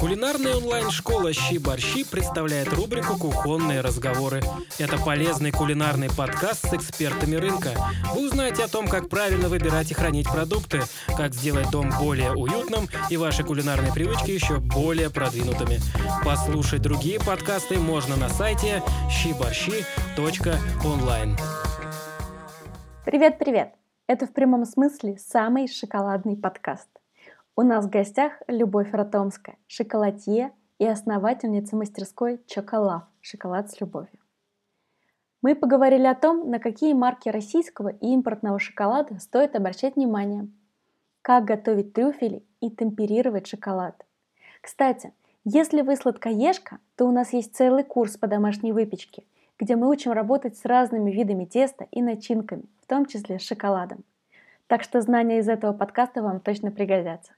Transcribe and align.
Кулинарная 0.00 0.56
онлайн-школа 0.56 1.32
«Щи-борщи» 1.32 2.04
представляет 2.04 2.72
рубрику 2.72 3.18
«Кухонные 3.18 3.80
разговоры». 3.80 4.40
Это 4.78 4.96
полезный 4.96 5.50
кулинарный 5.50 6.08
подкаст 6.08 6.68
с 6.68 6.72
экспертами 6.72 7.34
рынка. 7.34 7.70
Вы 8.14 8.28
узнаете 8.28 8.62
о 8.62 8.68
том, 8.68 8.86
как 8.86 9.08
правильно 9.08 9.48
выбирать 9.48 9.90
и 9.90 9.94
хранить 9.94 10.30
продукты, 10.30 10.82
как 11.16 11.34
сделать 11.34 11.72
дом 11.72 11.90
более 11.98 12.30
уютным 12.30 12.86
и 13.10 13.16
ваши 13.16 13.42
кулинарные 13.42 13.92
привычки 13.92 14.30
еще 14.30 14.58
более 14.58 15.10
продвинутыми. 15.10 15.80
Послушать 16.24 16.82
другие 16.82 17.18
подкасты 17.18 17.78
можно 17.78 18.14
на 18.16 18.28
сайте 18.28 18.84
щиборщи.онлайн. 19.10 21.36
Привет-привет! 23.04 23.74
Это 24.06 24.26
в 24.26 24.32
прямом 24.32 24.64
смысле 24.64 25.18
самый 25.18 25.66
шоколадный 25.66 26.36
подкаст. 26.36 26.88
У 27.60 27.62
нас 27.62 27.86
в 27.86 27.90
гостях 27.90 28.34
Любовь 28.46 28.92
Ротомская, 28.92 29.56
шоколадье 29.66 30.52
и 30.78 30.86
основательница 30.86 31.74
мастерской 31.74 32.40
Чоколав 32.46 33.02
«Шоколад 33.20 33.68
с 33.68 33.80
любовью». 33.80 34.20
Мы 35.42 35.56
поговорили 35.56 36.06
о 36.06 36.14
том, 36.14 36.48
на 36.48 36.60
какие 36.60 36.92
марки 36.92 37.28
российского 37.28 37.88
и 37.88 38.12
импортного 38.12 38.60
шоколада 38.60 39.18
стоит 39.18 39.56
обращать 39.56 39.96
внимание, 39.96 40.46
как 41.20 41.46
готовить 41.46 41.94
трюфели 41.94 42.44
и 42.60 42.70
темперировать 42.70 43.48
шоколад. 43.48 44.06
Кстати, 44.60 45.12
если 45.42 45.80
вы 45.80 45.96
сладкоежка, 45.96 46.78
то 46.94 47.08
у 47.08 47.10
нас 47.10 47.32
есть 47.32 47.56
целый 47.56 47.82
курс 47.82 48.16
по 48.16 48.28
домашней 48.28 48.70
выпечке, 48.70 49.24
где 49.58 49.74
мы 49.74 49.90
учим 49.90 50.12
работать 50.12 50.56
с 50.56 50.64
разными 50.64 51.10
видами 51.10 51.44
теста 51.44 51.88
и 51.90 52.02
начинками, 52.02 52.66
в 52.80 52.86
том 52.86 53.04
числе 53.04 53.40
с 53.40 53.42
шоколадом. 53.42 54.04
Так 54.68 54.84
что 54.84 55.00
знания 55.00 55.40
из 55.40 55.48
этого 55.48 55.72
подкаста 55.72 56.22
вам 56.22 56.38
точно 56.38 56.70
пригодятся. 56.70 57.32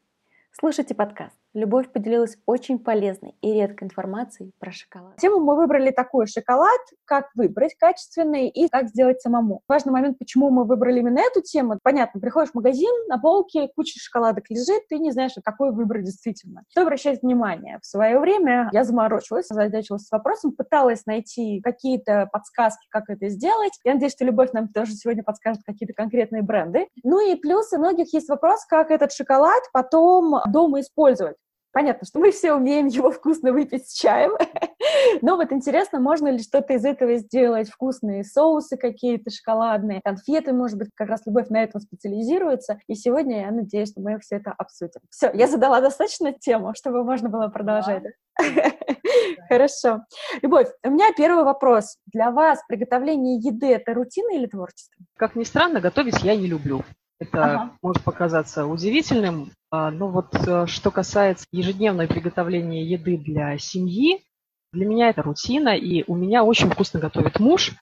Слушайте 0.52 0.94
подкаст. 0.94 1.39
Любовь 1.52 1.90
поделилась 1.92 2.38
очень 2.46 2.78
полезной 2.78 3.34
и 3.40 3.52
редкой 3.52 3.88
информацией 3.88 4.52
про 4.60 4.70
шоколад. 4.70 5.16
Тему 5.16 5.40
мы 5.40 5.56
выбрали 5.56 5.90
такой 5.90 6.28
шоколад, 6.28 6.80
как 7.04 7.26
выбрать 7.34 7.74
качественный 7.74 8.48
и 8.48 8.68
как 8.68 8.88
сделать 8.88 9.20
самому. 9.20 9.62
Важный 9.66 9.92
момент, 9.92 10.16
почему 10.18 10.50
мы 10.50 10.64
выбрали 10.64 11.00
именно 11.00 11.18
эту 11.18 11.42
тему. 11.42 11.76
Понятно, 11.82 12.20
приходишь 12.20 12.52
в 12.52 12.54
магазин, 12.54 12.90
на 13.08 13.18
полке 13.18 13.68
куча 13.74 13.98
шоколадок 13.98 14.44
лежит, 14.48 14.86
ты 14.88 14.98
не 14.98 15.10
знаешь, 15.10 15.32
какой 15.44 15.72
выбрать 15.72 16.04
действительно. 16.04 16.62
Что 16.68 16.82
обращать 16.82 17.22
внимание? 17.22 17.80
В 17.82 17.86
свое 17.86 18.20
время 18.20 18.68
я 18.72 18.84
заморочилась, 18.84 19.48
задачилась 19.48 20.06
с 20.06 20.12
вопросом, 20.12 20.52
пыталась 20.52 21.04
найти 21.06 21.60
какие-то 21.62 22.28
подсказки, 22.32 22.86
как 22.90 23.10
это 23.10 23.28
сделать. 23.28 23.72
Я 23.84 23.94
надеюсь, 23.94 24.12
что 24.12 24.24
Любовь 24.24 24.52
нам 24.52 24.68
тоже 24.68 24.92
сегодня 24.92 25.24
подскажет 25.24 25.62
какие-то 25.66 25.94
конкретные 25.94 26.42
бренды. 26.42 26.86
Ну 27.02 27.20
и 27.28 27.34
плюс 27.34 27.72
у 27.72 27.78
многих 27.78 28.12
есть 28.14 28.28
вопрос, 28.28 28.64
как 28.66 28.92
этот 28.92 29.12
шоколад 29.12 29.62
потом 29.72 30.36
дома 30.46 30.80
использовать. 30.80 31.36
Понятно, 31.72 32.06
что 32.06 32.18
мы 32.18 32.32
все 32.32 32.52
умеем 32.52 32.86
его 32.86 33.10
вкусно 33.10 33.52
выпить 33.52 33.88
с 33.88 33.92
чаем, 33.92 34.32
но 35.22 35.36
вот 35.36 35.52
интересно, 35.52 36.00
можно 36.00 36.28
ли 36.28 36.42
что-то 36.42 36.72
из 36.72 36.84
этого 36.84 37.16
сделать, 37.16 37.70
вкусные 37.70 38.24
соусы 38.24 38.76
какие-то 38.76 39.30
шоколадные, 39.30 40.00
конфеты, 40.02 40.52
может 40.52 40.78
быть, 40.78 40.88
как 40.94 41.08
раз 41.08 41.20
Любовь 41.26 41.48
на 41.48 41.62
этом 41.62 41.80
специализируется, 41.80 42.80
и 42.88 42.94
сегодня 42.94 43.42
я 43.42 43.50
надеюсь, 43.52 43.90
что 43.90 44.00
мы 44.00 44.18
все 44.18 44.36
это 44.36 44.52
обсудим. 44.56 45.00
Все, 45.10 45.30
я 45.32 45.46
задала 45.46 45.80
достаточно 45.80 46.32
тему, 46.32 46.72
чтобы 46.74 47.04
можно 47.04 47.28
было 47.28 47.48
продолжать. 47.48 48.02
Хорошо. 49.48 50.04
Любовь, 50.42 50.68
у 50.82 50.90
меня 50.90 51.12
первый 51.16 51.44
вопрос. 51.44 51.98
Для 52.06 52.30
вас 52.30 52.60
приготовление 52.68 53.36
еды– 53.36 53.66
это 53.74 53.94
рутина 53.94 54.34
или 54.34 54.46
творчество? 54.46 55.04
Как 55.16 55.36
ни 55.36 55.44
странно, 55.44 55.80
готовить 55.80 56.22
я 56.22 56.34
не 56.36 56.46
люблю. 56.46 56.82
Это 57.20 57.44
ага. 57.44 57.78
может 57.82 58.02
показаться 58.02 58.64
удивительным, 58.64 59.52
а, 59.70 59.90
но 59.90 60.08
вот 60.08 60.34
э, 60.34 60.66
что 60.66 60.90
касается 60.90 61.44
ежедневного 61.52 62.06
приготовления 62.06 62.82
еды 62.82 63.18
для 63.18 63.58
семьи, 63.58 64.24
для 64.72 64.86
меня 64.86 65.10
это 65.10 65.22
рутина, 65.22 65.76
и 65.76 66.02
у 66.06 66.16
меня 66.16 66.44
очень 66.44 66.70
вкусно 66.70 66.98
готовит 66.98 67.38
муж. 67.38 67.72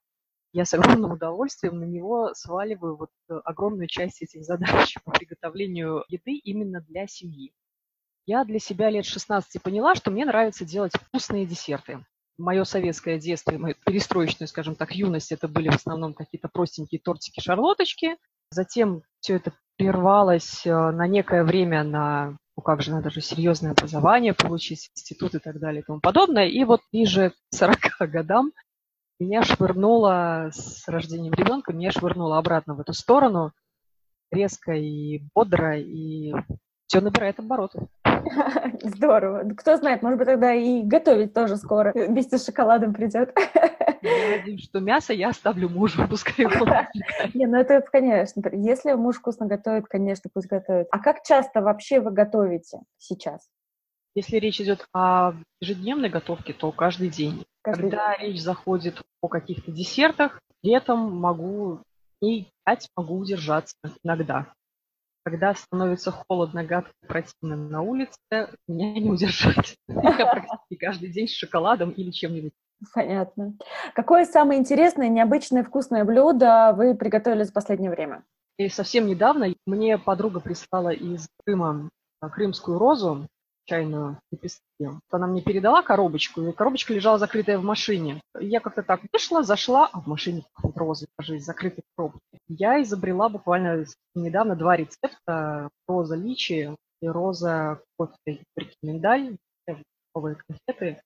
Я 0.52 0.64
с 0.64 0.74
огромным 0.74 1.12
удовольствием 1.12 1.78
на 1.78 1.84
него 1.84 2.34
сваливаю 2.34 2.96
вот 2.96 3.10
э, 3.30 3.34
огромную 3.44 3.86
часть 3.86 4.22
этих 4.22 4.42
задач 4.42 4.96
по 5.04 5.12
приготовлению 5.12 6.04
еды 6.08 6.32
именно 6.32 6.80
для 6.80 7.06
семьи. 7.06 7.52
Я 8.26 8.44
для 8.44 8.58
себя 8.58 8.90
лет 8.90 9.06
16 9.06 9.62
поняла, 9.62 9.94
что 9.94 10.10
мне 10.10 10.24
нравится 10.24 10.64
делать 10.64 10.94
вкусные 10.94 11.46
десерты. 11.46 12.04
Мое 12.38 12.64
советское 12.64 13.18
детство, 13.20 13.52
мою 13.56 13.76
перестроечную, 13.86 14.48
скажем 14.48 14.74
так, 14.74 14.96
юность, 14.96 15.30
это 15.30 15.46
были 15.46 15.68
в 15.68 15.76
основном 15.76 16.12
какие-то 16.12 16.48
простенькие 16.48 17.00
тортики-шарлоточки, 17.00 18.16
Затем 18.50 19.02
все 19.20 19.36
это 19.36 19.52
прервалось 19.76 20.66
э, 20.66 20.70
на 20.70 21.06
некое 21.06 21.44
время 21.44 21.84
на 21.84 22.36
ну 22.58 22.62
как 22.62 22.82
же, 22.82 22.90
надо 22.90 23.08
же 23.10 23.20
серьезное 23.20 23.70
образование 23.70 24.34
получить, 24.34 24.90
институт 24.96 25.36
и 25.36 25.38
так 25.38 25.60
далее 25.60 25.82
и 25.82 25.84
тому 25.84 26.00
подобное. 26.00 26.48
И 26.48 26.64
вот 26.64 26.80
ближе 26.92 27.30
к 27.30 27.34
40 27.54 28.10
годам 28.10 28.50
меня 29.20 29.42
швырнуло 29.42 30.50
с 30.52 30.88
рождением 30.88 31.34
ребенка, 31.34 31.72
меня 31.72 31.92
швырнуло 31.92 32.36
обратно 32.36 32.74
в 32.74 32.80
эту 32.80 32.94
сторону, 32.94 33.52
резко 34.32 34.72
и 34.72 35.22
бодро, 35.36 35.78
и 35.78 36.34
все 36.88 37.00
набирает 37.00 37.38
обороты. 37.38 37.86
Здорово. 38.82 39.48
Кто 39.56 39.76
знает, 39.76 40.02
может 40.02 40.18
быть, 40.18 40.26
тогда 40.26 40.52
и 40.52 40.82
готовить 40.82 41.34
тоже 41.34 41.56
скоро 41.58 41.92
вместе 41.94 42.38
с 42.38 42.46
шоколадом 42.46 42.92
придет. 42.92 43.36
Я 44.02 44.36
надеюсь, 44.38 44.64
что 44.64 44.80
мясо 44.80 45.12
я 45.12 45.30
оставлю 45.30 45.68
мужу, 45.68 46.06
пускай 46.10 46.46
его 46.46 46.64
Не, 47.34 47.46
ну 47.46 47.56
это, 47.56 47.80
конечно. 47.80 48.42
Если 48.52 48.92
муж 48.92 49.16
вкусно 49.16 49.46
готовит, 49.46 49.86
конечно, 49.86 50.30
пусть 50.32 50.48
готовит. 50.48 50.88
А 50.90 50.98
как 50.98 51.22
часто 51.22 51.60
вообще 51.60 52.00
вы 52.00 52.10
готовите 52.10 52.80
сейчас? 52.98 53.48
Если 54.14 54.36
речь 54.38 54.60
идет 54.60 54.86
о 54.92 55.34
ежедневной 55.60 56.08
готовке, 56.08 56.52
то 56.52 56.72
каждый 56.72 57.08
день. 57.08 57.44
Каждый 57.62 57.82
Когда 57.82 58.16
день. 58.18 58.32
речь 58.32 58.40
заходит 58.40 59.02
о 59.20 59.28
каких-то 59.28 59.70
десертах, 59.70 60.40
летом 60.62 61.14
могу 61.16 61.80
дней 62.20 62.50
пять 62.64 62.88
могу 62.96 63.18
удержаться 63.18 63.76
иногда. 64.02 64.52
Когда 65.24 65.54
становится 65.54 66.10
холодно, 66.10 66.64
гадко, 66.64 66.92
противно 67.06 67.56
на 67.56 67.82
улице, 67.82 68.18
меня 68.66 68.92
не 68.92 69.10
удержать. 69.10 69.76
Я 69.88 70.26
практически 70.26 70.74
каждый 70.76 71.10
день 71.10 71.28
с 71.28 71.36
шоколадом 71.36 71.90
или 71.90 72.10
чем-нибудь 72.10 72.54
Понятно. 72.94 73.54
Какое 73.94 74.24
самое 74.24 74.60
интересное, 74.60 75.08
необычное, 75.08 75.64
вкусное 75.64 76.04
блюдо 76.04 76.72
вы 76.76 76.94
приготовили 76.94 77.42
за 77.42 77.52
последнее 77.52 77.90
время? 77.90 78.24
И 78.56 78.68
совсем 78.68 79.06
недавно 79.06 79.54
мне 79.66 79.98
подруга 79.98 80.40
прислала 80.40 80.90
из 80.90 81.28
Крыма 81.44 81.90
а, 82.20 82.28
крымскую 82.28 82.78
розу, 82.78 83.28
чайную 83.68 84.18
лепестки. 84.32 84.88
Она 85.10 85.26
мне 85.26 85.42
передала 85.42 85.82
коробочку, 85.82 86.40
и 86.42 86.52
коробочка 86.52 86.94
лежала 86.94 87.18
закрытая 87.18 87.58
в 87.58 87.64
машине. 87.64 88.20
Я 88.40 88.60
как-то 88.60 88.82
так 88.82 89.00
вышла, 89.12 89.42
зашла, 89.42 89.88
а 89.92 90.00
в 90.00 90.06
машине 90.06 90.44
розы 90.74 91.06
даже 91.18 91.36
из 91.36 91.44
закрытой 91.44 91.82
коробки. 91.96 92.20
Я 92.48 92.82
изобрела 92.82 93.28
буквально 93.28 93.84
недавно 94.14 94.56
два 94.56 94.76
рецепта. 94.76 95.68
Роза 95.86 96.16
личи 96.16 96.74
и 97.00 97.08
роза 97.08 97.80
кофе 97.96 98.42
миндаль. 98.82 99.36
Конфеты. 100.14 101.00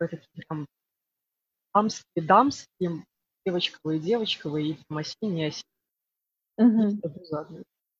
Это 0.00 0.18
прям 0.32 0.66
дамские, 1.74 2.24
дамские, 2.24 3.04
девочковые, 3.46 4.00
девочковые, 4.00 4.70
и 4.70 4.78
там 4.88 4.98
осенние. 4.98 5.52
Угу. 6.58 7.00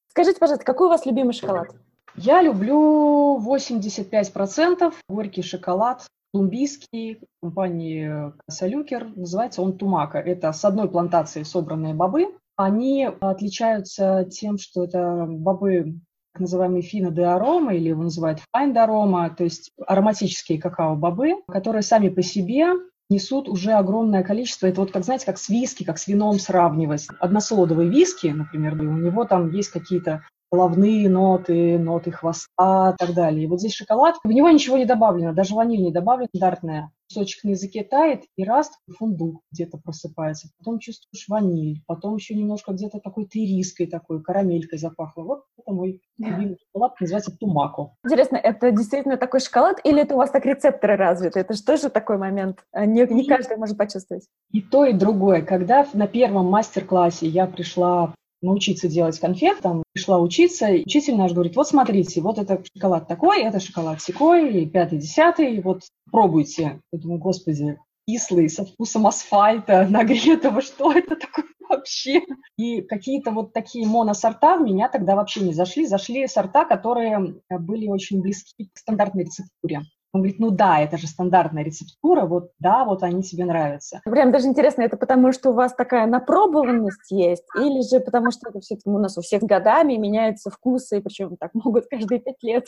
Скажите, 0.08 0.38
пожалуйста, 0.38 0.64
какой 0.64 0.86
у 0.86 0.90
вас 0.90 1.06
любимый 1.06 1.32
шоколад? 1.32 1.68
Я 2.16 2.42
люблю 2.42 3.38
85% 3.38 4.92
горький 5.08 5.42
шоколад, 5.42 6.06
колумбийский, 6.32 7.20
компании 7.40 8.32
Салюкер. 8.48 9.08
Называется 9.14 9.62
он 9.62 9.78
Тумака. 9.78 10.18
Это 10.18 10.52
с 10.52 10.64
одной 10.64 10.90
плантации 10.90 11.44
собранные 11.44 11.94
бобы. 11.94 12.36
Они 12.56 13.04
отличаются 13.04 14.26
тем, 14.30 14.58
что 14.58 14.84
это 14.84 15.26
бобы 15.28 16.00
так 16.32 16.40
называемые 16.40 16.82
fino 16.82 17.10
de 17.10 17.22
aroma, 17.22 17.74
или 17.74 17.88
его 17.88 18.02
называют 18.02 18.40
fine 18.52 18.72
de 18.72 18.80
aroma, 18.80 19.30
то 19.30 19.44
есть 19.44 19.70
ароматические 19.86 20.60
какао-бобы, 20.60 21.42
которые 21.48 21.82
сами 21.82 22.08
по 22.08 22.22
себе 22.22 22.66
несут 23.10 23.48
уже 23.48 23.72
огромное 23.72 24.22
количество. 24.22 24.66
Это 24.66 24.80
вот, 24.80 24.92
как 24.92 25.04
знаете, 25.04 25.26
как 25.26 25.38
с 25.38 25.48
виски, 25.48 25.84
как 25.84 25.98
с 25.98 26.06
вином 26.06 26.38
сравнивать. 26.38 27.06
Односолодовые 27.20 27.88
виски, 27.88 28.28
например, 28.28 28.74
у 28.74 28.84
него 28.84 29.24
там 29.24 29.50
есть 29.50 29.70
какие-то 29.70 30.22
головные 30.50 31.08
ноты, 31.08 31.78
ноты 31.78 32.10
хвоста 32.10 32.94
и 32.94 32.96
так 32.98 33.14
далее. 33.14 33.44
И 33.44 33.46
вот 33.46 33.60
здесь 33.60 33.74
шоколад, 33.74 34.16
в 34.24 34.28
него 34.28 34.48
ничего 34.50 34.78
не 34.78 34.86
добавлено, 34.86 35.32
даже 35.32 35.54
ваниль 35.54 35.82
не 35.82 35.92
добавлен, 35.92 36.28
стандартная. 36.28 36.90
Кусочек 37.08 37.44
на 37.44 37.50
языке 37.50 37.84
тает, 37.84 38.24
и 38.36 38.44
раз 38.44 38.70
фундук 38.98 39.42
где-то 39.50 39.78
просыпается. 39.78 40.48
Потом 40.58 40.78
чувствуешь 40.78 41.26
ваниль, 41.28 41.82
потом 41.86 42.16
еще 42.16 42.34
немножко 42.34 42.72
где-то 42.72 43.00
такой 43.00 43.26
тыриской 43.26 43.86
такой, 43.86 44.22
карамелькой 44.22 44.78
запахло. 44.78 45.22
Вот 45.22 45.44
это 45.56 45.72
мой 45.72 46.02
любимый 46.18 46.58
шоколад, 46.66 47.00
называется 47.00 47.36
тумако. 47.36 47.94
Интересно, 48.04 48.36
это 48.36 48.70
действительно 48.72 49.16
такой 49.16 49.40
шоколад, 49.40 49.78
или 49.84 50.02
это 50.02 50.14
у 50.14 50.18
вас 50.18 50.30
так 50.30 50.44
рецепторы 50.44 50.96
развиты? 50.96 51.40
Это 51.40 51.54
же 51.76 51.88
такой 51.88 52.18
момент? 52.18 52.64
А 52.72 52.84
не, 52.84 53.06
не 53.06 53.24
каждый 53.26 53.56
может 53.56 53.78
почувствовать. 53.78 54.26
И 54.50 54.60
то, 54.60 54.84
и 54.84 54.92
другое. 54.92 55.42
Когда 55.42 55.86
на 55.94 56.06
первом 56.06 56.46
мастер-классе 56.46 57.26
я 57.26 57.46
пришла 57.46 58.14
научиться 58.42 58.88
делать 58.88 59.18
конфет, 59.18 59.60
там 59.60 59.82
пришла 59.92 60.18
учиться, 60.18 60.68
и 60.68 60.82
учитель 60.82 61.16
наш 61.16 61.32
говорит, 61.32 61.56
вот 61.56 61.68
смотрите, 61.68 62.20
вот 62.20 62.38
это 62.38 62.62
шоколад 62.74 63.08
такой, 63.08 63.42
это 63.42 63.60
шоколад 63.60 64.00
секой, 64.00 64.66
пятый, 64.66 64.98
десятый, 64.98 65.60
вот 65.60 65.82
пробуйте. 66.10 66.80
Я 66.92 66.98
думаю, 66.98 67.18
господи, 67.18 67.78
кислый, 68.06 68.48
со 68.48 68.64
вкусом 68.64 69.06
асфальта, 69.06 69.86
нагретого, 69.90 70.62
что 70.62 70.92
это 70.92 71.16
такое 71.16 71.44
вообще? 71.68 72.22
И 72.56 72.82
какие-то 72.82 73.30
вот 73.30 73.52
такие 73.52 73.86
моносорта 73.86 74.56
в 74.56 74.62
меня 74.62 74.88
тогда 74.88 75.14
вообще 75.14 75.40
не 75.40 75.52
зашли. 75.52 75.86
Зашли 75.86 76.26
сорта, 76.26 76.64
которые 76.64 77.40
были 77.50 77.86
очень 77.88 78.20
близки 78.20 78.70
к 78.72 78.78
стандартной 78.78 79.24
рецептуре. 79.24 79.82
Он 80.12 80.22
говорит, 80.22 80.38
ну 80.38 80.50
да, 80.50 80.80
это 80.80 80.96
же 80.96 81.06
стандартная 81.06 81.62
рецептура, 81.62 82.24
вот 82.24 82.52
да, 82.58 82.84
вот 82.84 83.02
они 83.02 83.22
тебе 83.22 83.44
нравятся. 83.44 84.00
Прям 84.04 84.32
даже 84.32 84.46
интересно, 84.46 84.82
это 84.82 84.96
потому 84.96 85.32
что 85.32 85.50
у 85.50 85.52
вас 85.52 85.74
такая 85.74 86.06
напробованность 86.06 87.10
есть, 87.10 87.44
или 87.54 87.82
же 87.82 88.00
потому 88.00 88.30
что 88.30 88.48
это 88.48 88.60
все-таки 88.60 88.88
у 88.88 88.98
нас 88.98 89.18
у 89.18 89.20
всех 89.20 89.42
годами 89.42 89.94
меняются 89.94 90.50
вкусы, 90.50 91.00
причем 91.02 91.36
так 91.36 91.52
могут 91.54 91.86
каждые 91.88 92.20
пять 92.20 92.42
лет? 92.42 92.66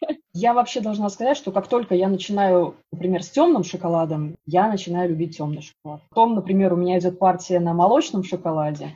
Я 0.32 0.54
вообще 0.54 0.80
должна 0.80 1.10
сказать, 1.10 1.36
что 1.36 1.50
как 1.50 1.66
только 1.66 1.96
я 1.96 2.08
начинаю, 2.08 2.76
например, 2.92 3.24
с 3.24 3.30
темным 3.30 3.64
шоколадом, 3.64 4.36
я 4.46 4.68
начинаю 4.68 5.10
любить 5.10 5.36
темный 5.36 5.60
шоколад. 5.60 6.02
Потом, 6.08 6.36
например, 6.36 6.72
у 6.72 6.76
меня 6.76 7.00
идет 7.00 7.18
партия 7.18 7.58
на 7.58 7.74
молочном 7.74 8.22
шоколаде, 8.22 8.94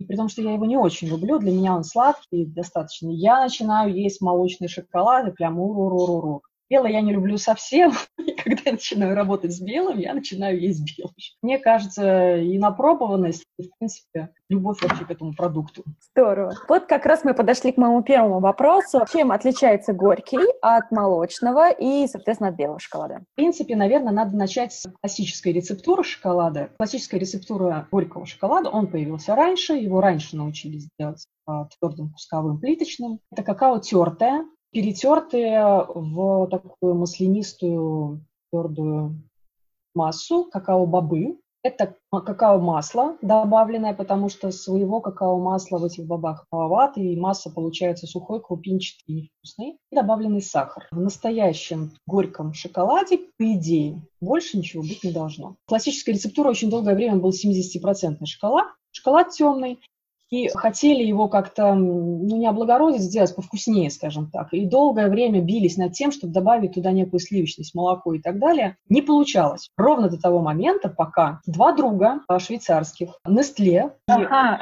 и 0.00 0.04
при 0.04 0.16
том, 0.16 0.30
что 0.30 0.40
я 0.40 0.54
его 0.54 0.64
не 0.64 0.78
очень 0.78 1.08
люблю, 1.08 1.38
для 1.38 1.52
меня 1.52 1.76
он 1.76 1.84
сладкий 1.84 2.46
достаточно, 2.46 3.10
я 3.10 3.42
начинаю 3.42 3.94
есть 3.94 4.22
молочный 4.22 4.66
шоколад 4.66 5.28
и 5.28 5.30
прям 5.30 5.60
уру-ру-ру-ру. 5.60 6.40
Белый 6.70 6.92
я 6.92 7.00
не 7.00 7.12
люблю 7.12 7.36
совсем. 7.36 7.92
И 8.18 8.30
когда 8.32 8.62
я 8.66 8.72
начинаю 8.72 9.16
работать 9.16 9.52
с 9.52 9.60
белым, 9.60 9.98
я 9.98 10.14
начинаю 10.14 10.60
есть 10.60 10.96
белый. 10.96 11.34
Мне 11.42 11.58
кажется, 11.58 12.36
и 12.36 12.56
напробованность, 12.58 13.44
и, 13.58 13.64
в 13.64 13.70
принципе, 13.76 14.30
любовь 14.48 14.80
вообще 14.80 15.04
к 15.04 15.10
этому 15.10 15.34
продукту. 15.34 15.82
Здорово. 16.14 16.54
Вот 16.68 16.86
как 16.86 17.06
раз 17.06 17.24
мы 17.24 17.34
подошли 17.34 17.72
к 17.72 17.76
моему 17.76 18.02
первому 18.02 18.38
вопросу. 18.38 19.04
Чем 19.12 19.32
отличается 19.32 19.92
горький 19.92 20.38
от 20.62 20.92
молочного 20.92 21.72
и, 21.72 22.06
соответственно, 22.06 22.50
от 22.50 22.56
белого 22.56 22.78
шоколада? 22.78 23.24
В 23.32 23.34
принципе, 23.34 23.74
наверное, 23.74 24.12
надо 24.12 24.36
начать 24.36 24.72
с 24.72 24.88
классической 25.00 25.52
рецептуры 25.52 26.04
шоколада. 26.04 26.70
Классическая 26.76 27.18
рецептура 27.18 27.88
горького 27.90 28.26
шоколада, 28.26 28.70
он 28.70 28.86
появился 28.86 29.34
раньше, 29.34 29.72
его 29.72 30.00
раньше 30.00 30.36
научились 30.36 30.88
делать 30.96 31.26
твердым 31.80 32.12
кусковым 32.12 32.60
плиточным. 32.60 33.18
Это 33.32 33.42
какао 33.42 33.80
тертое, 33.80 34.44
перетертые 34.72 35.84
в 35.88 36.46
такую 36.48 36.94
маслянистую 36.94 38.24
твердую 38.50 39.22
массу 39.94 40.48
какао-бобы. 40.50 41.38
Это 41.62 41.94
какао-масло 42.10 43.18
добавленное, 43.20 43.92
потому 43.92 44.30
что 44.30 44.50
своего 44.50 45.02
какао-масла 45.02 45.78
в 45.78 45.84
этих 45.84 46.06
бобах 46.06 46.46
маловато, 46.50 47.00
и 47.00 47.16
масса 47.16 47.50
получается 47.50 48.06
сухой, 48.06 48.40
крупинчатый 48.40 49.04
и 49.06 49.12
невкусный. 49.12 49.78
И 49.90 49.94
добавленный 49.94 50.40
сахар. 50.40 50.86
В 50.90 50.98
настоящем 50.98 51.92
горьком 52.06 52.54
шоколаде, 52.54 53.18
по 53.36 53.52
идее, 53.52 54.00
больше 54.22 54.56
ничего 54.56 54.82
быть 54.82 55.04
не 55.04 55.12
должно. 55.12 55.56
Классическая 55.66 56.12
рецептура 56.12 56.48
очень 56.48 56.70
долгое 56.70 56.94
время 56.94 57.16
был 57.16 57.30
70% 57.30 58.24
шоколад. 58.24 58.68
Шоколад 58.92 59.30
темный, 59.30 59.78
и 60.30 60.48
хотели 60.48 61.02
его 61.02 61.28
как-то, 61.28 61.74
ну, 61.74 62.36
не 62.36 62.46
облагородить, 62.46 63.02
сделать 63.02 63.34
повкуснее, 63.34 63.90
скажем 63.90 64.30
так. 64.30 64.52
И 64.52 64.64
долгое 64.64 65.08
время 65.08 65.40
бились 65.40 65.76
над 65.76 65.92
тем, 65.92 66.12
чтобы 66.12 66.32
добавить 66.32 66.74
туда 66.74 66.92
некую 66.92 67.20
сливочность, 67.20 67.74
молоко 67.74 68.14
и 68.14 68.20
так 68.20 68.38
далее. 68.38 68.76
Не 68.88 69.02
получалось. 69.02 69.70
Ровно 69.76 70.08
до 70.08 70.20
того 70.20 70.40
момента, 70.40 70.88
пока 70.88 71.40
два 71.46 71.72
друга 71.72 72.20
а, 72.28 72.38
швейцарских, 72.38 73.18
Нестле, 73.26 73.92
ага. 74.06 74.60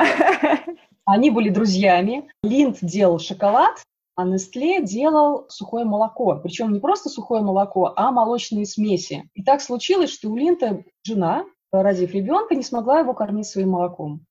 они 1.05 1.31
были 1.31 1.51
друзьями. 1.51 2.29
Линд 2.43 2.79
делал 2.81 3.19
шоколад, 3.19 3.77
а 4.17 4.25
Нестле 4.25 4.83
делал 4.83 5.47
сухое 5.51 5.85
молоко. 5.85 6.41
Причем 6.43 6.73
не 6.73 6.81
просто 6.81 7.11
сухое 7.11 7.43
молоко, 7.43 7.93
а 7.95 8.11
молочные 8.11 8.65
смеси. 8.65 9.29
И 9.35 9.43
так 9.43 9.61
случилось, 9.61 10.11
что 10.11 10.31
у 10.31 10.37
Линта 10.37 10.83
жена, 11.05 11.45
родив 11.71 12.15
ребенка, 12.15 12.55
не 12.55 12.63
смогла 12.63 13.01
его 13.01 13.13
кормить 13.13 13.47
своим 13.47 13.71
молоком 13.71 14.23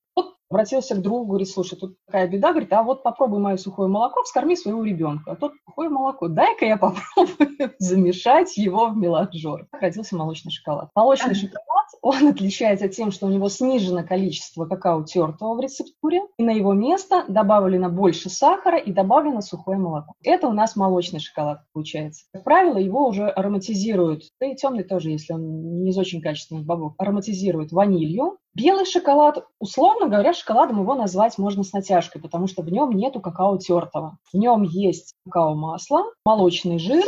обратился 0.49 0.95
к 0.95 1.01
другу, 1.01 1.25
говорит, 1.25 1.49
слушай, 1.49 1.77
тут 1.77 1.97
такая 2.05 2.27
беда, 2.27 2.51
говорит, 2.51 2.71
а 2.73 2.83
вот 2.83 3.03
попробуй 3.03 3.39
мое 3.39 3.57
сухое 3.57 3.89
молоко, 3.89 4.23
вскорми 4.23 4.55
своего 4.55 4.83
ребенка. 4.83 5.31
А 5.31 5.35
тот 5.35 5.53
сухое 5.65 5.89
молоко, 5.89 6.27
дай-ка 6.27 6.65
я 6.65 6.77
попробую 6.77 7.73
замешать 7.79 8.57
его 8.57 8.87
в 8.87 8.97
меланжор. 8.97 9.67
Родился 9.71 10.15
молочный 10.15 10.51
шоколад. 10.51 10.89
Молочный 10.95 11.35
шоколад, 11.35 11.87
он 12.01 12.27
отличается 12.27 12.87
тем, 12.87 13.11
что 13.11 13.27
у 13.27 13.29
него 13.29 13.49
снижено 13.49 14.03
количество 14.03 14.65
какао 14.65 15.03
тертого 15.03 15.55
в 15.55 15.59
рецептуре, 15.59 16.21
и 16.37 16.43
на 16.43 16.51
его 16.51 16.73
место 16.73 17.25
добавлено 17.27 17.89
больше 17.89 18.29
сахара 18.29 18.77
и 18.77 18.91
добавлено 18.91 19.41
сухое 19.41 19.77
молоко. 19.77 20.13
Это 20.23 20.47
у 20.47 20.53
нас 20.53 20.75
молочный 20.75 21.19
шоколад 21.19 21.61
получается. 21.73 22.25
Как 22.33 22.43
правило, 22.43 22.77
его 22.77 23.07
уже 23.07 23.27
ароматизируют, 23.27 24.23
да 24.39 24.47
и 24.47 24.55
темный 24.55 24.83
тоже, 24.83 25.11
если 25.11 25.33
он 25.33 25.81
не 25.83 25.89
из 25.89 25.97
очень 25.97 26.21
качественных 26.21 26.65
бобов, 26.65 26.93
ароматизируют 26.97 27.71
ванилью, 27.71 28.37
Белый 28.57 28.85
шоколад, 28.85 29.45
условно 29.59 30.07
говоря, 30.07 30.33
шоколадом 30.33 30.81
его 30.81 30.95
назвать 30.95 31.37
можно 31.37 31.63
с 31.63 31.73
натяжкой, 31.73 32.19
потому 32.19 32.47
что 32.47 32.63
в 32.63 32.71
нем 32.71 32.91
нету 32.91 33.21
какао 33.21 33.57
тертого. 33.59 34.17
В 34.33 34.35
нем 34.35 34.63
есть 34.63 35.13
какао-масло, 35.25 36.05
молочный 36.25 36.79
жир 36.79 37.05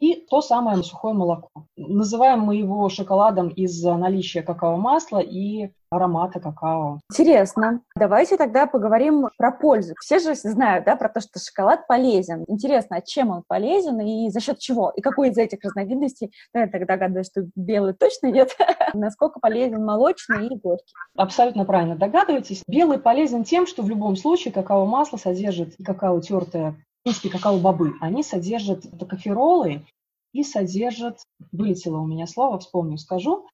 и 0.00 0.16
то 0.16 0.40
самое 0.40 0.82
сухое 0.82 1.14
молоко. 1.14 1.48
Называем 1.76 2.40
мы 2.40 2.56
его 2.56 2.88
шоколадом 2.88 3.50
из-за 3.50 3.96
наличия 3.96 4.42
какао-масла 4.42 5.20
и 5.20 5.70
аромата 5.90 6.40
какао. 6.40 7.00
Интересно. 7.10 7.82
Давайте 7.96 8.36
тогда 8.36 8.66
поговорим 8.66 9.28
про 9.36 9.50
пользу. 9.50 9.94
Все 10.00 10.18
же 10.18 10.34
знают, 10.34 10.84
да, 10.84 10.96
про 10.96 11.08
то, 11.08 11.20
что 11.20 11.40
шоколад 11.40 11.86
полезен. 11.86 12.44
Интересно, 12.46 12.96
а 12.96 13.00
чем 13.00 13.30
он 13.30 13.42
полезен 13.46 14.00
и 14.00 14.30
за 14.30 14.40
счет 14.40 14.58
чего? 14.58 14.92
И 14.96 15.00
какой 15.00 15.30
из 15.30 15.38
этих 15.38 15.58
разновидностей, 15.62 16.32
ну, 16.54 16.60
я 16.60 16.68
тогда 16.68 16.94
догадываюсь, 16.94 17.26
что 17.26 17.42
белый 17.56 17.94
точно 17.94 18.28
нет, 18.28 18.56
насколько 18.94 19.40
полезен 19.40 19.84
молочный 19.84 20.46
и 20.46 20.56
горький? 20.56 20.94
Абсолютно 21.16 21.64
правильно 21.64 21.96
догадываетесь. 21.96 22.62
Белый 22.68 22.98
полезен 22.98 23.44
тем, 23.44 23.66
что 23.66 23.82
в 23.82 23.88
любом 23.88 24.16
случае 24.16 24.52
какао-масло 24.52 25.16
содержит 25.16 25.74
какао 25.84 26.20
тертое 26.20 26.76
в 27.00 27.02
принципе, 27.02 27.30
какао-бобы, 27.30 27.94
они 28.02 28.22
содержат 28.22 28.82
токоферолы 28.98 29.86
и 30.32 30.42
содержат, 30.42 31.20
вылетело 31.50 31.98
у 31.98 32.06
меня 32.06 32.26
слово, 32.26 32.58
вспомню, 32.58 32.98
скажу, 32.98 33.46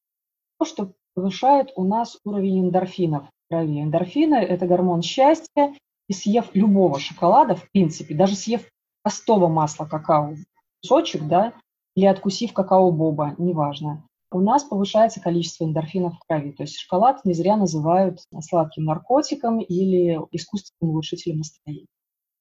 то, 0.59 0.65
что 0.65 0.93
повышает 1.17 1.73
у 1.75 1.85
нас 1.85 2.19
уровень 2.25 2.67
эндорфинов 2.67 3.25
в 3.25 3.49
крови. 3.51 3.83
Эндорфины– 3.83 4.35
это 4.37 4.67
гормон 4.67 5.03
счастья, 5.03 5.75
и 6.09 6.13
съев 6.13 6.51
любого 6.55 7.01
шоколада, 7.01 7.57
в 7.57 7.69
принципе, 7.73 8.15
даже 8.15 8.37
съев 8.37 8.71
простого 9.03 9.49
масла 9.49 9.87
какао, 9.87 10.35
кусочек, 10.83 11.27
да, 11.27 11.55
или 11.97 12.05
откусив 12.05 12.53
какао-боба, 12.53 13.35
неважно, 13.39 14.07
у 14.31 14.41
нас 14.41 14.65
повышается 14.65 15.21
количество 15.21 15.65
эндорфинов 15.65 16.15
в 16.17 16.27
крови. 16.29 16.53
То 16.53 16.65
есть 16.65 16.79
шоколад 16.79 17.25
не 17.25 17.33
зря 17.33 17.57
называют 17.57 18.21
сладким 18.41 18.85
наркотиком 18.85 19.61
или 19.61 20.21
искусственным 20.33 20.93
улучшителем 20.93 21.39
настроения. 21.39 21.87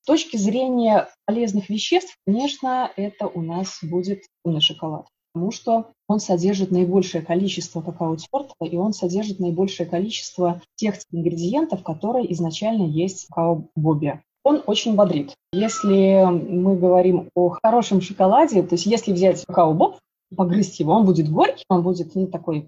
С 0.02 0.06
точки 0.06 0.38
зрения 0.38 1.08
полезных 1.26 1.70
веществ, 1.70 2.16
конечно, 2.28 2.92
это 2.96 3.28
у 3.28 3.42
нас 3.42 3.80
будет 3.82 4.22
умный 4.44 4.62
шоколад, 4.62 5.08
потому 5.36 5.52
что 5.52 5.92
он 6.08 6.22
содержит 6.22 6.72
наибольшее 6.72 7.22
количество 7.22 7.82
какао 7.82 8.16
тертого, 8.16 8.70
и 8.70 8.78
он 8.78 8.94
содержит 8.94 9.42
наибольшее 9.42 9.86
количество 9.86 10.62
тех 10.76 10.96
ингредиентов, 11.12 11.84
которые 11.84 12.32
изначально 12.32 12.84
есть 12.84 13.26
в 13.26 13.28
какао-бобе. 13.28 14.22
Он 14.46 14.64
очень 14.66 14.96
бодрит. 14.96 15.36
Если 15.52 16.24
мы 16.24 16.78
говорим 16.78 17.30
о 17.36 17.50
хорошем 17.50 18.00
шоколаде, 18.00 18.64
то 18.64 18.76
есть 18.76 18.86
если 18.86 19.12
взять 19.12 19.44
какао-боб, 19.46 19.98
погрызть 20.34 20.80
его, 20.80 20.94
он 20.94 21.06
будет 21.06 21.30
горький, 21.30 21.66
он 21.68 21.84
будет 21.84 22.16
не 22.16 22.28
такой 22.28 22.66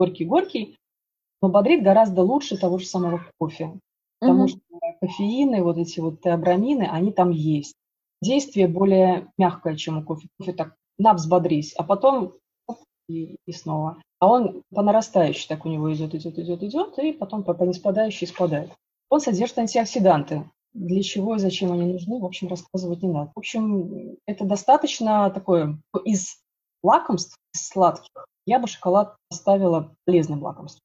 горький-горький, 0.00 0.76
но 1.42 1.50
бодрит 1.50 1.82
гораздо 1.82 2.22
лучше 2.22 2.56
того 2.56 2.78
же 2.78 2.86
самого 2.86 3.20
кофе 3.38 3.72
потому 4.18 4.44
mm-hmm. 4.44 4.48
что 4.48 4.60
кофеины, 5.00 5.62
вот 5.64 5.78
эти 5.78 5.98
вот 5.98 6.20
теобрамины, 6.20 6.84
они 6.84 7.10
там 7.10 7.30
есть. 7.30 7.74
Действие 8.20 8.68
более 8.68 9.32
мягкое, 9.36 9.74
чем 9.74 9.98
у 9.98 10.04
кофе. 10.04 10.28
Кофе 10.38 10.52
так, 10.52 10.76
на, 11.02 11.14
взбодрись, 11.14 11.74
а 11.74 11.82
потом 11.82 12.34
и, 13.08 13.36
и 13.46 13.52
снова. 13.52 14.00
А 14.20 14.28
он 14.28 14.62
по 14.72 14.82
нарастающей 14.82 15.48
так 15.48 15.66
у 15.66 15.68
него 15.68 15.92
идет, 15.92 16.14
идет, 16.14 16.38
идет, 16.38 16.62
идет, 16.62 16.98
и 16.98 17.12
потом 17.12 17.42
по, 17.42 17.54
по 17.54 17.64
неспадающей 17.64 18.26
спадает. 18.26 18.70
Он 19.10 19.20
содержит 19.20 19.58
антиоксиданты. 19.58 20.48
Для 20.72 21.02
чего 21.02 21.34
и 21.34 21.38
зачем 21.38 21.72
они 21.72 21.92
нужны, 21.92 22.18
в 22.18 22.24
общем, 22.24 22.48
рассказывать 22.48 23.02
не 23.02 23.10
надо. 23.10 23.30
В 23.34 23.38
общем, 23.38 24.16
это 24.26 24.44
достаточно 24.46 25.28
такое 25.28 25.78
из 26.04 26.38
лакомств, 26.82 27.36
из 27.52 27.68
сладких. 27.68 28.10
Я 28.46 28.58
бы 28.58 28.68
шоколад 28.68 29.16
оставила 29.30 29.94
полезным 30.06 30.42
лакомством. 30.42 30.80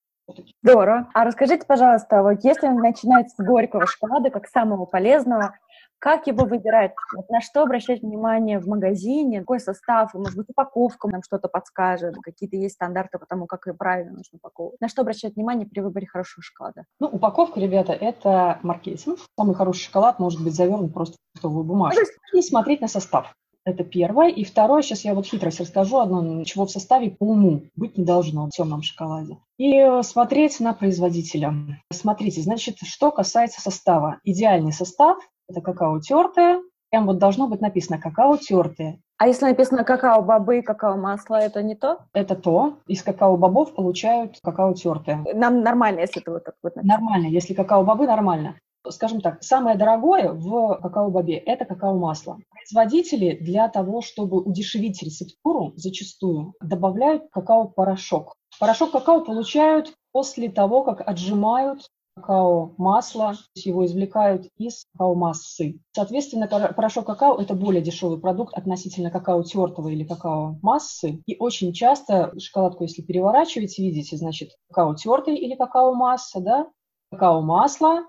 Здорово. 0.62 1.09
А 1.13 1.24
расскажите, 1.24 1.65
пожалуйста, 1.65 2.21
вот 2.21 2.43
если 2.43 2.67
начинать 2.67 3.29
с 3.29 3.36
горького 3.38 3.88
шоколада, 3.88 4.29
как 4.29 4.47
самого 4.47 4.86
полезного, 4.86 5.55
Как 5.99 6.27
его 6.27 6.45
выбирать? 6.45 6.93
На 7.29 7.41
что 7.41 7.63
обращать 7.63 8.01
внимание 8.01 8.59
в 8.59 8.67
магазине? 8.67 9.39
Какой 9.39 9.59
состав? 9.59 10.13
Может 10.13 10.37
быть, 10.37 10.49
упаковка 10.49 11.07
нам 11.07 11.23
что-то 11.23 11.47
подскажет? 11.47 12.15
Какие-то 12.21 12.55
есть 12.55 12.75
стандарты 12.75 13.17
по 13.17 13.25
тому, 13.25 13.47
как 13.47 13.65
ее 13.65 13.73
правильно 13.73 14.11
нужно 14.11 14.37
упаковывать? 14.37 14.79
На 14.79 14.89
что 14.89 15.01
обращать 15.01 15.35
внимание 15.35 15.67
при 15.67 15.79
выборе 15.79 16.05
хорошего 16.05 16.43
шоколада? 16.43 16.83
Ну, 16.99 17.07
упаковка, 17.07 17.59
ребята, 17.59 17.93
это 17.93 18.59
маркетинг. 18.61 19.19
Самый 19.37 19.55
хороший 19.55 19.85
шоколад 19.85 20.19
может 20.19 20.43
быть 20.43 20.53
завернут 20.53 20.93
просто 20.93 21.15
в 21.15 21.39
фруктовую 21.39 21.63
бумажку. 21.63 22.01
И 22.33 22.41
смотреть 22.41 22.81
на 22.81 22.87
состав. 22.87 23.33
Это 23.65 23.83
первое. 23.83 24.29
И 24.29 24.45
второе, 24.45 24.81
сейчас 24.81 25.03
я 25.03 25.13
вот 25.13 25.25
хитрость 25.25 25.59
расскажу 25.59 25.97
одно, 25.97 26.43
чего 26.45 26.65
в 26.65 26.71
составе 26.71 27.09
по 27.09 27.25
уму 27.25 27.63
быть 27.75 27.97
не 27.97 28.05
должно 28.05 28.45
в 28.45 28.51
темном 28.51 28.81
шоколаде. 28.81 29.39
И 29.57 29.75
э, 29.75 30.03
смотреть 30.03 30.61
на 30.61 30.73
производителя. 30.73 31.53
Смотрите, 31.91 32.41
значит, 32.41 32.77
что 32.83 33.11
касается 33.11 33.59
состава. 33.59 34.19
Идеальный 34.23 34.71
состав– 34.71 35.17
это 35.47 35.61
какао 35.61 35.99
тертое. 35.99 36.61
Прям 36.89 37.05
вот 37.05 37.17
должно 37.17 37.47
быть 37.47 37.61
написано 37.61 37.99
какао 37.99 38.37
тертое. 38.37 38.99
А 39.17 39.27
если 39.27 39.45
написано 39.45 39.83
какао-бобы 39.83 40.59
и 40.59 40.61
какао-масло, 40.61 41.37
это 41.37 41.63
не 41.63 41.75
то? 41.75 41.99
Это 42.13 42.35
то. 42.35 42.77
Из 42.85 43.01
какао-бобов 43.01 43.73
получают 43.73 44.37
какао 44.43 44.73
тертое. 44.73 45.25
Нам 45.33 45.61
нормально, 45.61 46.01
если 46.01 46.21
это 46.21 46.31
вот 46.31 46.43
так 46.43 46.55
вот 46.61 46.75
написано. 46.75 46.99
Нормально. 46.99 47.27
Если 47.27 47.53
какао-бобы, 47.53 48.05
нормально 48.05 48.55
скажем 48.91 49.21
так, 49.21 49.43
самое 49.43 49.77
дорогое 49.77 50.31
в 50.31 50.79
какао-бобе– 50.81 51.35
это 51.45 51.65
какао-масло. 51.65 52.39
Производители 52.51 53.37
для 53.41 53.67
того, 53.67 54.01
чтобы 54.01 54.41
удешевить 54.41 55.01
рецептуру, 55.03 55.73
зачастую 55.75 56.53
добавляют 56.61 57.23
какао-порошок. 57.31 58.35
Порошок 58.59 58.91
какао 58.91 59.21
получают 59.21 59.93
после 60.11 60.49
того, 60.49 60.83
как 60.83 61.07
отжимают 61.07 61.87
какао-масло, 62.17 63.36
его 63.55 63.86
извлекают 63.86 64.47
из 64.57 64.86
какао-массы. 64.93 65.79
Соответственно, 65.91 66.47
порошок 66.47 67.05
какао– 67.05 67.38
это 67.39 67.53
более 67.53 67.81
дешевый 67.81 68.19
продукт 68.19 68.53
относительно 68.55 69.12
какао 69.12 69.43
тертого 69.43 69.89
или 69.89 70.03
какао-массы. 70.03 71.21
И 71.25 71.36
очень 71.39 71.74
часто 71.74 72.33
шоколадку, 72.39 72.83
если 72.83 73.01
переворачиваете, 73.01 73.83
видите, 73.83 74.17
значит, 74.17 74.51
какао 74.69 74.95
тертый 74.95 75.36
или 75.36 75.55
какао-масса, 75.55 76.39
да, 76.41 76.67
какао-масло, 77.12 78.07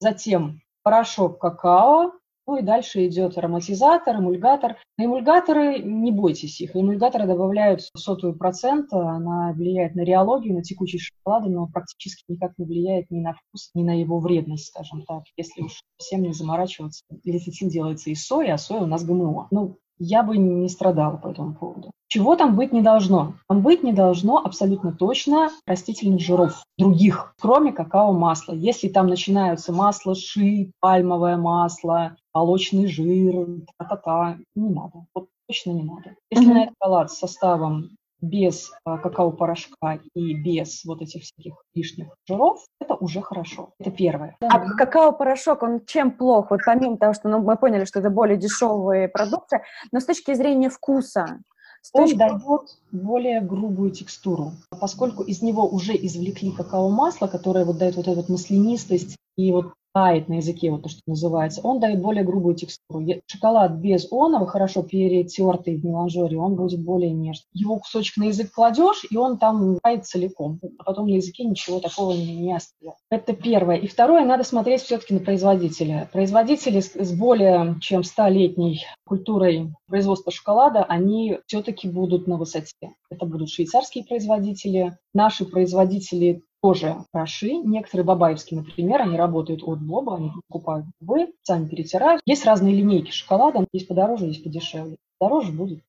затем 0.00 0.60
порошок 0.82 1.38
какао, 1.38 2.12
ну 2.46 2.56
и 2.58 2.62
дальше 2.62 3.06
идет 3.06 3.38
ароматизатор, 3.38 4.16
эмульгатор. 4.16 4.76
На 4.98 5.04
эмульгаторы 5.06 5.78
не 5.78 6.12
бойтесь 6.12 6.60
их. 6.60 6.76
Эмульгаторы 6.76 7.26
добавляют 7.26 7.82
сотую 7.96 8.36
процента, 8.36 8.98
она 9.00 9.52
влияет 9.52 9.94
на 9.94 10.02
реологию, 10.02 10.54
на 10.54 10.62
текучесть 10.62 11.04
шоколада, 11.04 11.48
но 11.48 11.66
практически 11.66 12.24
никак 12.28 12.52
не 12.58 12.66
влияет 12.66 13.10
ни 13.10 13.20
на 13.20 13.32
вкус, 13.32 13.70
ни 13.74 13.82
на 13.82 13.98
его 13.98 14.20
вредность, 14.20 14.66
скажем 14.66 15.02
так, 15.02 15.24
если 15.36 15.62
уж 15.62 15.82
совсем 15.98 16.22
не 16.22 16.32
заморачиваться. 16.32 17.04
Лецитин 17.24 17.68
делается 17.68 18.10
из 18.10 18.24
сои, 18.26 18.48
а 18.48 18.58
соя 18.58 18.82
у 18.82 18.86
нас 18.86 19.04
ГМО. 19.04 19.48
Ну, 19.50 19.78
я 19.98 20.22
бы 20.22 20.36
не 20.36 20.68
страдала 20.68 21.16
по 21.16 21.28
этому 21.28 21.54
поводу. 21.54 21.92
Чего 22.14 22.36
там 22.36 22.54
быть 22.54 22.70
не 22.70 22.80
должно? 22.80 23.34
Там 23.48 23.60
быть 23.60 23.82
не 23.82 23.92
должно 23.92 24.38
абсолютно 24.38 24.92
точно 24.92 25.50
растительных 25.66 26.20
жиров 26.20 26.62
других, 26.78 27.34
кроме 27.40 27.72
какао-масла. 27.72 28.52
Если 28.52 28.86
там 28.86 29.08
начинаются 29.08 29.72
масло 29.72 30.14
ши, 30.14 30.70
пальмовое 30.78 31.36
масло, 31.36 32.16
молочный 32.32 32.86
жир, 32.86 33.48
та-та-та, 33.76 34.36
не 34.54 34.68
надо. 34.68 35.06
Вот 35.12 35.26
точно 35.48 35.72
не 35.72 35.82
надо. 35.82 36.14
Если 36.30 36.48
mm-hmm. 36.48 36.54
на 36.54 36.62
этот 36.62 36.74
салат 36.80 37.10
с 37.10 37.18
составом 37.18 37.90
без 38.20 38.70
а, 38.84 38.98
какао-порошка 38.98 39.98
и 40.14 40.34
без 40.34 40.84
вот 40.84 41.02
этих 41.02 41.24
всяких 41.24 41.64
лишних 41.74 42.14
жиров, 42.28 42.60
это 42.80 42.94
уже 42.94 43.22
хорошо. 43.22 43.70
Это 43.80 43.90
первое. 43.90 44.36
А 44.40 44.60
какао-порошок, 44.60 45.64
он 45.64 45.84
чем 45.84 46.12
плох? 46.12 46.52
Вот 46.52 46.60
помимо 46.64 46.96
того, 46.96 47.12
что 47.12 47.28
ну, 47.28 47.40
мы 47.40 47.56
поняли, 47.56 47.84
что 47.86 47.98
это 47.98 48.10
более 48.10 48.36
дешевые 48.36 49.08
продукты, 49.08 49.62
но 49.90 49.98
с 49.98 50.04
точки 50.04 50.32
зрения 50.34 50.70
вкуса, 50.70 51.40
он 51.92 52.04
точки... 52.04 52.16
дает 52.16 52.42
более 52.92 53.40
грубую 53.40 53.90
текстуру, 53.90 54.52
поскольку 54.80 55.22
из 55.22 55.42
него 55.42 55.66
уже 55.66 55.94
извлекли 55.94 56.50
какао-масло, 56.52 57.26
которое 57.26 57.64
вот 57.64 57.78
дает 57.78 57.96
вот 57.96 58.08
эту 58.08 58.16
вот 58.16 58.28
маслянистость 58.28 59.16
и 59.36 59.52
вот 59.52 59.74
тает 59.94 60.28
на 60.28 60.34
языке, 60.34 60.72
вот 60.72 60.82
то, 60.82 60.88
что 60.88 61.00
называется, 61.06 61.60
он 61.62 61.78
дает 61.78 62.02
более 62.02 62.24
грубую 62.24 62.56
текстуру. 62.56 63.06
Шоколад 63.26 63.72
без 63.76 64.10
онова, 64.10 64.44
хорошо 64.46 64.82
перетертый 64.82 65.76
в 65.76 65.84
меланжере, 65.84 66.36
он 66.36 66.56
будет 66.56 66.84
более 66.84 67.12
нежный. 67.12 67.46
Его 67.52 67.78
кусочек 67.78 68.16
на 68.16 68.24
язык 68.24 68.50
кладешь, 68.52 69.06
и 69.08 69.16
он 69.16 69.38
там 69.38 69.78
тает 69.80 70.04
целиком. 70.04 70.58
А 70.78 70.84
потом 70.84 71.06
на 71.06 71.14
языке 71.14 71.44
ничего 71.44 71.78
такого 71.78 72.12
не, 72.12 72.34
не 72.34 72.56
остается. 72.56 73.00
Это 73.08 73.34
первое. 73.34 73.76
И 73.76 73.86
второе, 73.86 74.24
надо 74.24 74.42
смотреть 74.42 74.82
все-таки 74.82 75.14
на 75.14 75.20
производителя. 75.20 76.08
Производители 76.12 76.80
с, 76.80 76.92
с 76.94 77.12
более 77.12 77.76
чем 77.80 78.00
100-летней 78.00 78.84
культурой 79.06 79.72
производства 79.86 80.32
шоколада, 80.32 80.82
они 80.82 81.38
все-таки 81.46 81.88
будут 81.88 82.26
на 82.26 82.36
высоте. 82.36 82.94
Это 83.10 83.26
будут 83.26 83.48
швейцарские 83.48 84.04
производители. 84.04 84.98
Наши 85.12 85.44
производители 85.44 86.42
тоже 86.64 86.96
хороши. 87.12 87.52
Некоторые 87.58 88.06
бабаевские, 88.06 88.60
например, 88.60 89.02
они 89.02 89.18
работают 89.18 89.62
от 89.62 89.82
Боба, 89.82 90.16
они 90.16 90.30
покупают 90.48 90.86
бобы, 90.98 91.30
сами 91.42 91.68
перетирают. 91.68 92.22
Есть 92.24 92.46
разные 92.46 92.74
линейки 92.74 93.10
шоколада, 93.10 93.66
есть 93.74 93.86
подороже, 93.86 94.24
есть 94.24 94.42
подешевле. 94.42 94.96
Дороже 95.20 95.52
будет 95.52 95.82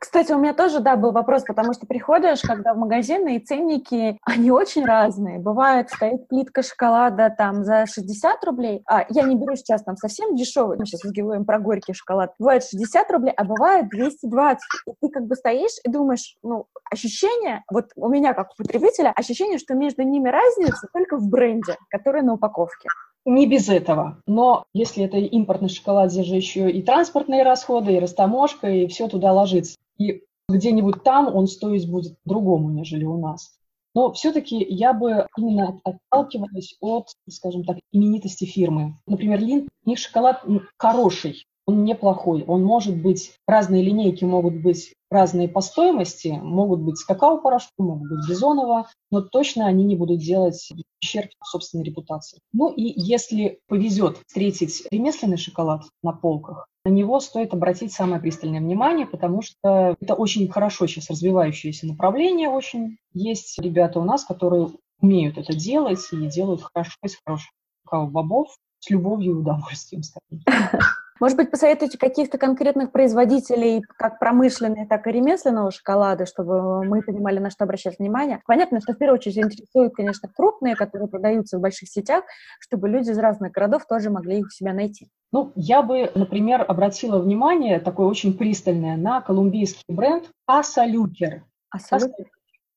кстати, 0.00 0.32
у 0.32 0.38
меня 0.38 0.54
тоже, 0.54 0.80
да, 0.80 0.96
был 0.96 1.12
вопрос, 1.12 1.44
потому 1.44 1.74
что 1.74 1.86
приходишь, 1.86 2.40
когда 2.40 2.72
в 2.72 2.78
магазины, 2.78 3.36
и 3.36 3.44
ценники, 3.44 4.18
они 4.22 4.50
очень 4.50 4.86
разные. 4.86 5.38
Бывает, 5.38 5.90
стоит 5.90 6.26
плитка 6.26 6.62
шоколада 6.62 7.32
там 7.36 7.64
за 7.64 7.84
60 7.84 8.42
рублей, 8.44 8.82
а 8.88 9.04
я 9.10 9.24
не 9.24 9.36
беру 9.36 9.54
сейчас 9.56 9.84
там 9.84 9.96
совсем 9.96 10.34
дешевый, 10.36 10.78
мы 10.78 10.86
сейчас 10.86 11.04
разговариваем 11.04 11.44
про 11.44 11.58
горький 11.58 11.92
шоколад, 11.92 12.32
бывает 12.38 12.64
60 12.64 13.10
рублей, 13.10 13.34
а 13.36 13.44
бывает 13.44 13.90
220. 13.90 14.60
И 14.86 14.90
ты 15.02 15.12
как 15.12 15.26
бы 15.26 15.36
стоишь 15.36 15.76
и 15.84 15.90
думаешь, 15.90 16.34
ну, 16.42 16.66
ощущение, 16.90 17.62
вот 17.70 17.90
у 17.96 18.08
меня 18.08 18.32
как 18.32 18.52
у 18.52 18.62
потребителя, 18.62 19.12
ощущение, 19.14 19.58
что 19.58 19.74
между 19.74 20.02
ними 20.02 20.30
разница 20.30 20.88
только 20.94 21.18
в 21.18 21.28
бренде, 21.28 21.76
который 21.90 22.22
на 22.22 22.32
упаковке. 22.32 22.88
Не 23.26 23.46
без 23.46 23.68
этого. 23.68 24.22
Но 24.26 24.64
если 24.72 25.04
это 25.04 25.18
импортный 25.18 25.68
шоколад, 25.68 26.10
здесь 26.10 26.26
же 26.26 26.36
еще 26.36 26.70
и 26.70 26.82
транспортные 26.82 27.42
расходы, 27.42 27.94
и 27.94 27.98
растаможка, 27.98 28.68
и 28.70 28.86
все 28.86 29.08
туда 29.08 29.32
ложится. 29.32 29.76
И 29.98 30.22
где-нибудь 30.48 31.02
там 31.02 31.34
он 31.34 31.46
стоить 31.46 31.88
будет 31.88 32.16
другому, 32.24 32.70
нежели 32.70 33.04
у 33.04 33.18
нас. 33.18 33.56
Но 33.94 34.12
все-таки 34.12 34.64
я 34.68 34.92
бы 34.92 35.26
именно 35.36 35.80
отталкивалась 35.84 36.76
от, 36.80 37.08
скажем 37.28 37.64
так, 37.64 37.78
именитости 37.92 38.44
фирмы. 38.44 38.96
Например, 39.06 39.40
Линд, 39.40 39.68
у 39.84 39.90
них 39.90 39.98
шоколад 39.98 40.44
хороший, 40.76 41.44
он 41.70 41.84
неплохой. 41.84 42.44
Он 42.46 42.64
может 42.64 42.96
быть, 42.96 43.32
разные 43.46 43.82
линейки 43.82 44.24
могут 44.24 44.54
быть 44.54 44.94
разные 45.10 45.48
по 45.48 45.60
стоимости, 45.60 46.38
могут 46.42 46.80
быть 46.80 46.98
с 46.98 47.04
какао-порошком, 47.04 47.86
могут 47.86 48.08
быть 48.10 48.28
бизонова, 48.28 48.88
но 49.10 49.22
точно 49.22 49.66
они 49.66 49.84
не 49.84 49.96
будут 49.96 50.20
делать 50.20 50.70
ущерб 51.02 51.30
собственной 51.44 51.84
репутации. 51.84 52.38
Ну 52.52 52.72
и 52.72 52.92
если 53.00 53.58
повезет 53.66 54.18
встретить 54.26 54.84
ремесленный 54.90 55.36
шоколад 55.36 55.82
на 56.02 56.12
полках, 56.12 56.66
на 56.84 56.90
него 56.90 57.20
стоит 57.20 57.52
обратить 57.52 57.92
самое 57.92 58.20
пристальное 58.20 58.60
внимание, 58.60 59.06
потому 59.06 59.42
что 59.42 59.96
это 60.00 60.14
очень 60.14 60.48
хорошо 60.48 60.86
сейчас 60.86 61.10
развивающееся 61.10 61.86
направление 61.86 62.48
очень. 62.48 62.96
Есть 63.12 63.58
ребята 63.58 64.00
у 64.00 64.04
нас, 64.04 64.24
которые 64.24 64.68
умеют 65.00 65.38
это 65.38 65.54
делать 65.54 66.00
и 66.12 66.26
делают 66.26 66.62
хорошо 66.62 66.96
из 67.04 67.16
хороших 67.24 67.50
какао-бобов 67.84 68.48
с 68.78 68.90
любовью 68.90 69.32
и 69.32 69.38
удовольствием, 69.38 70.02
скажем. 70.02 70.44
Может 71.20 71.36
быть, 71.36 71.50
посоветуйте 71.50 71.98
каких-то 71.98 72.38
конкретных 72.38 72.92
производителей, 72.92 73.82
как 73.82 74.18
промышленные, 74.18 74.86
так 74.86 75.06
и 75.06 75.12
ремесленного 75.12 75.70
шоколада, 75.70 76.24
чтобы 76.24 76.82
мы 76.84 77.02
понимали, 77.02 77.38
на 77.38 77.50
что 77.50 77.64
обращать 77.64 77.98
внимание. 77.98 78.40
Понятно, 78.46 78.80
что 78.80 78.94
в 78.94 78.96
первую 78.96 79.18
очередь 79.18 79.36
интересуют, 79.36 79.94
конечно, 79.94 80.30
крупные, 80.34 80.76
которые 80.76 81.08
продаются 81.08 81.58
в 81.58 81.60
больших 81.60 81.90
сетях, 81.90 82.24
чтобы 82.58 82.88
люди 82.88 83.10
из 83.10 83.18
разных 83.18 83.52
городов 83.52 83.84
тоже 83.86 84.08
могли 84.08 84.38
их 84.38 84.46
у 84.46 84.50
себя 84.50 84.72
найти. 84.72 85.10
Ну, 85.30 85.52
я 85.56 85.82
бы, 85.82 86.10
например, 86.14 86.64
обратила 86.66 87.18
внимание 87.18 87.80
такое 87.80 88.06
очень 88.06 88.36
пристальное 88.36 88.96
на 88.96 89.20
колумбийский 89.20 89.84
бренд 89.88 90.30
Аса 90.46 90.86
Люкер. 90.86 91.44
Аса 91.70 91.98
Люкер? 91.98 92.26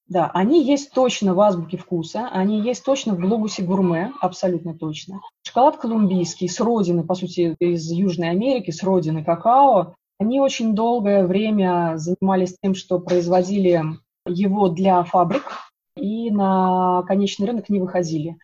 Да, 0.07 0.29
они 0.33 0.63
есть 0.63 0.91
точно 0.91 1.33
в 1.33 1.39
азбуке 1.39 1.77
вкуса, 1.77 2.27
они 2.31 2.61
есть 2.61 2.83
точно 2.83 3.13
в 3.13 3.19
глобусе 3.19 3.63
гурме, 3.63 4.11
абсолютно 4.19 4.77
точно. 4.77 5.21
Шоколад 5.43 5.77
колумбийский 5.77 6.49
с 6.49 6.59
родины, 6.59 7.03
по 7.03 7.15
сути, 7.15 7.55
из 7.59 7.89
Южной 7.89 8.29
Америки, 8.29 8.71
с 8.71 8.83
родины 8.83 9.23
какао. 9.23 9.95
Они 10.19 10.39
очень 10.39 10.75
долгое 10.75 11.25
время 11.25 11.93
занимались 11.95 12.55
тем, 12.61 12.75
что 12.75 12.99
производили 12.99 13.81
его 14.27 14.69
для 14.69 15.03
фабрик 15.03 15.43
и 15.95 16.31
на 16.31 17.03
конечный 17.03 17.47
рынок 17.47 17.69
не 17.69 17.79
выходили. 17.79 18.37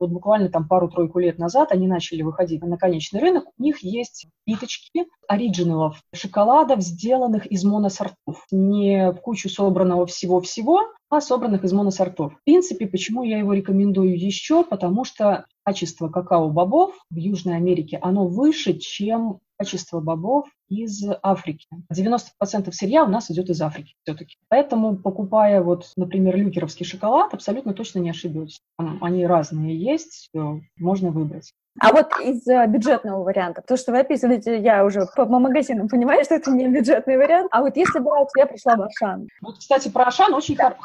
Вот 0.00 0.10
буквально 0.10 0.48
там 0.48 0.66
пару-тройку 0.66 1.18
лет 1.18 1.38
назад 1.38 1.72
они 1.72 1.86
начали 1.86 2.22
выходить 2.22 2.62
на 2.62 2.78
конечный 2.78 3.20
рынок. 3.20 3.44
У 3.58 3.62
них 3.62 3.84
есть 3.84 4.26
плиточки 4.46 5.04
оригиналов, 5.28 6.02
шоколадов, 6.14 6.80
сделанных 6.80 7.46
из 7.46 7.64
моносортов. 7.64 8.46
Не 8.50 9.12
в 9.12 9.20
кучу 9.20 9.50
собранного 9.50 10.06
всего-всего, 10.06 10.80
а 11.10 11.20
собранных 11.20 11.64
из 11.64 11.72
моносортов. 11.74 12.32
В 12.32 12.44
принципе, 12.44 12.86
почему 12.86 13.24
я 13.24 13.38
его 13.38 13.52
рекомендую 13.52 14.18
еще? 14.18 14.64
Потому 14.64 15.04
что 15.04 15.44
качество 15.64 16.08
какао-бобов 16.08 16.94
в 17.10 17.16
Южной 17.16 17.56
Америке, 17.56 17.98
оно 18.00 18.26
выше, 18.26 18.78
чем 18.78 19.40
качество 19.58 20.00
бобов 20.00 20.48
из 20.70 21.02
Африки. 21.22 21.66
90% 21.92 22.72
сырья 22.72 23.04
у 23.04 23.08
нас 23.08 23.30
идет 23.30 23.50
из 23.50 23.60
Африки 23.60 23.96
все-таки. 24.04 24.36
Поэтому, 24.48 24.96
покупая, 24.96 25.60
вот, 25.60 25.92
например, 25.96 26.36
люкеровский 26.36 26.86
шоколад, 26.86 27.34
абсолютно 27.34 27.74
точно 27.74 27.98
не 27.98 28.10
ошибетесь. 28.10 28.62
они 28.78 29.26
разные 29.26 29.76
есть, 29.76 30.30
можно 30.78 31.10
выбрать. 31.10 31.52
А 31.80 31.92
вот 31.92 32.08
из 32.22 32.46
э, 32.48 32.66
бюджетного 32.66 33.22
варианта, 33.22 33.62
то, 33.62 33.76
что 33.76 33.92
вы 33.92 34.00
описываете, 34.00 34.60
я 34.60 34.84
уже 34.84 35.06
по, 35.14 35.24
магазинам 35.24 35.88
понимаю, 35.88 36.24
что 36.24 36.34
это 36.34 36.50
не 36.50 36.66
бюджетный 36.68 37.16
вариант. 37.16 37.48
А 37.52 37.60
вот 37.60 37.76
если 37.76 38.00
брать, 38.00 38.28
я 38.36 38.46
пришла 38.46 38.76
в 38.76 38.82
Ашан. 38.82 39.28
Вот, 39.40 39.58
кстати, 39.58 39.88
про 39.88 40.04
Ашан 40.04 40.34
очень 40.34 40.56
да. 40.56 40.76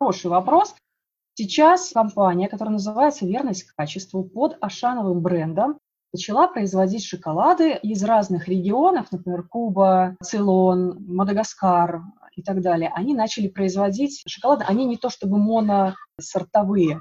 хороший 0.00 0.30
вопрос. 0.30 0.74
Сейчас 1.34 1.92
компания, 1.92 2.48
которая 2.48 2.72
называется 2.72 3.24
«Верность 3.24 3.70
качеству» 3.76 4.24
под 4.24 4.58
Ашановым 4.60 5.20
брендом 5.20 5.78
начала 6.12 6.46
производить 6.46 7.04
шоколады 7.04 7.72
из 7.82 8.02
разных 8.04 8.48
регионов, 8.48 9.06
например, 9.10 9.44
Куба, 9.44 10.16
Цейлон, 10.22 11.04
Мадагаскар 11.06 12.02
и 12.36 12.42
так 12.42 12.60
далее. 12.60 12.90
Они 12.94 13.14
начали 13.14 13.48
производить 13.48 14.22
шоколады, 14.26 14.64
они 14.66 14.84
не 14.84 14.96
то 14.96 15.10
чтобы 15.10 15.38
моносортовые, 15.38 17.00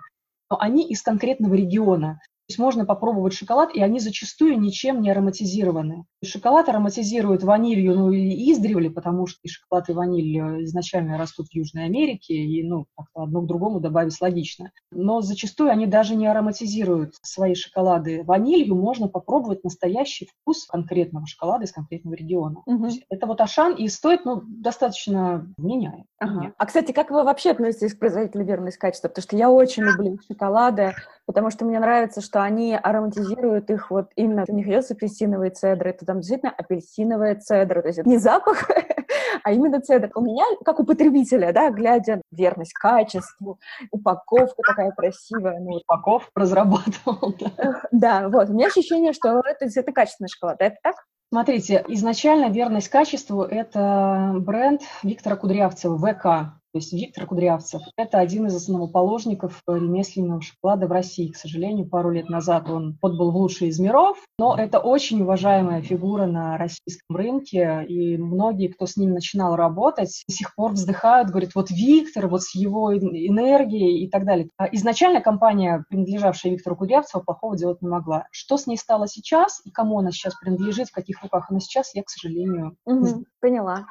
но 0.50 0.58
они 0.60 0.88
из 0.88 1.02
конкретного 1.02 1.54
региона 1.56 2.20
есть 2.52 2.60
можно 2.60 2.86
попробовать 2.86 3.34
шоколад, 3.34 3.74
и 3.74 3.82
они 3.82 4.00
зачастую 4.00 4.60
ничем 4.60 5.02
не 5.02 5.10
ароматизированы. 5.10 6.06
Шоколад 6.24 6.70
ароматизируют 6.70 7.44
ванилью, 7.44 7.96
ну, 7.96 8.12
и 8.12 8.52
издревле, 8.52 8.90
потому 8.90 9.26
что 9.26 9.40
и 9.44 9.48
шоколад, 9.48 9.90
и 9.90 9.94
ваниль 9.94 10.38
э, 10.38 10.64
изначально 10.66 11.18
растут 11.18 11.48
в 11.48 11.56
Южной 11.56 11.86
Америке, 11.86 12.34
и, 12.34 12.64
ну, 12.64 12.86
одно 13.14 13.42
к 13.42 13.48
другому 13.48 13.80
добавить 13.80 14.20
логично. 14.22 14.72
Но 14.92 15.22
зачастую 15.22 15.72
они 15.72 15.88
даже 15.88 16.16
не 16.16 16.28
ароматизируют 16.28 17.16
свои 17.22 17.56
шоколады. 17.56 18.24
Ванилью 18.24 18.76
можно 18.76 19.08
попробовать 19.08 19.64
настоящий 19.64 20.28
вкус 20.28 20.66
конкретного 20.66 21.26
шоколада 21.26 21.66
из 21.66 21.72
конкретного 21.72 22.16
региона. 22.16 22.62
Угу. 22.66 22.90
Это 23.10 23.26
вот 23.26 23.42
Ашан, 23.42 23.76
и 23.76 23.88
стоит, 23.88 24.26
ну, 24.26 24.42
достаточно 24.46 25.48
вменяемо. 25.58 26.06
Ага. 26.20 26.54
А, 26.58 26.66
кстати, 26.66 26.92
как 26.92 27.10
вы 27.10 27.24
вообще 27.24 27.52
относитесь 27.52 27.94
к 27.94 28.00
производителю 28.00 28.46
верность 28.46 28.78
качества? 28.78 29.08
Потому 29.08 29.24
что 29.24 29.38
я 29.38 29.50
очень 29.50 29.84
люблю 29.84 30.20
шоколады, 30.28 30.94
потому 31.32 31.50
что 31.50 31.64
мне 31.64 31.80
нравится, 31.80 32.20
что 32.20 32.44
они 32.44 32.76
ароматизируют 32.76 33.70
их 33.70 33.90
вот 33.90 34.10
именно, 34.18 34.44
у 34.48 34.54
них 34.54 34.68
идет 34.68 34.92
апельсиновые 34.92 35.52
цедры, 35.52 35.92
это 35.92 36.06
там 36.06 36.18
действительно 36.18 36.52
апельсиновая 36.52 37.36
цедра, 37.36 37.82
то 37.82 37.88
есть 37.88 38.00
это 38.00 38.10
не 38.10 38.18
запах, 38.18 38.70
а 39.44 39.52
именно 39.54 39.80
цедр. 39.80 40.12
У 40.14 40.22
меня, 40.22 40.44
как 40.66 40.82
у 40.82 40.86
потребителя, 40.86 41.54
да, 41.54 41.70
глядя 41.70 42.22
верность 42.32 42.74
качеству, 42.74 43.60
упаковка 43.92 44.62
такая 44.68 44.92
красивая. 44.92 45.60
Ну, 45.60 45.78
Упаковку 45.78 46.32
разрабатывал, 46.36 47.34
да. 47.40 47.82
Да, 47.92 48.30
вот, 48.30 48.50
у 48.50 48.54
меня 48.54 48.68
ощущение, 48.68 49.14
что 49.14 49.40
это, 49.40 49.68
это 49.74 49.92
качественный 49.94 50.30
шоколад, 50.30 50.58
это 50.60 50.76
так? 50.84 50.96
Смотрите, 51.34 51.86
изначально 51.88 52.50
верность 52.50 52.90
качеству– 52.90 53.42
это 53.50 54.34
бренд 54.36 54.82
Виктора 55.02 55.38
Кудрявцева, 55.38 55.98
ВК. 55.98 56.61
То 56.74 56.78
есть 56.78 56.94
Виктор 56.94 57.26
Кудрявцев– 57.26 57.82
это 57.98 58.20
один 58.20 58.48
из 58.48 58.56
основоположников 58.56 59.62
ремесленного 59.68 60.42
шоколада 60.42 60.88
в 60.88 60.92
России. 60.92 61.30
К 61.30 61.36
сожалению, 61.36 61.90
пару 61.90 62.12
лет 62.12 62.30
назад 62.30 62.70
он 62.70 62.98
отбыл 63.02 63.32
в 63.32 63.36
лучший 63.36 63.68
из 63.68 63.80
миров, 63.80 64.18
но 64.40 64.56
это 64.56 64.80
очень 64.80 65.22
уважаемая 65.22 65.82
фигура 65.82 66.28
на 66.28 66.58
российском 66.58 67.18
рынке, 67.18 67.86
и 67.90 68.18
многие, 68.18 68.70
кто 68.70 68.86
с 68.86 68.96
ним 68.96 69.12
начинал 69.12 69.58
работать, 69.58 70.24
до 70.30 70.34
сих 70.34 70.56
пор 70.56 70.72
вздыхают, 70.72 71.30
говорят, 71.30 71.56
вот 71.56 71.70
Виктор, 71.72 72.28
вот 72.28 72.44
с 72.44 72.56
его 72.56 72.96
энергией 72.96 74.06
и 74.06 74.10
так 74.10 74.24
далее. 74.24 74.48
А 74.58 74.68
изначально 74.72 75.20
компания, 75.20 75.84
принадлежавшая 75.90 76.54
Виктору 76.54 76.78
Кудрявцеву, 76.78 77.24
плохого 77.24 77.58
делать 77.58 77.82
не 77.82 77.90
могла. 77.90 78.28
Что 78.32 78.56
с 78.56 78.66
ней 78.66 78.78
стало 78.78 79.08
сейчас 79.08 79.62
и 79.66 79.72
кому 79.72 80.00
она 80.00 80.12
сейчас 80.12 80.36
принадлежит, 80.36 80.88
в 80.88 80.94
каких 80.94 81.22
руках 81.22 81.48
она 81.50 81.60
сейчас, 81.60 81.94
я, 81.96 82.04
к 82.04 82.10
сожалению, 82.10 82.78
угу, 82.86 83.26
поняла. 83.42 83.88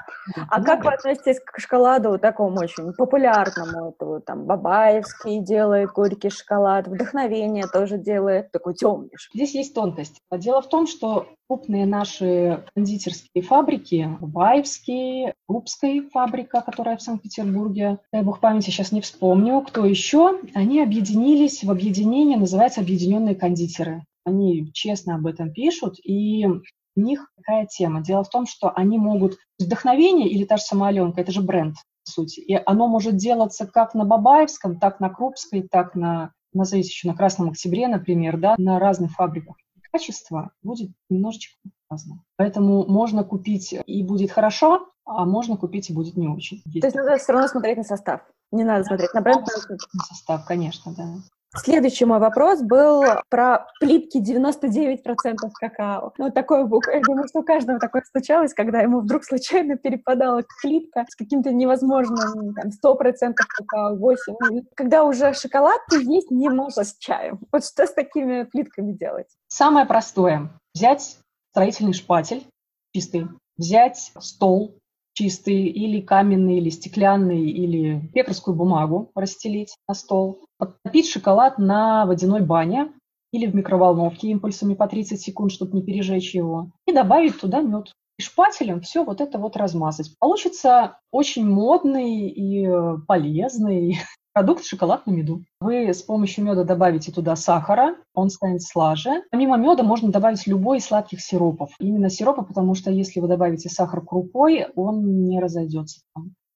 А 0.48 0.62
как 0.62 0.84
вы 0.84 0.94
относитесь 0.94 1.40
к 1.44 1.60
шоколаду 1.60 2.18
такому 2.18 2.69
очень 2.78 2.92
популярному. 2.92 3.90
Это 3.90 4.06
вот 4.06 4.24
там 4.24 4.46
Бабаевский 4.46 5.40
делает 5.40 5.90
горький 5.92 6.30
шоколад, 6.30 6.88
Вдохновение 6.88 7.66
тоже 7.66 7.98
делает 7.98 8.50
такой 8.52 8.74
темный. 8.74 9.10
Здесь 9.34 9.54
есть 9.54 9.74
тонкость. 9.74 10.20
Дело 10.32 10.62
в 10.62 10.68
том, 10.68 10.86
что 10.86 11.26
крупные 11.48 11.86
наши 11.86 12.64
кондитерские 12.74 13.42
фабрики, 13.42 14.08
Бабаевский, 14.20 15.32
Крупская 15.48 16.02
фабрика, 16.12 16.60
которая 16.60 16.96
в 16.96 17.02
Санкт-Петербурге, 17.02 17.98
дай 18.12 18.22
бог 18.22 18.40
памяти, 18.40 18.70
сейчас 18.70 18.92
не 18.92 19.00
вспомню, 19.00 19.60
кто 19.62 19.84
еще, 19.84 20.38
они 20.54 20.80
объединились 20.82 21.64
в 21.64 21.70
объединение, 21.70 22.38
называется 22.38 22.80
«Объединенные 22.80 23.34
кондитеры». 23.34 24.04
Они 24.24 24.70
честно 24.72 25.16
об 25.16 25.26
этом 25.26 25.52
пишут, 25.52 25.96
и 26.04 26.46
у 26.46 27.00
них 27.00 27.30
какая 27.36 27.66
тема? 27.66 28.02
Дело 28.02 28.22
в 28.22 28.28
том, 28.28 28.46
что 28.46 28.70
они 28.70 28.98
могут... 28.98 29.36
Вдохновение 29.58 30.28
или 30.28 30.44
та 30.44 30.56
же 30.56 30.62
самоаленка, 30.62 31.20
это 31.20 31.32
же 31.32 31.42
бренд 31.42 31.76
сути. 32.10 32.40
И 32.40 32.60
оно 32.66 32.88
может 32.88 33.16
делаться 33.16 33.66
как 33.66 33.94
на 33.94 34.04
Бабаевском, 34.04 34.78
так 34.78 35.00
на 35.00 35.08
Крупской, 35.08 35.62
так 35.62 35.94
на, 35.94 36.32
назовите 36.52 36.88
еще 36.88 37.08
на 37.08 37.14
Красном 37.14 37.50
Октябре, 37.50 37.88
например, 37.88 38.38
да, 38.38 38.54
на 38.58 38.78
разных 38.78 39.12
фабриках. 39.12 39.56
Качество 39.92 40.52
будет 40.62 40.90
немножечко 41.08 41.56
разное. 41.88 42.20
Поэтому 42.36 42.86
можно 42.86 43.24
купить 43.24 43.74
и 43.84 44.02
будет 44.04 44.30
хорошо, 44.30 44.86
а 45.04 45.24
можно 45.24 45.56
купить 45.56 45.90
и 45.90 45.92
будет 45.92 46.16
не 46.16 46.28
очень. 46.28 46.62
То 46.80 46.86
есть 46.86 46.94
надо 46.94 47.16
все 47.16 47.32
равно 47.32 47.48
смотреть 47.48 47.78
на 47.78 47.84
состав. 47.84 48.20
Не 48.52 48.64
надо 48.64 48.84
смотреть 48.84 49.12
на 49.14 49.20
бренд. 49.20 49.46
На 49.94 50.04
состав, 50.04 50.44
конечно, 50.44 50.94
да. 50.96 51.16
Следующий 51.56 52.04
мой 52.04 52.20
вопрос 52.20 52.62
был 52.62 53.02
про 53.28 53.66
плитки 53.80 54.18
99% 54.18 55.36
какао. 55.52 56.12
Ну, 56.16 56.30
такой 56.30 56.64
бук. 56.64 56.86
Я 56.86 57.00
думаю, 57.00 57.26
что 57.28 57.40
у 57.40 57.42
каждого 57.42 57.80
такое 57.80 58.02
случалось, 58.08 58.54
когда 58.54 58.80
ему 58.80 59.00
вдруг 59.00 59.24
случайно 59.24 59.76
перепадала 59.76 60.44
плитка 60.62 61.04
с 61.08 61.16
каким-то 61.16 61.52
невозможным 61.52 62.54
там, 62.54 62.70
100% 62.70 63.34
какао, 63.34 63.96
8%. 63.96 64.16
Ну, 64.50 64.62
когда 64.76 65.02
уже 65.02 65.34
шоколад 65.34 65.80
ты 65.90 66.02
есть 66.02 66.30
не 66.30 66.48
можешь 66.48 66.88
с 66.88 66.98
чаем. 66.98 67.40
Вот 67.50 67.64
что 67.64 67.86
с 67.86 67.92
такими 67.94 68.44
плитками 68.44 68.92
делать? 68.92 69.28
Самое 69.48 69.86
простое. 69.86 70.50
Взять 70.72 71.18
строительный 71.50 71.94
шпатель 71.94 72.46
чистый, 72.94 73.28
взять 73.56 74.12
стол 74.20 74.78
чистый, 75.20 75.66
или 75.66 76.00
каменный, 76.00 76.56
или 76.58 76.70
стеклянный, 76.70 77.50
или 77.50 78.00
пекарскую 78.14 78.56
бумагу 78.56 79.10
расстелить 79.14 79.76
на 79.86 79.94
стол, 79.94 80.40
Подтопить 80.56 81.08
шоколад 81.08 81.58
на 81.58 82.06
водяной 82.06 82.40
бане 82.40 82.92
или 83.32 83.46
в 83.46 83.54
микроволновке 83.54 84.28
импульсами 84.28 84.74
по 84.74 84.86
30 84.86 85.20
секунд, 85.20 85.52
чтобы 85.52 85.76
не 85.76 85.82
пережечь 85.82 86.34
его, 86.34 86.70
и 86.86 86.92
добавить 86.92 87.38
туда 87.38 87.60
мед. 87.60 87.92
И 88.18 88.22
шпателем 88.22 88.80
все 88.80 89.04
вот 89.04 89.20
это 89.20 89.38
вот 89.38 89.56
размазать. 89.56 90.14
Получится 90.18 90.98
очень 91.10 91.46
модный 91.46 92.28
и 92.28 92.68
полезный 93.06 93.98
продукт 94.32 94.64
шоколад 94.64 95.06
на 95.06 95.10
меду. 95.10 95.44
Вы 95.60 95.88
с 95.88 96.02
помощью 96.02 96.44
меда 96.44 96.64
добавите 96.64 97.12
туда 97.12 97.36
сахара, 97.36 97.96
он 98.14 98.30
станет 98.30 98.62
слаже. 98.62 99.22
Помимо 99.30 99.56
меда 99.56 99.82
можно 99.82 100.10
добавить 100.10 100.46
любой 100.46 100.78
из 100.78 100.86
сладких 100.86 101.20
сиропов. 101.20 101.70
Именно 101.78 102.10
сиропы, 102.10 102.42
потому 102.42 102.74
что 102.74 102.90
если 102.90 103.20
вы 103.20 103.28
добавите 103.28 103.68
сахар 103.68 104.04
крупой, 104.04 104.66
он 104.74 105.24
не 105.24 105.40
разойдется 105.40 106.00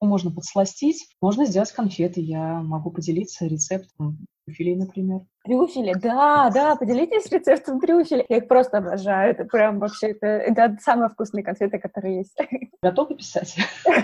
можно 0.05 0.31
подсластить, 0.31 1.09
можно 1.21 1.47
сделать 1.47 1.73
конфеты. 1.73 2.21
Я 2.21 2.61
могу 2.63 2.91
поделиться 2.91 3.47
рецептом 3.47 4.27
трюфелей, 4.47 4.77
например. 4.77 5.21
Трюфели, 5.45 5.95
да, 6.01 6.51
да, 6.51 6.77
поделитесь 6.77 7.31
рецептом 7.31 7.81
трюфелей. 7.81 8.25
Я 8.29 8.39
их 8.39 8.49
просто 8.49 8.79
обожаю. 8.79 9.33
Это 9.33 9.45
прям 9.45 9.79
вообще, 9.79 10.13
это, 10.13 10.27
это 10.27 10.77
самые 10.81 11.11
вкусные 11.11 11.45
конфеты, 11.45 11.79
которые 11.79 12.19
есть. 12.19 12.37
Готовы 12.83 13.17
писать? 13.17 13.57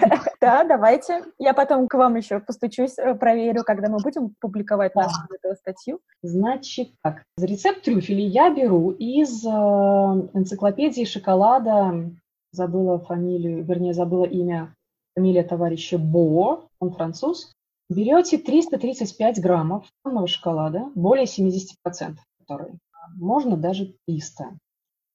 Да, 0.41 0.65
давайте. 0.65 1.23
Я 1.39 1.53
потом 1.53 1.87
к 1.87 1.93
вам 1.93 2.17
еще 2.17 2.41
постучусь, 2.41 2.99
э, 2.99 3.15
проверю, 3.15 3.63
когда 3.63 3.91
мы 3.91 3.99
будем 4.03 4.35
публиковать 4.41 4.95
нашу 4.95 5.21
эту 5.31 5.55
статью. 5.55 6.01
Значит, 6.23 6.93
так, 7.03 7.25
рецепт 7.39 7.83
трюфелей 7.83 8.27
я 8.27 8.49
беру 8.49 8.91
из 8.91 9.45
э, 9.45 9.49
энциклопедии 9.51 11.05
шоколада, 11.05 12.11
забыла 12.53 12.99
фамилию, 12.99 13.65
вернее, 13.65 13.93
забыла 13.93 14.25
имя 14.25 14.75
фамилия 15.15 15.43
товарища 15.43 15.99
Бо, 15.99 16.69
он 16.79 16.93
француз, 16.93 17.53
берете 17.89 18.39
335 18.39 19.41
граммов 19.41 19.87
темного 20.05 20.27
шоколада, 20.27 20.91
более 20.95 21.27
70%, 21.27 22.17
который 22.39 22.79
можно 23.17 23.57
даже 23.57 23.95
300. 24.07 24.59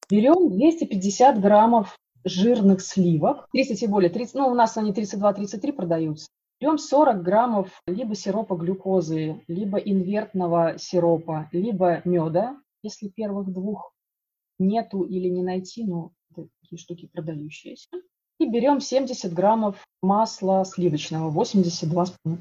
Берем 0.10 0.52
250 0.52 1.40
граммов 1.40 1.98
жирных 2.24 2.82
сливок, 2.82 3.48
30 3.52 3.84
и 3.84 3.88
более, 3.88 4.10
30, 4.10 4.36
ну 4.36 4.48
у 4.48 4.54
нас 4.54 4.78
они 4.78 4.92
32-33 4.92 5.74
продаются. 5.74 6.28
Берем 6.60 6.78
40 6.78 7.22
граммов 7.22 7.82
либо 7.86 8.16
сиропа 8.16 8.56
глюкозы, 8.56 9.44
либо 9.48 9.78
инвертного 9.78 10.78
сиропа, 10.78 11.50
либо 11.52 12.02
меда, 12.06 12.58
если 12.82 13.10
первых 13.10 13.52
двух 13.52 13.94
нету 14.58 15.04
или 15.04 15.28
не 15.28 15.44
найти, 15.44 15.84
но 15.86 16.12
такие 16.62 16.80
штуки 16.80 17.10
продающиеся. 17.12 17.90
И 18.40 18.48
берем 18.48 18.82
70 18.82 19.34
граммов 19.34 19.78
масла 20.02 20.66
сливочного, 20.66 21.32
82,5%. 21.32 22.38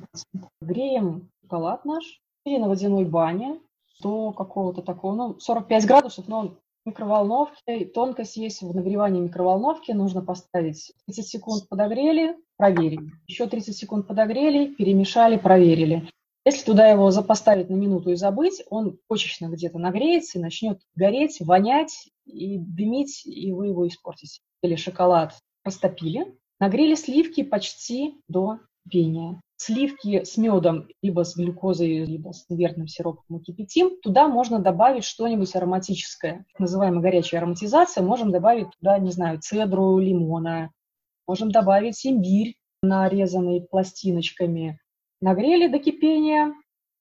Греем 0.61 1.31
шоколад 1.43 1.85
наш 1.85 2.21
или 2.45 2.59
на 2.59 2.69
водяной 2.69 3.05
бане 3.05 3.61
до 4.03 4.33
какого-то 4.33 4.83
такого, 4.83 5.15
ну, 5.15 5.41
45 5.41 5.87
градусов, 5.87 6.29
но 6.29 6.49
в 6.85 6.89
микроволновке. 6.89 7.87
Тонкость 7.87 8.37
есть 8.37 8.63
в 8.63 8.75
нагревании 8.75 9.21
микроволновки. 9.21 9.93
Нужно 9.93 10.23
поставить 10.23 10.93
30 11.07 11.27
секунд 11.27 11.69
подогрели, 11.69 12.37
проверили. 12.57 13.11
Еще 13.27 13.47
30 13.47 13.77
секунд 13.77 14.07
подогрели, 14.07 14.75
перемешали, 14.75 15.37
проверили. 15.37 16.09
Если 16.45 16.65
туда 16.67 16.87
его 16.89 17.11
поставить 17.23 17.71
на 17.71 17.75
минуту 17.75 18.11
и 18.11 18.17
забыть, 18.17 18.63
он 18.69 18.99
почечно 19.09 19.47
где-то 19.47 19.79
нагреется 19.79 20.39
и 20.39 20.43
начнет 20.43 20.79
гореть, 20.95 21.39
вонять 21.41 22.11
и 22.27 22.59
дымить, 22.59 23.25
и 23.25 23.51
вы 23.53 23.69
его 23.69 23.89
испортите. 23.89 24.41
Или 24.63 24.77
шоколад 24.77 25.35
растопили, 25.65 26.39
нагрели 26.61 26.95
сливки 26.95 27.43
почти 27.43 28.21
до 28.29 28.61
пения. 28.91 29.41
Сливки 29.57 30.25
с 30.25 30.37
медом, 30.37 30.89
либо 31.01 31.25
с 31.25 31.37
глюкозой, 31.37 32.05
либо 32.05 32.33
с 32.33 32.45
верным 32.51 32.89
сиропом 32.89 33.25
мы 33.29 33.41
кипятим. 33.41 33.99
Туда 34.03 34.29
можно 34.29 34.59
добавить 34.59 35.05
что-нибудь 35.05 35.55
ароматическое, 35.55 36.45
так 36.53 36.61
называемая 36.61 37.01
горячая 37.01 37.41
ароматизация. 37.41 38.03
Можем 38.05 38.31
добавить 38.31 38.67
туда, 38.79 38.99
не 38.99 39.11
знаю, 39.11 39.41
цедру 39.41 39.99
лимона, 39.99 40.71
можем 41.27 41.51
добавить 41.51 42.05
имбирь, 42.05 42.57
нарезанный 42.83 43.63
пластиночками. 43.63 44.79
Нагрели 45.21 45.69
до 45.69 45.79
кипения, 45.79 46.53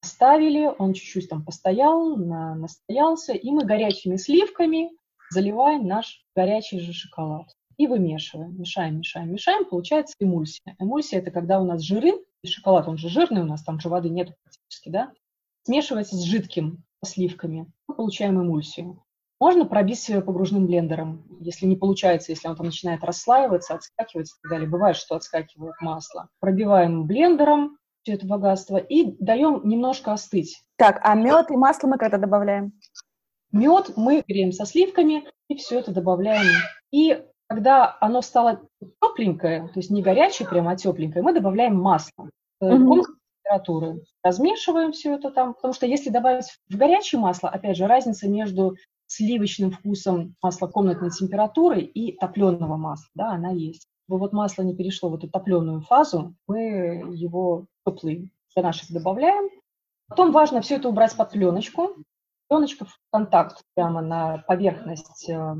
ставили, 0.01 0.71
он 0.77 0.93
чуть-чуть 0.93 1.29
там 1.29 1.43
постоял, 1.43 2.15
на, 2.15 2.55
настоялся, 2.55 3.33
и 3.33 3.51
мы 3.51 3.65
горячими 3.65 4.15
сливками 4.15 4.91
заливаем 5.31 5.87
наш 5.87 6.23
горячий 6.35 6.79
же 6.79 6.93
шоколад 6.93 7.47
и 7.77 7.87
вымешиваем. 7.87 8.59
Мешаем, 8.59 8.97
мешаем, 8.97 9.31
мешаем, 9.31 9.65
получается 9.65 10.15
эмульсия. 10.19 10.75
Эмульсия– 10.79 11.19
это 11.21 11.31
когда 11.31 11.59
у 11.59 11.65
нас 11.65 11.81
жиры, 11.81 12.13
и 12.41 12.47
шоколад, 12.47 12.87
он 12.87 12.97
же 12.97 13.09
жирный 13.09 13.41
у 13.41 13.45
нас, 13.45 13.63
там 13.63 13.79
же 13.79 13.89
воды 13.89 14.09
нет 14.09 14.35
практически, 14.43 14.89
да, 14.89 15.11
смешивается 15.63 16.15
с 16.15 16.23
жидким, 16.23 16.83
сливками. 17.03 17.71
Мы 17.87 17.95
получаем 17.95 18.41
эмульсию. 18.41 19.03
Можно 19.39 19.65
пробить 19.65 20.09
погружным 20.25 20.67
блендером, 20.67 21.25
если 21.41 21.65
не 21.65 21.75
получается, 21.75 22.31
если 22.31 22.47
он 22.47 22.55
там 22.55 22.67
начинает 22.67 23.03
расслаиваться, 23.03 23.75
отскакивать 23.75 24.29
и 24.29 24.41
так 24.41 24.51
далее. 24.51 24.69
Бывает, 24.69 24.95
что 24.95 25.15
отскакивает 25.15 25.75
масло. 25.81 26.29
Пробиваем 26.39 27.05
блендером 27.05 27.77
все 28.03 28.13
это 28.13 28.25
богатство 28.25 28.77
и 28.77 29.15
даем 29.19 29.61
немножко 29.67 30.13
остыть. 30.13 30.61
Так, 30.77 30.99
а 31.03 31.15
мед 31.15 31.51
и 31.51 31.55
масло 31.55 31.87
мы 31.87 31.97
когда 31.97 32.17
добавляем? 32.17 32.73
Мед 33.51 33.93
мы 33.95 34.23
греем 34.27 34.51
со 34.51 34.65
сливками 34.65 35.25
и 35.47 35.55
все 35.55 35.79
это 35.79 35.91
добавляем. 35.91 36.47
И 36.91 37.23
когда 37.53 37.97
оно 38.01 38.23
стало 38.23 38.61
тепленькое, 38.99 39.67
то 39.67 39.79
есть 39.79 39.91
не 39.91 40.01
горячее 40.01 40.47
прямо, 40.47 40.71
а 40.71 40.75
тепленькое, 40.75 41.23
мы 41.23 41.33
добавляем 41.33 41.79
масло 41.79 42.29
mm 42.63 43.03
температуры. 43.43 44.01
Размешиваем 44.23 44.93
все 44.93 45.15
это 45.15 45.29
там, 45.29 45.53
потому 45.53 45.73
что 45.73 45.85
если 45.85 46.09
добавить 46.09 46.45
в 46.69 46.77
горячее 46.77 47.19
масло, 47.19 47.49
опять 47.49 47.75
же, 47.75 47.87
разница 47.87 48.29
между 48.29 48.77
сливочным 49.05 49.69
вкусом 49.69 50.35
масла 50.41 50.67
комнатной 50.67 51.11
температуры 51.11 51.81
и 51.81 52.17
топленого 52.17 52.77
масла, 52.77 53.09
да, 53.13 53.31
она 53.31 53.51
есть. 53.51 53.85
Чтобы 54.07 54.21
вот 54.21 54.31
масло 54.31 54.63
не 54.63 54.73
перешло 54.73 55.09
в 55.09 55.15
эту 55.15 55.29
топленую 55.29 55.81
фазу, 55.81 56.33
мы 56.47 57.03
его 57.13 57.65
теплый 57.85 58.31
для 58.55 58.63
наших 58.63 58.91
добавляем. 58.91 59.49
Потом 60.07 60.31
важно 60.31 60.61
все 60.61 60.77
это 60.77 60.87
убрать 60.87 61.15
под 61.15 61.31
пленочку. 61.31 61.89
Пленочка 62.47 62.85
в 62.85 62.97
контакт 63.11 63.61
прямо 63.75 64.01
на 64.01 64.37
поверхность 64.47 65.29
э, 65.29 65.55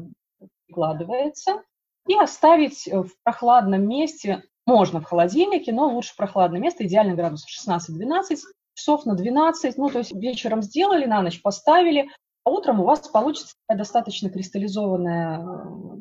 прикладывается 0.66 1.62
и 2.08 2.16
оставить 2.16 2.88
э, 2.88 3.02
в 3.02 3.12
прохладном 3.24 3.88
месте, 3.88 4.44
можно 4.66 5.02
в 5.02 5.06
холодильнике, 5.06 5.74
но 5.74 5.94
лучше 5.94 6.16
прохладное 6.16 6.60
место, 6.60 6.86
идеально 6.86 7.16
градусов 7.16 7.50
16-12, 7.68 8.38
часов 8.76 9.06
на 9.06 9.16
12, 9.16 9.78
ну, 9.78 9.90
то 9.90 10.00
есть 10.00 10.14
вечером 10.14 10.62
сделали, 10.62 11.06
на 11.06 11.22
ночь 11.22 11.42
поставили, 11.42 12.10
а 12.46 12.50
утром 12.50 12.82
у 12.82 12.86
вас 12.86 13.08
получится 13.08 13.56
достаточно 13.74 14.30
кристаллизованная, 14.30 15.40
э, 15.40 15.44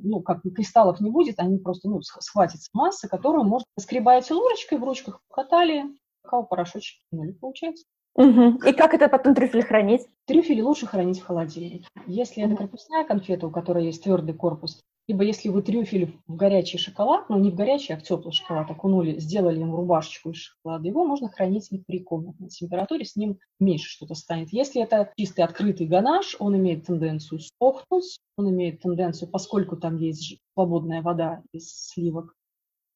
ну, 0.03 0.21
как 0.21 0.43
кристаллов 0.43 1.01
не 1.01 1.11
будет, 1.11 1.39
они 1.39 1.59
просто, 1.59 1.89
ну, 1.89 2.01
схватятся 2.03 2.71
масса, 2.73 3.09
которую 3.09 3.45
можно 3.45 3.67
скребаете 3.79 4.35
ложечкой, 4.35 4.79
в 4.79 4.85
ручках 4.85 5.21
покатали, 5.29 5.85
какао-порошочек 6.23 7.01
кинули, 7.11 7.33
получается. 7.33 7.85
Угу. 8.15 8.65
И 8.67 8.73
как 8.73 8.93
это 8.93 9.09
потом 9.09 9.35
трюфель 9.35 9.65
хранить? 9.65 10.07
Трюфели 10.27 10.61
лучше 10.61 10.87
хранить 10.87 11.21
в 11.21 11.27
холодильнике. 11.27 11.87
Если 12.07 12.43
угу. 12.43 12.53
это 12.53 12.63
корпусная 12.63 13.05
конфета, 13.05 13.47
у 13.47 13.51
которой 13.51 13.87
есть 13.87 14.03
твердый 14.03 14.35
корпус, 14.35 14.81
либо 15.09 15.25
если 15.25 15.49
вы 15.49 15.63
трюфель 15.63 16.17
в 16.27 16.37
горячий 16.37 16.79
шоколад, 16.79 17.29
ну 17.29 17.39
не 17.39 17.51
в 17.51 17.55
горячий, 17.55 17.93
а 17.93 17.99
в 17.99 18.03
теплый 18.03 18.33
шоколад 18.33 18.71
окунули, 18.71 19.19
сделали 19.19 19.59
ему 19.59 19.77
рубашечку 19.77 20.31
из 20.31 20.37
шоколада, 20.37 20.87
его 20.87 21.05
можно 21.05 21.29
хранить 21.29 21.69
и 21.73 21.79
при 21.79 22.01
комнатной 22.01 22.49
температуре, 22.49 23.05
с 23.05 23.17
ним 23.17 23.39
меньше 23.59 23.91
что-то 23.91 24.15
станет. 24.15 24.53
Если 24.53 24.81
это 24.83 25.13
чистый 25.19 25.43
открытый 25.43 25.87
ганаш, 25.87 26.37
он 26.39 26.57
имеет 26.57 26.87
тенденцию 26.87 27.41
сохнуть, 27.41 28.21
он 28.37 28.51
имеет 28.51 28.81
тенденцию, 28.81 29.29
поскольку 29.29 29.77
там 29.77 29.97
есть 29.97 30.39
свободная 30.55 31.03
вода 31.03 31.43
из 31.53 31.69
сливок, 31.73 32.35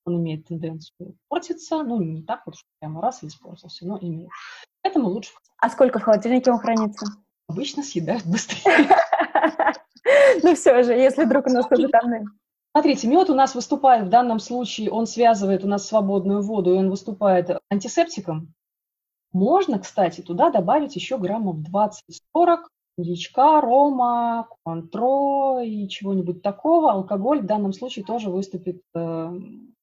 он 0.05 0.19
имеет 0.19 0.47
тенденцию 0.47 1.17
портиться, 1.29 1.83
ну 1.83 2.01
не 2.01 2.23
так 2.23 2.43
вот, 2.47 2.55
что 2.55 2.67
прямо 2.79 3.03
раз 3.03 3.25
и 3.25 3.27
испортился, 3.27 3.87
но 3.87 3.99
имеет. 4.01 4.31
Поэтому 4.83 5.09
лучше... 5.09 5.33
А 5.59 5.69
сколько 5.69 5.99
в 5.99 6.03
холодильнике 6.03 6.53
он 6.53 6.59
хранится? 6.59 7.07
Обычно 7.49 7.83
съедают 7.83 8.25
быстрее. 8.25 8.63
Ну 10.43 10.55
все 10.55 10.83
же, 10.83 10.93
если 10.93 11.25
вдруг 11.25 11.47
у 11.47 11.51
нас 11.51 11.67
тоже 11.67 11.89
там... 11.89 12.25
Смотрите, 12.73 13.09
мед 13.09 13.31
у 13.31 13.35
нас 13.35 13.55
выступает 13.55 14.05
в 14.05 14.11
данном 14.11 14.39
случае, 14.39 14.91
он 14.91 15.07
связывает 15.07 15.65
у 15.65 15.69
нас 15.69 15.87
свободную 15.87 16.43
воду, 16.43 16.75
и 16.75 16.77
он 16.77 16.91
выступает 16.91 17.51
антисептиком. 17.71 18.53
Можно, 19.33 19.79
кстати, 19.79 20.21
туда 20.21 20.51
добавить 20.51 20.95
еще 20.95 21.17
граммов 21.17 21.57
20-40 22.37 22.59
коньячка, 22.97 23.61
рома, 23.61 24.49
куантро 24.49 25.63
и 25.63 25.89
чего-нибудь 25.89 26.43
такого. 26.43 26.93
Алкоголь 26.93 27.41
в 27.41 27.47
данном 27.47 27.73
случае 27.73 28.05
тоже 28.05 28.31
выступит 28.31 28.83
э, 28.95 29.31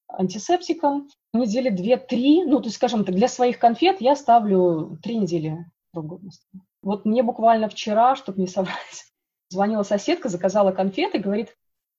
антисептиком. 0.07 1.09
Недели 1.33 1.71
2-3, 1.71 2.45
ну, 2.45 2.59
то 2.59 2.65
есть, 2.65 2.75
скажем 2.75 3.05
так, 3.05 3.15
для 3.15 3.27
своих 3.27 3.59
конфет 3.59 4.01
я 4.01 4.15
ставлю 4.15 4.97
3 5.01 5.17
недели 5.17 5.65
срок 5.91 6.07
годности. 6.07 6.45
Вот 6.81 7.05
мне 7.05 7.23
буквально 7.23 7.69
вчера, 7.69 8.15
чтобы 8.15 8.41
не 8.41 8.47
соврать, 8.47 9.12
Звонила 9.53 9.83
соседка, 9.83 10.29
заказала 10.29 10.71
конфеты, 10.71 11.19
говорит, 11.19 11.55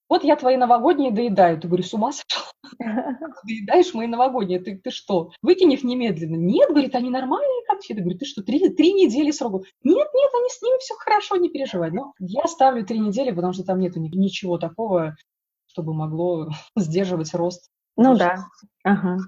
вот 0.09 0.25
я 0.25 0.35
твои 0.35 0.57
новогодние 0.57 1.13
доедаю. 1.13 1.61
Ты 1.61 1.69
говоришь, 1.69 1.91
с 1.91 1.95
ума 1.95 2.11
сошел? 2.11 2.43
Доедаешь 3.47 3.95
мои 3.95 4.09
новогодние, 4.09 4.59
ты, 4.59 4.77
ты 4.77 4.91
что? 4.91 5.31
Выкинь 5.41 5.73
их 5.73 5.85
немедленно. 5.85 6.35
Нет, 6.35 6.71
говорит, 6.71 6.97
они 6.97 7.11
нормальные 7.11 7.65
конфеты. 7.69 8.01
Говорит, 8.01 8.19
ты 8.19 8.27
что, 8.27 8.43
три, 8.43 8.59
три 8.71 8.93
недели 8.93 9.31
сроку? 9.31 9.65
Нет, 9.85 10.09
нет, 10.13 10.31
они 10.35 10.49
с 10.49 10.63
ними 10.63 10.79
все 10.81 10.95
хорошо, 10.95 11.37
не 11.37 11.49
переживай. 11.49 11.93
Но 11.93 12.13
я 12.19 12.45
ставлю 12.47 12.85
три 12.85 12.99
недели, 12.99 13.31
потому 13.31 13.53
что 13.53 13.63
там 13.63 13.79
нету 13.79 14.01
ничего 14.01 14.59
такого, 14.59 15.15
чтобы 15.67 15.95
могло 15.95 16.49
сдерживать 16.77 17.33
рост. 17.35 17.71
Ну 17.97 18.17
да, 18.17 18.47
ага. 18.83 19.19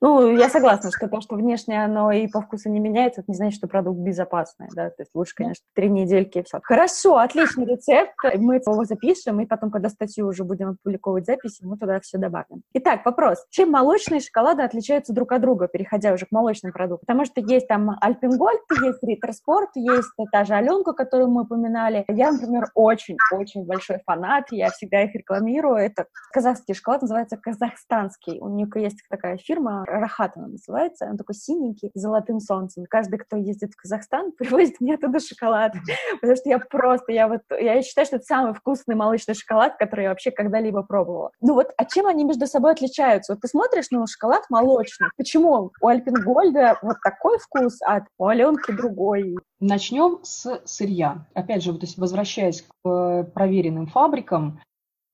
Ну, 0.00 0.30
я 0.36 0.48
согласна, 0.48 0.90
что 0.90 1.08
то, 1.08 1.20
что 1.20 1.34
внешне 1.34 1.82
оно 1.82 2.12
и 2.12 2.28
по 2.28 2.40
вкусу 2.40 2.68
не 2.68 2.78
меняется, 2.78 3.20
это 3.22 3.32
не 3.32 3.36
значит, 3.36 3.58
что 3.58 3.66
продукт 3.66 3.98
безопасный, 3.98 4.68
да, 4.74 4.90
то 4.90 5.02
есть 5.02 5.10
лучше, 5.14 5.34
конечно, 5.34 5.64
три 5.74 5.90
недельки 5.90 6.38
и 6.38 6.42
все. 6.44 6.60
Хорошо, 6.62 7.16
отличный 7.18 7.66
рецепт, 7.66 8.14
мы 8.36 8.56
его 8.56 8.84
запишем, 8.84 9.40
и 9.40 9.46
потом, 9.46 9.70
когда 9.70 9.88
статью 9.88 10.28
уже 10.28 10.44
будем 10.44 10.70
опубликовывать 10.70 11.26
записи, 11.26 11.64
мы 11.64 11.76
туда 11.76 11.98
все 12.00 12.18
добавим. 12.18 12.62
Итак, 12.74 13.04
вопрос. 13.04 13.44
Чем 13.50 13.72
молочные 13.72 14.20
шоколады 14.20 14.62
отличаются 14.62 15.12
друг 15.12 15.32
от 15.32 15.40
друга, 15.40 15.66
переходя 15.66 16.12
уже 16.12 16.26
к 16.26 16.32
молочным 16.32 16.72
продуктам? 16.72 17.06
Потому 17.06 17.24
что 17.24 17.40
есть 17.40 17.66
там 17.66 17.96
Альпенгольд, 18.00 18.60
есть 18.82 19.02
Риттер 19.02 19.32
Спорт, 19.32 19.70
есть 19.74 20.08
та 20.30 20.44
же 20.44 20.54
Аленка, 20.54 20.92
которую 20.92 21.30
мы 21.30 21.42
упоминали. 21.42 22.04
Я, 22.08 22.30
например, 22.30 22.70
очень-очень 22.74 23.64
большой 23.64 23.98
фанат, 24.06 24.46
я 24.52 24.70
всегда 24.70 25.02
их 25.02 25.14
рекламирую. 25.14 25.76
Это 25.76 26.06
казахский 26.32 26.74
шоколад, 26.74 27.02
называется 27.02 27.36
казахстанский. 27.36 28.38
У 28.40 28.48
них 28.48 28.76
есть 28.76 28.98
такая 29.10 29.38
фирма, 29.38 29.86
Рахат 29.88 30.36
она 30.36 30.48
называется, 30.48 31.06
он 31.06 31.16
такой 31.16 31.34
синенький, 31.34 31.90
с 31.94 32.00
золотым 32.00 32.40
солнцем. 32.40 32.84
Каждый, 32.88 33.18
кто 33.18 33.36
ездит 33.36 33.72
в 33.72 33.76
Казахстан, 33.76 34.32
привозит 34.38 34.80
мне 34.80 34.94
оттуда 34.94 35.18
шоколад, 35.20 35.74
потому 36.20 36.36
что 36.36 36.48
я 36.48 36.58
просто, 36.58 37.12
я 37.12 37.28
вот, 37.28 37.40
я 37.50 37.82
считаю, 37.82 38.06
что 38.06 38.16
это 38.16 38.24
самый 38.24 38.54
вкусный 38.54 38.94
молочный 38.94 39.34
шоколад, 39.34 39.76
который 39.76 40.04
я 40.04 40.10
вообще 40.10 40.30
когда-либо 40.30 40.82
пробовала. 40.82 41.30
Ну 41.40 41.54
вот, 41.54 41.72
а 41.76 41.84
чем 41.84 42.06
они 42.06 42.24
между 42.24 42.46
собой 42.46 42.72
отличаются? 42.72 43.32
Вот 43.32 43.40
ты 43.40 43.48
смотришь 43.48 43.90
на 43.90 44.06
шоколад 44.06 44.44
молочный, 44.50 45.08
почему 45.16 45.72
у 45.80 45.86
Альпенгольда 45.86 46.78
вот 46.82 46.96
такой 47.02 47.38
вкус, 47.38 47.80
а 47.82 48.02
у 48.18 48.26
Аленки 48.26 48.72
другой? 48.72 49.36
Начнем 49.60 50.20
с 50.22 50.60
сырья. 50.64 51.26
Опять 51.34 51.64
же, 51.64 51.72
вот, 51.72 51.82
возвращаясь 51.96 52.62
к 52.62 52.88
э, 52.88 53.24
проверенным 53.24 53.86
фабрикам, 53.86 54.60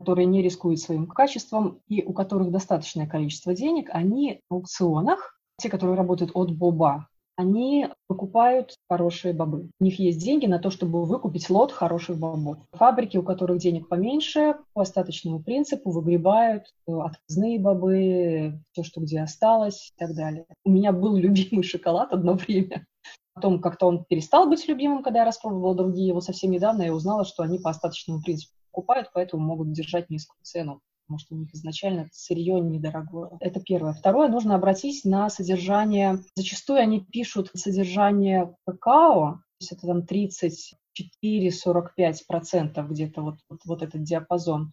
которые 0.04 0.26
не 0.26 0.42
рискуют 0.42 0.80
своим 0.80 1.06
качеством 1.06 1.80
и 1.88 2.02
у 2.02 2.12
которых 2.12 2.50
достаточное 2.50 3.06
количество 3.06 3.54
денег, 3.54 3.88
они 3.90 4.42
на 4.50 4.58
аукционах, 4.58 5.40
те, 5.58 5.70
которые 5.70 5.96
работают 5.96 6.32
от 6.34 6.54
Боба, 6.54 7.08
они 7.36 7.88
покупают 8.06 8.74
хорошие 8.88 9.32
бобы. 9.32 9.70
У 9.80 9.84
них 9.84 9.98
есть 9.98 10.18
деньги 10.20 10.44
на 10.44 10.58
то, 10.58 10.70
чтобы 10.70 11.06
выкупить 11.06 11.48
лот 11.48 11.72
хороших 11.72 12.18
бобов. 12.18 12.58
Фабрики, 12.72 13.16
у 13.16 13.22
которых 13.22 13.58
денег 13.58 13.88
поменьше, 13.88 14.56
по 14.74 14.82
остаточному 14.82 15.42
принципу 15.42 15.90
выгребают 15.90 16.66
э, 16.86 16.92
отказные 16.92 17.58
бобы, 17.58 18.60
все, 18.72 18.84
что 18.84 19.00
где 19.00 19.20
осталось 19.20 19.90
и 19.90 19.98
так 19.98 20.14
далее. 20.14 20.44
У 20.64 20.70
меня 20.70 20.92
был 20.92 21.16
любимый 21.16 21.62
шоколад 21.62 22.12
одно 22.12 22.34
время. 22.34 22.86
Потом 23.32 23.58
как-то 23.60 23.86
он 23.86 24.04
перестал 24.04 24.48
быть 24.48 24.68
любимым, 24.68 25.02
когда 25.02 25.20
я 25.20 25.24
распробовала 25.24 25.74
другие. 25.74 26.12
Вот 26.12 26.24
совсем 26.24 26.50
недавно 26.52 26.82
я 26.82 26.94
узнала, 26.94 27.24
что 27.24 27.42
они 27.42 27.58
по 27.58 27.70
остаточному 27.70 28.20
принципу 28.22 28.52
покупают, 28.74 29.10
поэтому 29.14 29.44
могут 29.44 29.72
держать 29.72 30.10
низкую 30.10 30.38
цену 30.42 30.82
потому 31.06 31.18
что 31.18 31.34
у 31.34 31.38
них 31.38 31.54
изначально 31.54 32.08
сырье 32.12 32.60
недорогое. 32.60 33.30
Это 33.40 33.60
первое. 33.60 33.92
Второе, 33.92 34.28
нужно 34.28 34.54
обратить 34.54 35.04
на 35.04 35.28
содержание. 35.28 36.20
Зачастую 36.34 36.80
они 36.80 37.00
пишут 37.00 37.50
содержание 37.54 38.56
какао, 38.66 39.34
то 39.34 39.40
есть 39.60 39.72
это 39.72 39.86
там 39.86 39.98
34-45 40.00 42.14
процентов 42.26 42.90
где-то 42.90 43.20
вот, 43.22 43.36
вот, 43.48 43.60
вот 43.66 43.82
этот 43.82 44.02
диапазон. 44.02 44.72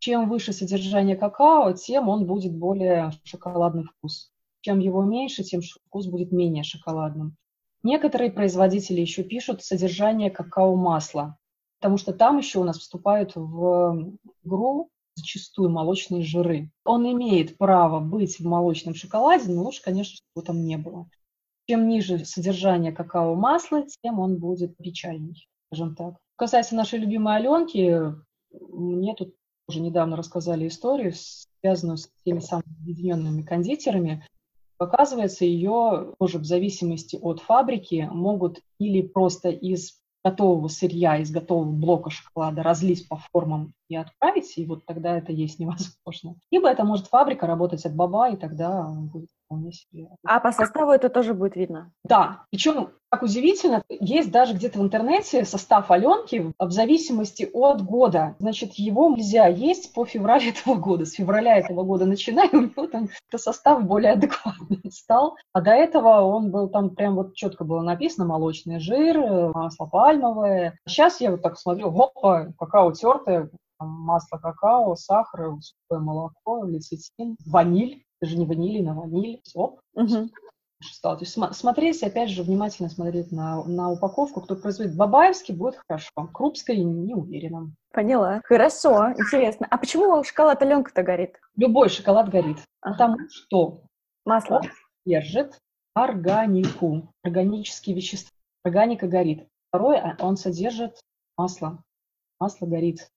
Чем 0.00 0.28
выше 0.28 0.52
содержание 0.52 1.16
какао, 1.16 1.72
тем 1.72 2.08
он 2.08 2.26
будет 2.26 2.56
более 2.56 3.12
шоколадный 3.24 3.84
вкус. 3.84 4.32
Чем 4.60 4.80
его 4.80 5.04
меньше, 5.04 5.44
тем 5.44 5.60
вкус 5.62 6.06
будет 6.06 6.32
менее 6.32 6.64
шоколадным. 6.64 7.36
Некоторые 7.84 8.32
производители 8.32 9.00
еще 9.00 9.22
пишут 9.22 9.62
содержание 9.62 10.30
какао-масла, 10.30 11.36
потому 11.80 11.96
что 11.96 12.12
там 12.12 12.38
еще 12.38 12.58
у 12.58 12.64
нас 12.64 12.78
вступают 12.78 13.32
в 13.34 14.12
игру 14.44 14.90
зачастую 15.14 15.70
молочные 15.70 16.22
жиры. 16.22 16.70
Он 16.84 17.10
имеет 17.10 17.58
право 17.58 18.00
быть 18.00 18.38
в 18.38 18.44
молочном 18.44 18.94
шоколаде, 18.94 19.52
но 19.52 19.62
лучше, 19.62 19.82
конечно, 19.82 20.16
чтобы 20.16 20.46
там 20.46 20.64
не 20.64 20.76
было. 20.76 21.08
Чем 21.68 21.88
ниже 21.88 22.24
содержание 22.24 22.92
какао-масла, 22.92 23.86
тем 24.02 24.20
он 24.20 24.38
будет 24.38 24.76
печальней, 24.78 25.48
скажем 25.66 25.94
так. 25.94 26.16
Касается 26.36 26.76
нашей 26.76 27.00
любимой 27.00 27.36
Аленки, 27.36 28.14
мне 28.50 29.14
тут 29.14 29.34
уже 29.68 29.80
недавно 29.80 30.16
рассказали 30.16 30.66
историю, 30.66 31.12
связанную 31.60 31.98
с 31.98 32.08
теми 32.24 32.38
самыми 32.38 32.80
объединенными 32.80 33.42
кондитерами. 33.42 34.26
Оказывается, 34.78 35.44
ее 35.44 36.14
тоже 36.18 36.38
в 36.38 36.44
зависимости 36.44 37.18
от 37.20 37.40
фабрики 37.40 38.08
могут 38.10 38.60
или 38.78 39.02
просто 39.02 39.50
из 39.50 39.98
готового 40.30 40.68
сырья 40.68 41.18
из 41.18 41.30
готового 41.30 41.70
блока 41.70 42.10
шоколада 42.10 42.62
разлить 42.62 43.08
по 43.08 43.16
формам 43.16 43.72
и 43.88 43.96
отправить, 43.96 44.56
и 44.58 44.66
вот 44.66 44.84
тогда 44.84 45.16
это 45.16 45.32
есть 45.32 45.58
невозможно. 45.58 46.36
Либо 46.50 46.68
это 46.68 46.84
может 46.84 47.06
фабрика 47.06 47.46
работать 47.46 47.84
от 47.86 47.94
баба, 47.94 48.30
и 48.30 48.36
тогда 48.36 48.86
будет 48.88 49.30
вполне 49.48 49.72
себе. 49.72 50.08
А 50.24 50.40
по 50.40 50.52
составу 50.52 50.92
это 50.92 51.08
тоже 51.08 51.34
будет 51.34 51.56
видно? 51.56 51.90
Да. 52.04 52.44
Причем, 52.50 52.90
как 53.08 53.22
удивительно, 53.22 53.82
есть 53.88 54.30
даже 54.30 54.54
где-то 54.54 54.78
в 54.78 54.82
интернете 54.82 55.44
состав 55.44 55.90
Аленки 55.90 56.52
в 56.58 56.70
зависимости 56.70 57.48
от 57.52 57.82
года. 57.82 58.36
Значит, 58.38 58.74
его 58.74 59.08
нельзя 59.08 59.46
есть 59.46 59.94
по 59.94 60.04
февраль 60.04 60.48
этого 60.48 60.74
года. 60.76 61.06
С 61.06 61.14
февраля 61.14 61.56
этого 61.56 61.82
года 61.82 62.04
начиная, 62.04 62.50
у 62.52 62.60
него 62.60 62.86
там 62.86 63.08
состав 63.34 63.84
более 63.84 64.12
адекватный 64.12 64.82
стал. 64.90 65.36
А 65.52 65.60
до 65.60 65.70
этого 65.70 66.20
он 66.22 66.50
был 66.50 66.68
там 66.68 66.90
прям 66.90 67.14
вот 67.14 67.34
четко 67.34 67.64
было 67.64 67.80
написано 67.80 68.26
молочный 68.26 68.78
жир, 68.78 69.18
масло 69.54 69.86
пальмовое. 69.86 70.78
Сейчас 70.86 71.20
я 71.20 71.30
вот 71.30 71.42
так 71.42 71.58
смотрю, 71.58 71.88
опа, 71.88 72.48
какао 72.58 72.92
тертое, 72.92 73.50
масло 73.78 74.38
какао, 74.38 74.94
сахар, 74.96 75.54
сухое 75.60 76.02
молоко, 76.02 76.64
лецитин, 76.64 77.36
ваниль 77.46 78.04
даже 78.20 78.36
не 78.36 78.46
ванилина, 78.46 78.94
ваниль, 78.94 79.40
оп, 79.54 79.80
угу. 79.94 80.30
стало. 80.80 81.16
То 81.16 81.24
есть 81.24 81.38
смотреть, 81.56 82.02
опять 82.02 82.30
же, 82.30 82.42
внимательно 82.42 82.88
смотреть 82.88 83.32
на, 83.32 83.64
на 83.64 83.90
упаковку. 83.90 84.40
Кто 84.40 84.56
производит 84.56 84.96
Бабаевский, 84.96 85.54
будет 85.54 85.76
хорошо. 85.86 86.10
Крупской 86.32 86.76
не 86.76 87.14
уверена. 87.14 87.72
Поняла. 87.92 88.40
Хорошо, 88.44 89.12
интересно. 89.12 89.66
А 89.70 89.78
почему 89.78 90.22
шоколад 90.24 90.62
Аленка-то 90.62 91.02
горит? 91.02 91.40
Любой 91.56 91.88
шоколад 91.88 92.28
горит. 92.28 92.58
Ага. 92.80 92.92
Потому 92.92 93.16
что 93.30 93.82
масло 94.24 94.60
держит 95.04 95.58
органику, 95.94 97.12
органические 97.22 97.96
вещества. 97.96 98.30
Органика 98.64 99.06
горит. 99.06 99.46
Второе, 99.68 100.16
он 100.20 100.36
содержит 100.36 101.00
масло. 101.36 101.82
Масло 102.40 102.66
горит. 102.66 103.08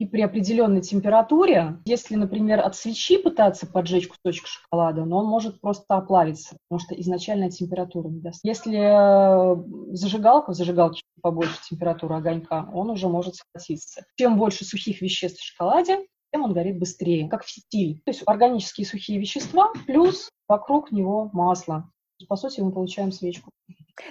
И 0.00 0.06
при 0.06 0.22
определенной 0.22 0.80
температуре, 0.80 1.78
если, 1.84 2.16
например, 2.16 2.60
от 2.60 2.74
свечи 2.74 3.18
пытаться 3.18 3.66
поджечь 3.66 4.08
кусочек 4.08 4.46
шоколада, 4.46 5.04
но 5.04 5.18
он 5.18 5.26
может 5.26 5.60
просто 5.60 5.84
оплавиться, 5.94 6.56
потому 6.66 6.80
что 6.80 6.98
изначальная 6.98 7.50
температура 7.50 8.08
не. 8.08 8.22
Если 8.42 9.94
зажигалка, 9.94 10.52
в 10.52 10.54
зажигалке 10.54 11.02
побольше 11.20 11.58
температура 11.68 12.16
огонька, 12.16 12.70
он 12.72 12.88
уже 12.88 13.08
может 13.08 13.34
схватиться. 13.34 14.06
Чем 14.16 14.38
больше 14.38 14.64
сухих 14.64 15.02
веществ 15.02 15.40
в 15.40 15.44
шоколаде, 15.44 15.98
тем 16.32 16.44
он 16.44 16.54
горит 16.54 16.78
быстрее, 16.78 17.28
как 17.28 17.44
фитиль. 17.44 18.00
То 18.06 18.10
есть 18.10 18.22
органические 18.24 18.86
сухие 18.86 19.20
вещества 19.20 19.70
плюс 19.86 20.30
вокруг 20.48 20.92
него 20.92 21.28
масло. 21.34 21.90
По 22.28 22.36
сути, 22.36 22.60
мы 22.60 22.72
получаем 22.72 23.12
свечку. 23.12 23.50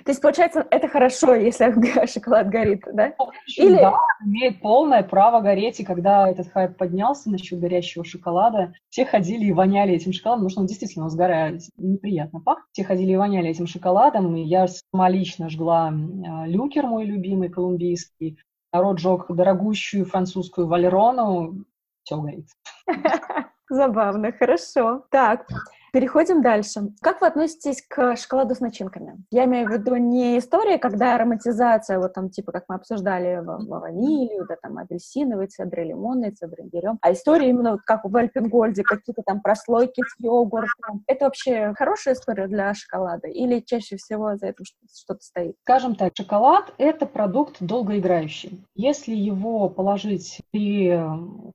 То 0.06 0.12
есть, 0.12 0.22
получается, 0.22 0.66
это 0.70 0.88
хорошо, 0.88 1.36
если 1.36 2.06
шоколад 2.06 2.50
горит, 2.50 2.84
да? 2.94 3.14
Или... 3.58 3.76
Да, 3.76 3.94
имеет 4.24 4.62
полное 4.62 5.04
право 5.04 5.42
гореть. 5.42 5.80
И 5.80 5.86
когда 5.86 6.30
этот 6.30 6.52
хайп 6.52 6.78
поднялся 6.78 7.30
насчет 7.30 7.60
горящего 7.60 8.06
шоколада, 8.06 8.74
все 8.90 9.06
ходили 9.06 9.46
и 9.46 9.52
воняли 9.52 9.94
этим 9.94 10.14
шоколадом, 10.14 10.42
потому 10.42 10.50
что 10.50 10.62
он 10.62 10.68
действительно 10.68 11.10
сгорает, 11.10 11.62
неприятно 11.78 12.40
пах. 12.40 12.68
Все 12.72 12.84
ходили 12.84 13.14
и 13.14 13.18
воняли 13.18 13.50
этим 13.50 13.68
шоколадом, 13.68 14.36
и 14.36 14.44
я 14.44 14.68
сама 14.68 15.10
лично 15.10 15.50
жгла 15.50 15.88
а, 15.88 16.48
люкер, 16.48 16.86
мой 16.86 17.06
любимый, 17.06 17.50
колумбийский. 17.50 18.38
Народ 18.72 19.00
жег 19.00 19.26
дорогущую 19.30 20.06
французскую 20.06 20.68
валерону, 20.68 21.66
все 22.04 22.22
горит. 22.22 22.48
Забавно, 23.70 24.32
хорошо. 24.32 25.06
Так, 25.10 25.48
Переходим 25.92 26.42
дальше. 26.42 26.90
Как 27.02 27.22
вы 27.22 27.28
относитесь 27.28 27.84
к 27.88 28.16
шоколаду 28.16 28.56
с 28.56 28.60
начинками? 28.60 29.18
Я 29.32 29.46
имею 29.46 29.68
в 29.68 29.72
виду 29.72 29.96
не 29.96 30.38
история, 30.38 30.78
когда 30.78 31.16
ароматизация, 31.16 32.00
вот 32.00 32.14
там, 32.14 32.30
типа, 32.30 32.52
как 32.52 32.66
мы 32.68 32.76
обсуждали, 32.76 33.42
ванилью, 33.44 34.46
да, 34.48 34.56
там, 34.62 34.78
апельсиновый 34.78 35.48
цедры, 35.48 35.84
лимонный 35.86 36.32
цедры 36.32 36.64
берем, 36.64 37.00
а 37.02 37.12
история 37.12 37.50
именно 37.50 37.72
вот 37.72 37.82
как 37.82 38.02
в 38.04 38.16
Альпенгольде, 38.16 38.84
какие-то 38.84 39.24
там 39.26 39.42
прослойки 39.42 40.02
с 40.02 40.24
йогуртом. 40.24 41.04
Это 41.08 41.26
вообще 41.26 41.74
хорошая 41.78 42.14
история 42.14 42.48
для 42.48 42.74
шоколада 42.74 43.28
или 43.28 43.60
чаще 43.60 43.98
всего 43.98 44.36
за 44.36 44.48
этим 44.48 44.66
что-то 44.94 45.22
стоит? 45.22 45.56
Скажем 45.62 45.96
так, 45.96 46.14
шоколад— 46.16 46.74
это 46.78 47.06
продукт 47.06 47.58
долгоиграющий. 47.60 48.64
Если 48.76 49.16
его 49.16 49.70
положить 49.70 50.42
при 50.52 51.00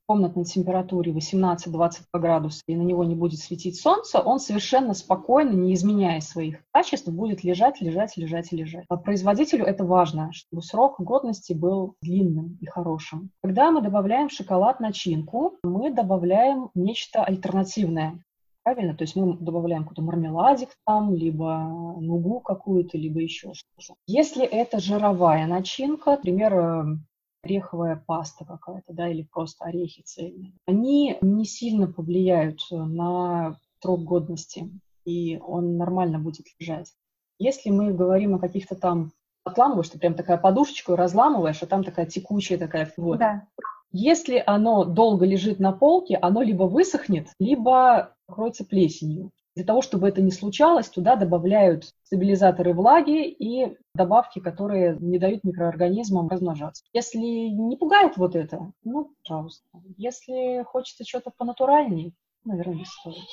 комнатной 0.06 0.44
температуре 0.44 1.12
18-22 1.12 2.02
градуса 2.14 2.62
и 2.66 2.76
на 2.76 2.82
него 2.82 3.04
не 3.04 3.14
будет 3.14 3.40
светить 3.40 3.80
солнце, 3.80 4.23
он 4.24 4.40
совершенно 4.40 4.94
спокойно, 4.94 5.50
не 5.50 5.74
изменяя 5.74 6.20
своих 6.20 6.64
качеств, 6.72 7.08
будет 7.08 7.44
лежать, 7.44 7.80
лежать, 7.80 8.16
лежать 8.16 8.52
и 8.52 8.56
лежать. 8.56 8.84
А 8.88 8.96
производителю 8.96 9.64
это 9.64 9.84
важно, 9.84 10.32
чтобы 10.32 10.62
срок 10.62 11.00
годности 11.00 11.52
был 11.52 11.96
длинным 12.02 12.58
и 12.60 12.66
хорошим. 12.66 13.30
Когда 13.42 13.70
мы 13.70 13.82
добавляем 13.82 14.28
в 14.28 14.32
шоколад 14.32 14.80
начинку, 14.80 15.58
мы 15.62 15.92
добавляем 15.92 16.70
нечто 16.74 17.22
альтернативное. 17.22 18.24
Правильно? 18.62 18.94
То 18.96 19.02
есть 19.04 19.14
мы 19.14 19.36
добавляем 19.36 19.82
какой-то 19.82 20.02
мармеладик 20.02 20.70
там, 20.86 21.14
либо 21.14 21.68
нугу 22.00 22.40
какую-то, 22.40 22.96
либо 22.96 23.20
еще 23.20 23.52
что-то. 23.52 23.94
Если 24.06 24.44
это 24.44 24.80
жировая 24.80 25.46
начинка, 25.46 26.12
например, 26.12 26.98
ореховая 27.44 28.02
паста 28.06 28.44
какая-то, 28.44 28.92
да, 28.92 29.08
или 29.08 29.22
просто 29.22 29.66
орехи 29.66 30.02
цельные, 30.02 30.54
они 30.66 31.18
не 31.20 31.44
сильно 31.44 31.86
повлияют 31.86 32.60
на 32.70 33.58
срок 33.84 34.02
годности, 34.02 34.70
и 35.04 35.38
он 35.38 35.76
нормально 35.76 36.18
будет 36.18 36.46
лежать. 36.58 36.92
Если 37.38 37.68
мы 37.68 37.92
говорим 37.92 38.34
о 38.34 38.38
каких-то 38.38 38.76
там 38.76 39.12
отламываешь, 39.44 39.90
ты 39.90 39.98
прям 39.98 40.14
такая 40.14 40.38
подушечку 40.38 40.96
разламываешь, 40.96 41.62
а 41.62 41.66
там 41.66 41.84
такая 41.84 42.06
текучая 42.06 42.58
такая 42.58 42.90
вот. 42.96 43.18
Да. 43.18 43.46
Если 43.92 44.42
оно 44.44 44.84
долго 44.84 45.26
лежит 45.26 45.60
на 45.60 45.72
полке, 45.72 46.16
оно 46.16 46.42
либо 46.42 46.64
высохнет, 46.64 47.28
либо 47.38 48.14
покроется 48.26 48.64
плесенью. 48.64 49.30
Для 49.54 49.64
того, 49.64 49.82
чтобы 49.82 50.08
это 50.08 50.20
не 50.20 50.32
случалось, 50.32 50.88
туда 50.88 51.14
добавляют 51.14 51.90
стабилизаторы 52.04 52.72
влаги 52.72 53.28
и 53.28 53.76
добавки, 53.94 54.40
которые 54.40 54.96
не 54.98 55.18
дают 55.18 55.44
микроорганизмам 55.44 56.28
размножаться. 56.28 56.82
Если 56.92 57.18
не 57.18 57.76
пугает 57.76 58.16
вот 58.16 58.34
это, 58.34 58.72
ну, 58.82 59.12
пожалуйста. 59.22 59.64
Если 59.96 60.64
хочется 60.64 61.04
что-то 61.04 61.30
понатуральнее, 61.36 62.12
наверное, 62.44 62.76
не 62.76 62.84
стоит. 62.84 63.24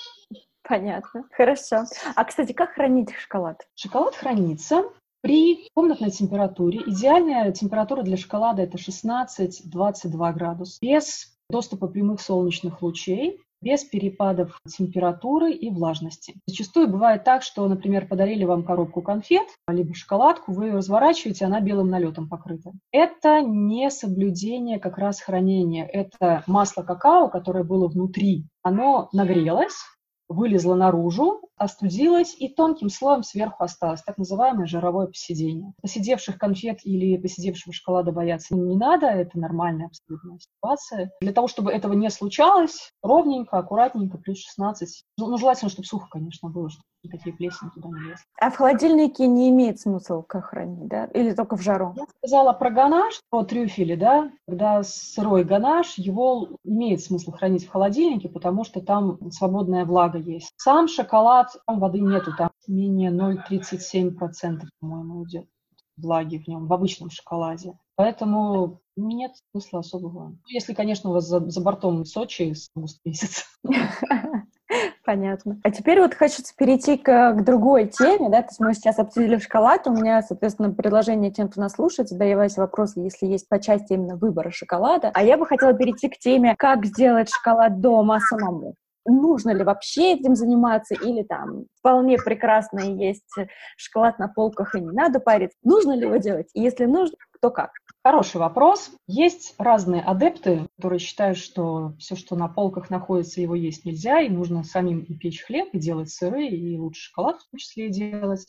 Понятно. 0.63 1.25
Хорошо. 1.31 1.85
А, 2.15 2.23
кстати, 2.23 2.53
как 2.53 2.71
хранить 2.71 3.13
шоколад? 3.15 3.67
Шоколад 3.75 4.15
хранится 4.15 4.83
при 5.21 5.67
комнатной 5.73 6.11
температуре. 6.11 6.81
Идеальная 6.85 7.51
температура 7.51 8.03
для 8.03 8.17
шоколада 8.17 8.61
это 8.61 8.77
16-22 8.77 10.33
градуса. 10.33 10.77
Без 10.81 11.37
доступа 11.49 11.87
прямых 11.87 12.21
солнечных 12.21 12.81
лучей 12.81 13.41
без 13.61 13.83
перепадов 13.83 14.59
температуры 14.67 15.51
и 15.53 15.69
влажности. 15.69 16.35
Зачастую 16.47 16.87
бывает 16.87 17.23
так, 17.23 17.43
что, 17.43 17.67
например, 17.67 18.07
подарили 18.07 18.43
вам 18.43 18.63
коробку 18.63 19.01
конфет, 19.01 19.47
либо 19.67 19.93
шоколадку, 19.93 20.51
вы 20.51 20.67
ее 20.67 20.75
разворачиваете, 20.75 21.45
она 21.45 21.61
белым 21.61 21.89
налетом 21.89 22.27
покрыта. 22.27 22.71
Это 22.91 23.41
не 23.41 23.89
соблюдение 23.91 24.79
как 24.79 24.97
раз 24.97 25.21
хранения. 25.21 25.85
Это 25.85 26.43
масло 26.47 26.83
какао, 26.83 27.29
которое 27.29 27.63
было 27.63 27.87
внутри, 27.87 28.47
оно 28.63 29.09
нагрелось, 29.13 29.75
вылезла 30.31 30.75
наружу, 30.75 31.41
остудилась 31.57 32.35
и 32.37 32.49
тонким 32.49 32.89
слоем 32.89 33.23
сверху 33.23 33.63
осталось, 33.63 34.01
так 34.01 34.17
называемое 34.17 34.65
жировое 34.65 35.07
посидение. 35.07 35.73
Посидевших 35.81 36.37
конфет 36.37 36.79
или 36.83 37.17
посидевшего 37.17 37.73
шоколада 37.73 38.11
бояться 38.11 38.55
не 38.55 38.75
надо, 38.75 39.07
это 39.07 39.37
нормальная 39.37 39.87
абсолютная 39.87 40.39
ситуация. 40.39 41.11
Для 41.21 41.33
того, 41.33 41.47
чтобы 41.47 41.71
этого 41.71 41.93
не 41.93 42.09
случалось, 42.09 42.91
ровненько, 43.03 43.57
аккуратненько, 43.57 44.17
плюс 44.17 44.39
16. 44.39 45.03
Ну, 45.17 45.27
ну 45.27 45.37
желательно, 45.37 45.69
чтобы 45.69 45.85
сухо, 45.85 46.07
конечно, 46.09 46.49
было, 46.49 46.69
чтобы 46.69 46.85
никакие 47.03 47.35
плесени 47.35 47.69
туда 47.69 47.89
не 47.89 48.09
лезли. 48.09 48.25
А 48.39 48.49
в 48.49 48.55
холодильнике 48.55 49.27
не 49.27 49.49
имеет 49.49 49.79
смысла 49.79 50.25
хранить, 50.27 50.87
да? 50.87 51.05
Или 51.05 51.33
только 51.33 51.55
в 51.55 51.61
жару? 51.61 51.93
Я 51.95 52.05
сказала 52.17 52.53
про 52.53 52.69
ганаш, 52.69 53.21
про 53.29 53.43
трюфели, 53.43 53.95
да, 53.95 54.31
когда 54.47 54.83
сырой 54.83 55.43
ганаш, 55.43 55.97
его 55.97 56.49
имеет 56.63 57.01
смысл 57.01 57.31
хранить 57.31 57.65
в 57.65 57.69
холодильнике, 57.69 58.29
потому 58.29 58.63
что 58.63 58.81
там 58.81 59.31
свободная 59.31 59.85
влага 59.85 60.17
есть. 60.17 60.53
Сам 60.57 60.87
шоколад, 60.87 61.55
там 61.65 61.79
воды 61.79 61.99
нету, 61.99 62.33
там 62.37 62.51
менее 62.67 63.11
0,37%, 63.11 64.61
по-моему, 64.79 65.23
идет 65.25 65.47
влаги 65.97 66.37
в 66.37 66.47
нем, 66.47 66.67
в 66.67 66.73
обычном 66.73 67.09
шоколаде. 67.09 67.77
Поэтому 67.95 68.81
нет 68.95 69.33
смысла 69.51 69.79
особого. 69.79 70.29
Ну, 70.29 70.37
если, 70.47 70.73
конечно, 70.73 71.09
у 71.09 71.13
вас 71.13 71.27
за, 71.27 71.39
за 71.49 71.61
бортом 71.61 72.05
Сочи 72.05 72.53
с 72.53 72.69
августа 72.75 72.99
месяца. 73.05 73.43
Понятно. 75.11 75.59
А 75.63 75.71
теперь 75.71 75.99
вот 75.99 76.15
хочется 76.15 76.53
перейти 76.55 76.95
к, 76.95 77.33
к 77.33 77.43
другой 77.43 77.87
теме, 77.87 78.29
да, 78.29 78.43
то 78.43 78.47
есть 78.47 78.61
мы 78.61 78.73
сейчас 78.73 78.97
обсудили 78.97 79.39
шоколад, 79.39 79.85
у 79.87 79.91
меня, 79.91 80.21
соответственно, 80.21 80.71
предложение 80.71 81.31
тем, 81.31 81.49
кто 81.49 81.59
нас 81.59 81.73
слушает, 81.73 82.07
задавать 82.07 82.55
вопросы, 82.55 83.01
если 83.01 83.25
есть 83.25 83.49
по 83.49 83.59
части 83.59 83.91
именно 83.91 84.15
выбора 84.15 84.51
шоколада. 84.51 85.11
А 85.13 85.21
я 85.21 85.37
бы 85.37 85.45
хотела 85.45 85.73
перейти 85.73 86.07
к 86.07 86.17
теме, 86.17 86.55
как 86.57 86.85
сделать 86.85 87.29
шоколад 87.29 87.81
дома 87.81 88.21
самому 88.21 88.75
нужно 89.03 89.49
ли 89.49 89.63
вообще 89.63 90.13
этим 90.13 90.35
заниматься, 90.35 90.93
или 90.93 91.23
там 91.23 91.65
вполне 91.79 92.17
прекрасно 92.17 92.81
есть 92.81 93.33
шоколад 93.75 94.19
на 94.19 94.27
полках 94.27 94.75
и 94.75 94.79
не 94.79 94.91
надо 94.91 95.19
париться. 95.19 95.57
Нужно 95.63 95.93
ли 95.93 96.03
его 96.03 96.17
делать? 96.17 96.51
И 96.53 96.61
если 96.61 96.85
нужно, 96.85 97.17
то 97.41 97.49
как? 97.49 97.71
Хороший 98.03 98.37
вопрос. 98.37 98.91
Есть 99.05 99.53
разные 99.59 100.01
адепты, 100.01 100.67
которые 100.75 100.97
считают, 100.97 101.37
что 101.37 101.93
все, 101.99 102.15
что 102.15 102.35
на 102.35 102.47
полках 102.47 102.89
находится, 102.89 103.41
его 103.41 103.53
есть 103.53 103.85
нельзя, 103.85 104.21
и 104.21 104.29
нужно 104.29 104.63
самим 104.63 105.01
и 105.01 105.13
печь 105.13 105.43
хлеб, 105.43 105.69
и 105.73 105.79
делать 105.79 106.09
сыры, 106.09 106.47
и 106.47 106.79
лучше 106.79 107.09
шоколад 107.09 107.39
в 107.39 107.49
том 107.51 107.59
числе 107.59 107.87
и 107.87 107.91
делать. 107.91 108.47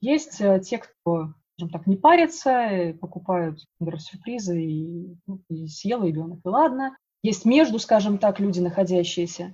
Есть 0.00 0.40
э, 0.40 0.60
те, 0.60 0.78
кто, 0.78 1.32
скажем 1.56 1.72
так, 1.72 1.88
не 1.88 1.96
парятся, 1.96 2.96
покупают, 3.00 3.64
например, 3.80 4.00
сюрпризы, 4.00 4.62
и, 4.62 5.16
ну, 5.26 5.40
и 5.48 5.66
съел 5.66 6.04
ребенок, 6.04 6.38
и 6.44 6.48
ладно. 6.48 6.96
Есть 7.22 7.44
между, 7.44 7.80
скажем 7.80 8.18
так, 8.18 8.38
люди, 8.38 8.60
находящиеся. 8.60 9.52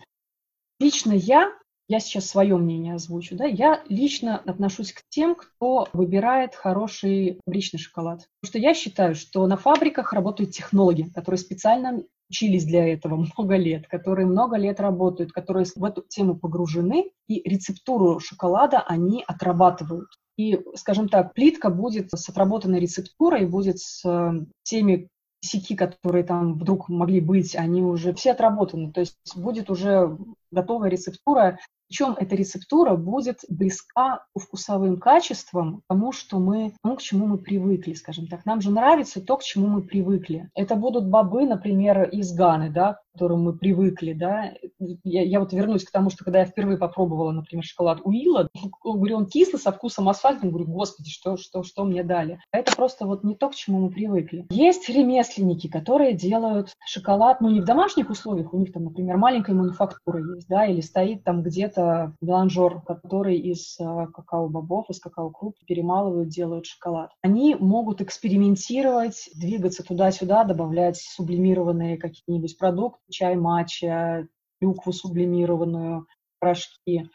Лично 0.79 1.13
я 1.13 1.57
я 1.93 2.01
сейчас 2.01 2.27
свое 2.27 2.57
мнение 2.57 2.95
озвучу, 2.95 3.37
да, 3.37 3.45
я 3.45 3.83
лично 3.87 4.39
отношусь 4.39 4.95
к 4.95 5.03
тем, 5.11 5.35
кто 5.35 5.89
выбирает 5.93 6.55
хороший 6.55 7.39
фабричный 7.45 7.79
шоколад. 7.79 8.27
Потому 8.41 8.51
что 8.51 8.59
я 8.59 8.73
считаю, 8.73 9.15
что 9.15 9.47
на 9.47 9.59
фабриках 9.59 10.15
работают 10.15 10.53
технологи, 10.53 11.03
которые 11.15 11.39
специально 11.39 12.03
учились 12.31 12.65
для 12.65 12.91
этого 12.91 13.17
много 13.37 13.57
лет, 13.57 13.87
которые 13.89 14.27
много 14.27 14.57
лет 14.57 14.81
работают, 14.81 15.33
которые 15.33 15.67
в 15.67 15.85
эту 15.85 16.03
тему 16.09 16.35
погружены, 16.35 17.11
и 17.29 17.47
рецептуру 17.47 18.21
шоколада 18.21 18.81
они 18.81 19.23
отрабатывают. 19.27 20.09
И, 20.39 20.59
скажем 20.75 21.11
так, 21.11 21.35
плитка 21.35 21.69
будет 21.69 22.09
с 22.11 22.27
отработанной 22.31 22.81
рецептурой, 22.81 23.45
будет 23.45 23.81
с 23.81 24.03
э, 24.09 24.47
теми 24.63 25.09
сети, 25.45 25.77
которые 25.77 26.25
там 26.25 26.55
вдруг 26.55 26.89
могли 26.89 27.21
быть, 27.21 27.55
они 27.55 27.83
уже 27.83 28.15
все 28.15 28.31
отработаны. 28.31 28.93
То 28.93 29.01
есть 29.01 29.19
будет 29.37 29.69
уже 29.69 30.17
готовая 30.53 30.91
рецептура, 30.91 31.59
причем 31.93 32.17
эта 32.19 32.35
рецептура 32.37 32.97
будет 32.97 33.41
близка 33.51 34.25
по 34.33 34.41
вкусовым 34.41 34.99
качествам 34.99 35.83
тому, 35.91 36.11
что 36.13 36.39
мы, 36.39 36.73
тому, 36.83 36.97
к 36.97 37.03
чему 37.03 37.27
мы 37.27 37.37
привыкли, 37.37 37.93
скажем 37.93 38.29
так. 38.29 38.47
Нам 38.47 38.63
же 38.63 38.71
нравится 38.71 39.21
то, 39.21 39.37
к 39.37 39.43
чему 39.43 39.67
мы 39.67 39.83
привыкли. 39.83 40.49
Это 40.55 40.75
будут 40.75 41.07
бобы, 41.07 41.45
например, 41.45 42.09
из 42.09 42.33
Ганы, 42.33 42.71
да, 42.71 42.95
к 42.95 43.13
которым 43.13 43.43
мы 43.43 43.53
привыкли, 43.53 44.15
да. 44.15 44.55
Я, 44.79 45.23
я 45.23 45.39
вот 45.39 45.53
вернусь 45.53 45.85
к 45.85 45.91
тому, 45.91 46.09
что 46.09 46.25
когда 46.25 46.39
я 46.39 46.47
впервые 46.47 46.79
попробовала, 46.79 47.31
например, 47.31 47.63
шоколад 47.63 48.01
Уилла, 48.05 48.49
говорю, 48.83 49.19
он 49.19 49.27
кислый, 49.27 49.61
со 49.61 49.71
вкусом 49.71 50.09
асфальта, 50.09 50.47
говорю, 50.47 50.65
господи, 50.65 51.11
что, 51.11 51.37
что, 51.37 51.63
что 51.63 51.85
мне 51.85 52.03
дали? 52.03 52.41
Это 52.53 52.75
просто 52.75 53.05
вот 53.05 53.23
не 53.23 53.35
то, 53.35 53.51
к 53.51 53.55
чему 53.55 53.81
мы 53.81 53.91
привыкли. 53.91 54.47
Есть 54.49 54.89
ремесленники, 54.89 55.69
которые 55.69 56.15
делают 56.15 56.73
шоколад, 56.87 57.43
ну, 57.43 57.51
не 57.51 57.61
в 57.61 57.67
домашних 57.67 58.09
условиях, 58.09 58.55
у 58.55 58.59
них 58.59 58.73
там, 58.73 58.85
например, 58.85 59.19
маленькая 59.19 59.53
мануфактура 59.53 60.21
есть, 60.37 60.42
да, 60.49 60.67
или 60.67 60.81
стоит 60.81 61.25
там 61.25 61.43
где-то 61.43 61.73
это 61.73 62.15
меланжер, 62.21 62.81
который 62.81 63.39
из 63.39 63.79
э, 63.79 64.07
какао-бобов, 64.13 64.91
из 64.91 65.01
какао-круп 65.01 65.57
перемалывают, 65.67 66.29
делают 66.29 66.67
шоколад. 66.67 67.11
Они 67.23 67.55
могут 67.55 68.01
экспериментировать, 68.01 69.31
двигаться 69.35 69.83
туда-сюда, 69.83 70.45
добавлять 70.45 70.99
сублимированные 70.99 71.99
какие-нибудь 71.99 72.59
продукты, 72.59 73.01
чай, 73.11 73.37
матча, 73.37 74.29
клюкву 74.61 74.93
сублимированную, 74.93 76.07
порошки, 76.39 77.09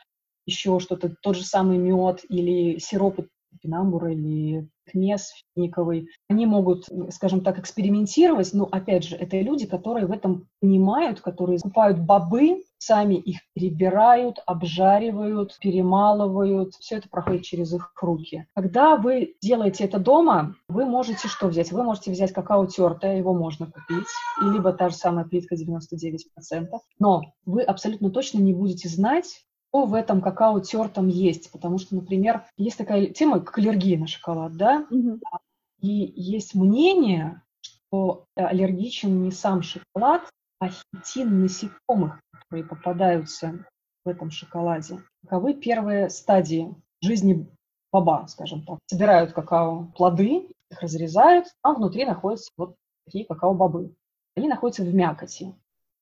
еще 0.46 0.80
что-то, 0.80 1.14
тот 1.22 1.36
же 1.36 1.44
самый 1.44 1.78
мед 1.78 2.22
или 2.30 2.80
сироп 2.80 3.20
пинамбура 3.62 4.12
или 4.12 4.68
кнес 4.86 5.34
финиковый. 5.54 6.08
Они 6.30 6.46
могут, 6.46 6.88
скажем 7.10 7.42
так, 7.42 7.60
экспериментировать, 7.60 8.54
но, 8.54 8.68
опять 8.72 9.04
же, 9.04 9.16
это 9.16 9.40
люди, 9.40 9.66
которые 9.66 10.08
в 10.08 10.12
этом 10.12 10.48
понимают, 10.62 11.22
которые 11.22 11.58
закупают 11.58 12.00
бобы, 12.00 12.64
сами 12.78 13.16
их 13.16 13.40
перебирают, 13.54 14.38
обжаривают, 14.46 15.58
перемалывают. 15.60 16.74
Все 16.76 16.98
это 16.98 17.10
проходит 17.10 17.44
через 17.44 17.74
их 17.74 17.92
руки. 18.02 18.48
Когда 18.56 18.96
вы 18.96 19.36
делаете 19.42 19.84
это 19.84 20.00
дома, 20.00 20.56
вы 20.70 20.86
можете 20.86 21.28
что 21.28 21.48
взять? 21.48 21.72
Вы 21.72 21.84
можете 21.84 22.12
взять 22.12 22.32
какао 22.32 22.66
тертое, 22.68 23.18
его 23.18 23.34
можно 23.34 23.66
купить, 23.66 24.08
либо 24.42 24.72
та 24.74 24.90
же 24.90 24.96
самая 24.96 25.26
плитка 25.26 25.56
99%. 25.56 26.18
Но 27.00 27.24
вы 27.46 27.64
абсолютно 27.64 28.10
точно 28.10 28.40
не 28.40 28.54
будете 28.54 28.90
знать, 28.90 29.47
что 29.78 29.86
в 29.86 29.94
этом 29.94 30.22
какао 30.22 30.60
тертом 30.60 31.08
есть. 31.08 31.52
Потому 31.52 31.78
что, 31.78 31.96
например, 31.96 32.46
есть 32.58 32.78
такая 32.78 33.08
тема, 33.08 33.40
как 33.40 33.58
аллергия 33.58 33.98
на 34.00 34.08
шоколад, 34.08 34.58
да? 34.58 34.88
Угу. 34.90 35.20
И 35.82 36.14
есть 36.16 36.56
мнение, 36.56 37.42
что 37.62 38.26
аллергичен 38.36 39.24
не 39.24 39.32
сам 39.32 39.62
шоколад, 39.62 40.24
а 40.60 40.70
хитин 40.70 41.42
насекомых, 41.42 42.20
которые 42.32 42.66
попадаются 42.66 43.66
в 44.04 44.10
этом 44.10 44.32
шоколаде. 44.32 45.00
Каковы 45.24 45.54
первые 45.54 46.10
стадии 46.10 46.74
жизни 47.02 47.48
баба, 47.92 48.26
скажем 48.28 48.64
так. 48.66 48.80
Собирают 48.88 49.34
какао-плоды, 49.34 50.50
их 50.72 50.82
разрезают, 50.82 51.46
а 51.62 51.74
внутри 51.74 52.06
находятся 52.06 52.52
вот 52.58 52.76
такие 53.06 53.26
какао-бобы. 53.26 53.94
Они 54.36 54.48
находятся 54.48 54.84
в 54.84 54.94
мякоти. 54.94 55.54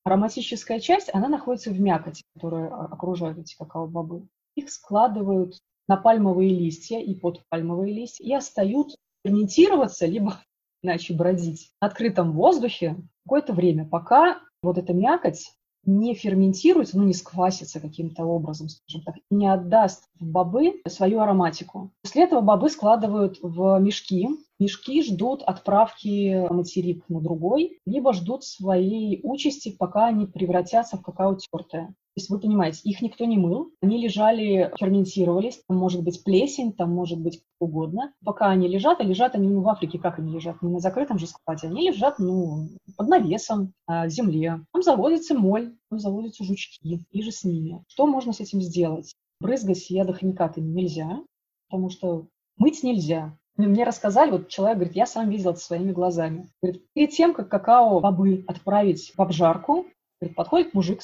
Ароматическая 0.06 0.80
часть, 0.80 1.10
она 1.14 1.28
находится 1.28 1.72
в 1.72 1.80
мякоти, 1.80 2.24
которая 2.36 2.68
окружает 2.68 3.40
эти 3.40 3.56
какао-бобы. 3.58 4.28
Их 4.56 4.70
складывают 4.70 5.58
на 5.88 5.98
пальмовые 5.98 6.52
листья 6.52 7.00
и 7.00 7.16
под 7.16 7.42
пальмовые 7.50 7.92
листья 7.92 8.24
и 8.24 8.32
остаются 8.32 8.98
ферментироваться, 9.26 10.06
либо 10.06 10.40
иначе 10.84 11.16
бродить 11.16 11.72
в 11.82 11.86
открытом 11.86 12.34
воздухе 12.34 12.98
какое-то 13.26 13.54
время, 13.54 13.90
пока 13.90 14.40
вот 14.62 14.78
эта 14.78 14.94
мякоть 14.94 15.52
не 15.86 16.14
ферментируется, 16.14 16.98
ну, 16.98 17.04
не 17.04 17.14
сквасится 17.14 17.80
каким-то 17.80 18.26
образом, 18.26 18.70
скажем 18.70 19.02
так, 19.04 19.16
не 19.30 19.48
отдаст 19.48 20.06
в 20.20 20.26
бобы 20.26 20.82
свою 20.88 21.20
ароматику. 21.20 21.92
После 22.02 22.24
этого 22.24 22.42
бобы 22.42 22.70
складывают 22.70 23.40
в 23.42 23.80
мешки. 23.80 24.30
Мешки 24.58 25.04
ждут 25.04 25.44
отправки 25.44 26.48
материк 26.50 27.04
на 27.10 27.20
другой, 27.20 27.80
либо 27.86 28.14
ждут 28.14 28.46
своей 28.46 29.20
участи, 29.24 29.70
пока 29.70 30.06
они 30.08 30.26
превратятся 30.28 30.98
в 30.98 31.02
какао 31.02 31.36
тертое. 31.36 31.94
То 32.16 32.22
есть 32.22 32.30
вы 32.30 32.40
понимаете, 32.40 32.80
их 32.86 33.02
никто 33.02 33.26
не 33.26 33.38
мыл, 33.38 33.74
они 33.82 34.02
лежали, 34.02 34.72
ферментировались, 34.80 35.62
там 35.68 35.78
может 35.78 36.02
быть 36.02 36.24
плесень, 36.24 36.72
там 36.72 36.90
может 36.90 37.20
быть 37.20 37.44
угодно. 37.60 38.14
Пока 38.24 38.48
они 38.48 38.70
лежат, 38.70 39.02
а 39.02 39.04
лежат 39.04 39.36
они 39.36 39.50
ну, 39.50 39.60
в 39.60 39.68
Африке, 39.68 40.00
как 40.00 40.18
они 40.18 40.32
лежат? 40.32 40.62
Не 40.62 40.72
на 40.72 40.80
закрытом 40.80 41.20
же 41.20 41.28
складе, 41.28 41.68
они 41.68 41.90
лежат 41.90 42.18
ну, 42.18 42.70
под 42.96 43.10
навесом 43.10 43.74
а, 43.86 44.06
в 44.06 44.12
земле. 44.12 44.62
Там 44.72 44.82
заводится 44.82 45.36
моль, 45.36 45.76
там 45.90 46.00
заводятся 46.00 46.46
жучки, 46.46 47.06
и 47.12 47.22
же 47.22 47.34
с 47.34 47.44
ними. 47.44 47.84
Что 47.90 48.08
можно 48.08 48.32
с 48.32 48.40
этим 48.40 48.62
сделать? 48.62 49.14
Брызгать 49.42 49.90
ядохимикатами 49.90 50.72
нельзя, 50.72 51.20
потому 51.68 51.90
что 51.90 52.28
мыть 52.56 52.82
нельзя. 52.82 53.38
Мне 53.58 53.84
рассказали, 53.84 54.32
вот 54.32 54.48
человек 54.48 54.78
говорит, 54.78 54.96
я 54.96 55.06
сам 55.06 55.30
видел 55.30 55.52
это 55.52 55.60
своими 55.60 55.92
глазами. 55.92 56.48
Говорит, 56.62 56.82
перед 56.94 57.10
тем, 57.10 57.34
как 57.34 57.50
какао 57.50 58.00
бобы 58.00 58.46
отправить 58.48 59.12
в 59.18 59.20
обжарку, 59.20 59.86
говорит, 60.22 60.38
подходит 60.38 60.74
мужик 60.74 61.02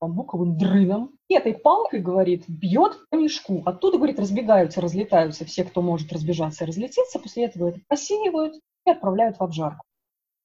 бамбуковым 0.00 0.56
дрыном, 0.56 1.12
и 1.28 1.34
этой 1.34 1.54
палкой, 1.54 2.00
говорит, 2.00 2.44
бьет 2.48 2.98
по 3.10 3.16
мешку. 3.16 3.62
Оттуда, 3.64 3.98
говорит, 3.98 4.18
разбегаются, 4.18 4.80
разлетаются 4.80 5.44
все, 5.44 5.64
кто 5.64 5.82
может 5.82 6.12
разбежаться 6.12 6.64
и 6.64 6.66
разлететься. 6.66 7.18
После 7.18 7.44
этого 7.44 7.68
это 7.68 7.80
просеивают 7.86 8.54
и 8.86 8.90
отправляют 8.90 9.38
в 9.38 9.42
обжарку. 9.42 9.84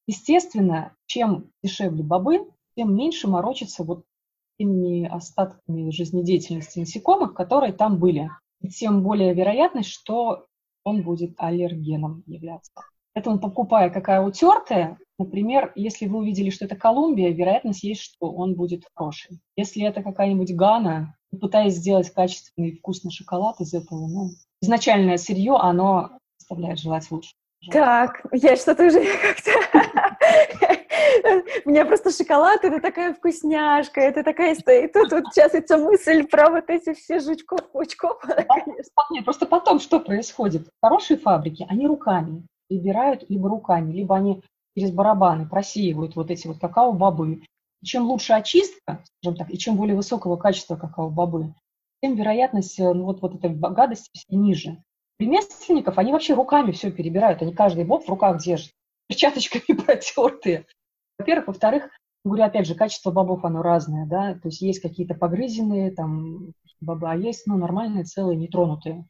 Естественно, 0.08 0.96
чем 1.06 1.52
дешевле 1.64 2.04
бобы, 2.04 2.52
тем 2.76 2.96
меньше 2.96 3.28
морочится 3.28 3.84
вот 3.84 4.04
теми 4.58 5.06
остатками 5.06 5.92
жизнедеятельности 5.92 6.80
насекомых, 6.80 7.34
которые 7.34 7.74
там 7.74 8.00
были. 8.00 8.30
И 8.62 8.70
тем 8.70 9.04
более 9.04 9.34
вероятность, 9.34 9.90
что 9.90 10.46
он 10.84 11.04
будет 11.04 11.34
аллергеном 11.38 12.24
являться. 12.26 12.72
Поэтому, 13.14 13.40
покупая 13.40 13.90
какая 13.90 14.22
утертая, 14.22 14.98
например, 15.20 15.72
если 15.76 16.08
вы 16.08 16.20
увидели, 16.20 16.50
что 16.50 16.66
это 16.66 16.76
Колумбия, 16.76 17.30
вероятность 17.30 17.84
есть, 17.84 18.02
что 18.02 18.32
он 18.32 18.56
будет 18.56 18.86
хороший. 18.96 19.40
Если 19.56 19.84
это 19.84 20.02
какая-нибудь 20.02 20.56
Гана, 20.56 21.16
пытаясь 21.40 21.76
сделать 21.76 22.10
качественный 22.10 22.70
и 22.70 22.76
вкусный 22.78 23.12
шоколад 23.12 23.60
из 23.60 23.74
этого, 23.74 24.08
ну, 24.08 24.30
изначальное 24.62 25.18
сырье, 25.18 25.58
оно 25.60 26.18
оставляет 26.40 26.80
желать 26.80 27.10
лучше. 27.12 27.32
Так, 27.72 28.26
я 28.32 28.56
что-то 28.56 28.86
уже 28.86 29.00
как-то... 29.22 29.52
У 31.66 31.70
меня 31.70 31.86
просто 31.86 32.12
шоколад— 32.12 32.64
это 32.64 32.82
такая 32.82 33.14
вкусняшка, 33.14 34.02
это 34.02 34.24
такая 34.24 34.56
стоит. 34.56 34.94
Тут 34.94 35.12
вот 35.12 35.26
сейчас 35.32 35.54
эта 35.54 35.78
мысль 35.78 36.24
про 36.26 36.50
вот 36.50 36.70
эти 36.70 36.94
все 36.94 37.20
жучков, 37.20 37.62
пучков. 37.72 38.22
Нет, 39.12 39.24
просто 39.24 39.46
потом 39.46 39.80
что 39.80 40.00
происходит? 40.00 40.68
Хорошие 40.82 41.18
фабрики, 41.18 41.66
они 41.70 41.88
руками 41.88 42.44
прибирают 42.68 43.30
либо 43.30 43.50
руками, 43.50 43.92
либо 43.94 44.16
они 44.16 44.42
через 44.76 44.92
барабаны 44.92 45.48
просеивают 45.48 46.16
вот 46.16 46.32
эти 46.32 46.48
вот 46.48 46.60
какао-бобы. 46.60 47.44
чем 47.84 48.06
лучше 48.06 48.34
очистка, 48.34 49.04
скажем 49.20 49.38
так, 49.38 49.50
и 49.54 49.58
чем 49.58 49.76
более 49.76 49.96
высокого 49.96 50.38
качества 50.38 50.76
какао-бобы, 50.76 51.54
тем 52.02 52.16
вероятность 52.16 52.80
э, 52.80 52.94
ну, 52.94 53.06
вот, 53.06 53.22
вот 53.22 53.36
этой 53.36 53.54
гадости 53.54 54.10
ниже. 54.30 54.84
Ремесленников, 55.20 55.98
они 55.98 56.12
вообще 56.12 56.34
руками 56.34 56.72
все 56.72 56.92
перебирают, 56.92 57.42
они 57.42 57.54
каждый 57.54 57.86
боб 57.86 58.06
в 58.06 58.10
руках 58.10 58.42
держат, 58.42 58.72
перчаточками 59.08 59.78
протертые. 59.86 60.66
Во-первых. 61.20 61.48
Во-вторых, 61.48 61.90
говорю, 62.26 62.44
опять 62.44 62.68
же, 62.68 62.76
качество 62.76 63.12
бобов, 63.12 63.46
оно 63.46 63.62
разное, 63.62 64.06
да, 64.08 64.34
то 64.34 64.48
есть 64.48 64.62
есть 64.62 64.82
какие-то 64.82 65.14
погрызенные 65.14 65.92
там 65.92 66.54
бобы, 66.82 67.10
а 67.10 67.16
есть, 67.16 67.48
ну, 67.48 67.58
нормальные, 67.58 68.06
целые, 68.06 68.38
нетронутые. 68.38 69.06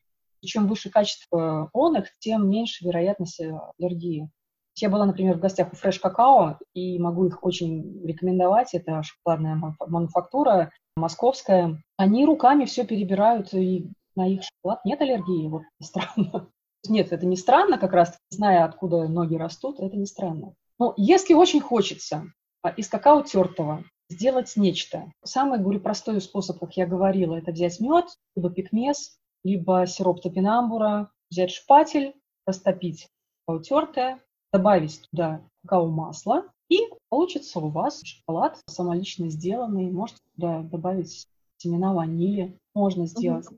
Чем 0.46 0.68
выше 0.68 0.90
качество 0.90 1.70
он 1.74 1.98
тем 2.20 2.50
меньше 2.50 2.86
вероятность 2.86 3.40
э, 3.40 3.58
аллергии. 3.80 4.30
Я 4.76 4.90
была, 4.90 5.06
например, 5.06 5.38
в 5.38 5.40
гостях 5.40 5.72
у 5.72 5.76
Fresh 5.76 6.00
Какао, 6.00 6.58
и 6.74 6.98
могу 6.98 7.26
их 7.26 7.44
очень 7.44 8.04
рекомендовать. 8.06 8.74
Это 8.74 9.04
шоколадная 9.04 9.76
мануфактура 9.80 10.72
московская. 10.96 11.80
Они 11.98 12.26
руками 12.26 12.66
все 12.66 12.84
перебирают, 12.84 13.54
и 13.54 13.92
на 14.16 14.28
их 14.28 14.42
шоколад 14.44 14.84
нет 14.84 15.02
аллергии. 15.02 15.48
Вот 15.48 15.64
странно. 15.82 16.50
Нет, 16.88 17.14
это 17.14 17.26
не 17.26 17.38
странно, 17.38 17.78
как 17.78 17.94
раз 17.94 18.18
зная, 18.30 18.66
откуда 18.66 19.08
ноги 19.08 19.36
растут, 19.36 19.80
это 19.80 19.96
не 19.96 20.06
странно. 20.06 20.54
Но 20.80 20.94
если 20.98 21.34
очень 21.34 21.62
хочется 21.62 22.26
а, 22.62 22.70
из 22.70 22.90
какао 22.90 23.22
тертого 23.22 23.86
сделать 24.10 24.52
нечто, 24.58 25.10
самый, 25.24 25.60
говорю, 25.60 25.80
простой 25.80 26.20
способ, 26.20 26.60
как 26.60 26.76
я 26.76 26.86
говорила, 26.86 27.36
это 27.36 27.52
взять 27.52 27.80
мед, 27.80 28.08
либо 28.36 28.50
пикмес, 28.50 29.18
либо 29.44 29.86
сироп 29.86 30.22
топинамбура, 30.22 31.12
взять 31.30 31.52
шпатель, 31.52 32.14
растопить 32.46 33.10
какао 33.46 33.62
тертое, 33.62 34.20
добавить 34.52 35.02
туда 35.10 35.42
какао-масло, 35.64 36.46
и 36.70 36.80
получится 37.10 37.60
у 37.60 37.70
вас 37.70 38.02
шоколад 38.04 38.60
самолично 38.68 39.30
сделанный. 39.30 39.92
Можете 39.92 40.20
туда 40.36 40.62
добавить 40.62 41.28
семена 41.58 41.94
ванили, 41.94 42.58
можно 42.74 43.06
сделать. 43.06 43.48
Mm-hmm. 43.48 43.58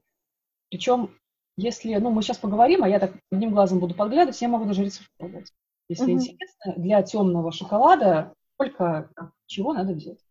Причем, 0.69 1.09
если, 1.57 1.95
ну, 1.95 2.09
мы 2.11 2.21
сейчас 2.21 2.37
поговорим, 2.37 2.83
а 2.83 2.89
я 2.89 2.99
так 2.99 3.13
одним 3.31 3.51
глазом 3.51 3.79
буду 3.79 3.95
подглядывать, 3.95 4.41
я 4.41 4.47
могу 4.47 4.65
даже 4.65 4.83
рецепт 4.83 5.09
продать. 5.17 5.51
Если 5.87 6.07
mm-hmm. 6.07 6.11
интересно, 6.11 6.73
для 6.77 7.01
темного 7.03 7.51
шоколада 7.51 8.33
сколько 8.55 9.09
чего 9.45 9.73
надо 9.73 9.93
взять. 9.93 10.24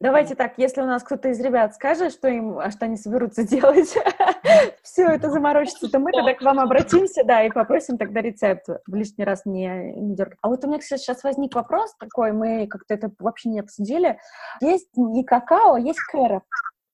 Давайте 0.00 0.34
так, 0.34 0.54
если 0.56 0.80
у 0.80 0.86
нас 0.86 1.02
кто-то 1.02 1.28
из 1.28 1.40
ребят 1.40 1.74
скажет, 1.74 2.12
что 2.12 2.28
им, 2.28 2.58
а 2.58 2.70
что 2.70 2.84
они 2.86 2.96
соберутся 2.96 3.42
делать, 3.42 3.96
все 4.82 5.06
это 5.06 5.30
заморочится, 5.30 5.90
то 5.90 5.98
мы 5.98 6.12
тогда 6.12 6.34
к 6.34 6.42
вам 6.42 6.60
обратимся, 6.60 7.24
да, 7.24 7.42
и 7.44 7.50
попросим 7.50 7.98
тогда 7.98 8.20
рецепт 8.20 8.68
в 8.86 8.94
лишний 8.94 9.24
раз 9.24 9.44
не, 9.44 9.92
не 9.94 10.14
дергать. 10.14 10.38
А 10.42 10.48
вот 10.48 10.64
у 10.64 10.68
меня, 10.68 10.78
кстати, 10.78 11.00
сейчас 11.00 11.24
возник 11.24 11.54
вопрос 11.54 11.94
такой, 11.98 12.32
мы 12.32 12.66
как-то 12.66 12.94
это 12.94 13.10
вообще 13.18 13.48
не 13.48 13.60
обсудили. 13.60 14.18
Есть 14.60 14.88
не 14.96 15.24
какао, 15.24 15.76
есть 15.76 16.00
кэроп. 16.10 16.44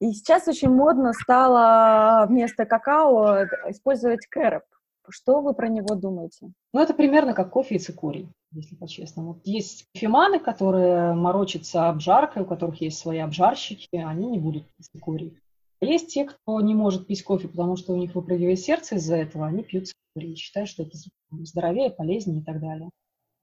И 0.01 0.13
сейчас 0.13 0.49
очень 0.49 0.71
модно 0.71 1.13
стало 1.13 2.27
вместо 2.27 2.67
какао 2.67 3.45
использовать 3.69 4.27
кэроп. 4.27 4.65
Что 5.09 5.41
вы 5.41 5.55
про 5.55 5.69
него 5.69 5.95
думаете? 5.95 6.53
Ну, 6.73 6.81
это 6.81 6.95
примерно 6.95 7.35
как 7.35 7.51
кофе 7.51 7.77
и 7.77 7.79
цикорий, 7.79 8.29
если 8.53 8.75
по-честному. 8.75 9.41
есть 9.45 9.85
кофеманы, 9.93 10.41
которые 10.41 11.13
морочатся 11.13 11.89
обжаркой, 11.89 12.43
у 12.43 12.47
которых 12.47 12.81
есть 12.81 12.99
свои 12.99 13.19
обжарщики, 13.19 13.89
они 13.93 14.31
не 14.31 14.39
будут 14.39 14.65
пить 14.65 14.87
цикорий. 14.93 15.39
А 15.81 15.87
есть 15.87 16.09
те, 16.09 16.25
кто 16.25 16.61
не 16.61 16.75
может 16.75 17.07
пить 17.07 17.23
кофе, 17.23 17.49
потому 17.49 17.77
что 17.77 17.93
у 17.93 17.97
них 17.97 18.15
выпрыгивает 18.15 18.59
сердце 18.59 18.97
из-за 18.97 19.17
этого, 19.17 19.47
они 19.47 19.63
пьют 19.63 19.89
цикорий 19.89 20.37
считают, 20.37 20.71
что 20.71 20.83
это 20.83 20.97
здоровее, 21.31 21.91
полезнее 21.91 22.41
и 22.41 22.45
так 22.45 22.61
далее. 22.61 22.91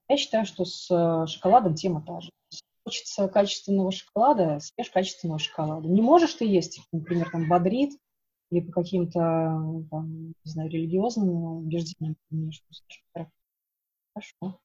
Я 0.08 0.16
считаю, 0.16 0.44
что 0.44 0.64
с 0.64 0.90
э, 0.90 1.26
шоколадом 1.26 1.74
тема 1.74 2.02
та 2.06 2.20
же. 2.20 2.30
Хочется 2.84 3.28
качественного 3.28 3.92
шоколада, 3.92 4.58
съешь 4.60 4.90
качественного 4.90 5.38
шоколада. 5.38 5.88
Не 5.88 6.02
можешь 6.02 6.34
ты 6.34 6.44
есть, 6.44 6.80
например, 6.90 7.30
там 7.30 7.48
бодрит, 7.48 7.92
или 8.52 8.60
по 8.60 8.70
каким-то, 8.70 9.18
там, 9.90 10.26
не 10.44 10.50
знаю, 10.50 10.70
религиозным 10.70 11.28
убеждениям. 11.64 12.16
Хорошо. 14.14 14.58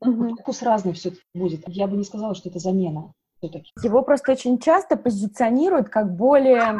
Угу. 0.00 0.36
Вкус 0.36 0.62
разный 0.62 0.94
все-таки 0.94 1.22
будет. 1.34 1.68
Я 1.68 1.86
бы 1.86 1.98
не 1.98 2.04
сказала, 2.04 2.34
что 2.34 2.48
это 2.48 2.58
замена 2.58 3.12
все-таки. 3.38 3.70
Его 3.82 4.02
просто 4.02 4.32
очень 4.32 4.58
часто 4.58 4.96
позиционируют 4.96 5.90
как 5.90 6.16
более 6.16 6.78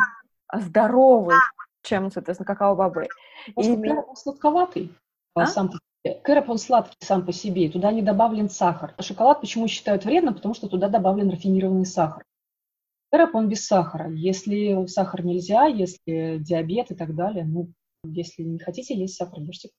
здоровый, 0.51 1.37
чем, 1.83 2.11
соответственно, 2.11 2.47
какао-бобы. 2.47 3.07
И... 3.49 3.71
Он 3.71 4.17
сладковатый 4.17 4.93
а? 5.35 5.47
сам 5.47 5.69
по 5.69 5.75
себе. 5.75 6.21
Кэроп, 6.23 6.49
он 6.49 6.59
сладкий 6.59 6.97
сам 7.01 7.27
по 7.27 7.33
себе, 7.33 7.69
туда 7.69 7.93
не 7.93 8.01
добавлен 8.01 8.49
сахар. 8.49 8.95
Шоколад 8.99 9.43
почему 9.43 9.69
считают 9.69 10.07
вредным? 10.07 10.35
Потому 10.35 10.55
что 10.55 10.69
туда 10.69 10.89
добавлен 10.89 11.29
рафинированный 11.29 11.85
сахар. 11.85 12.25
Сироп, 13.13 13.35
он 13.35 13.49
без 13.49 13.67
сахара. 13.67 14.11
Если 14.11 14.87
сахар 14.87 15.25
нельзя, 15.25 15.67
если 15.67 16.39
диабет 16.39 16.91
и 16.91 16.95
так 16.95 17.15
далее, 17.15 17.45
ну, 17.45 17.73
если 18.05 18.43
не 18.43 18.59
хотите 18.59 18.97
есть 18.97 19.17
сахар, 19.17 19.41
ешьте 19.41 19.71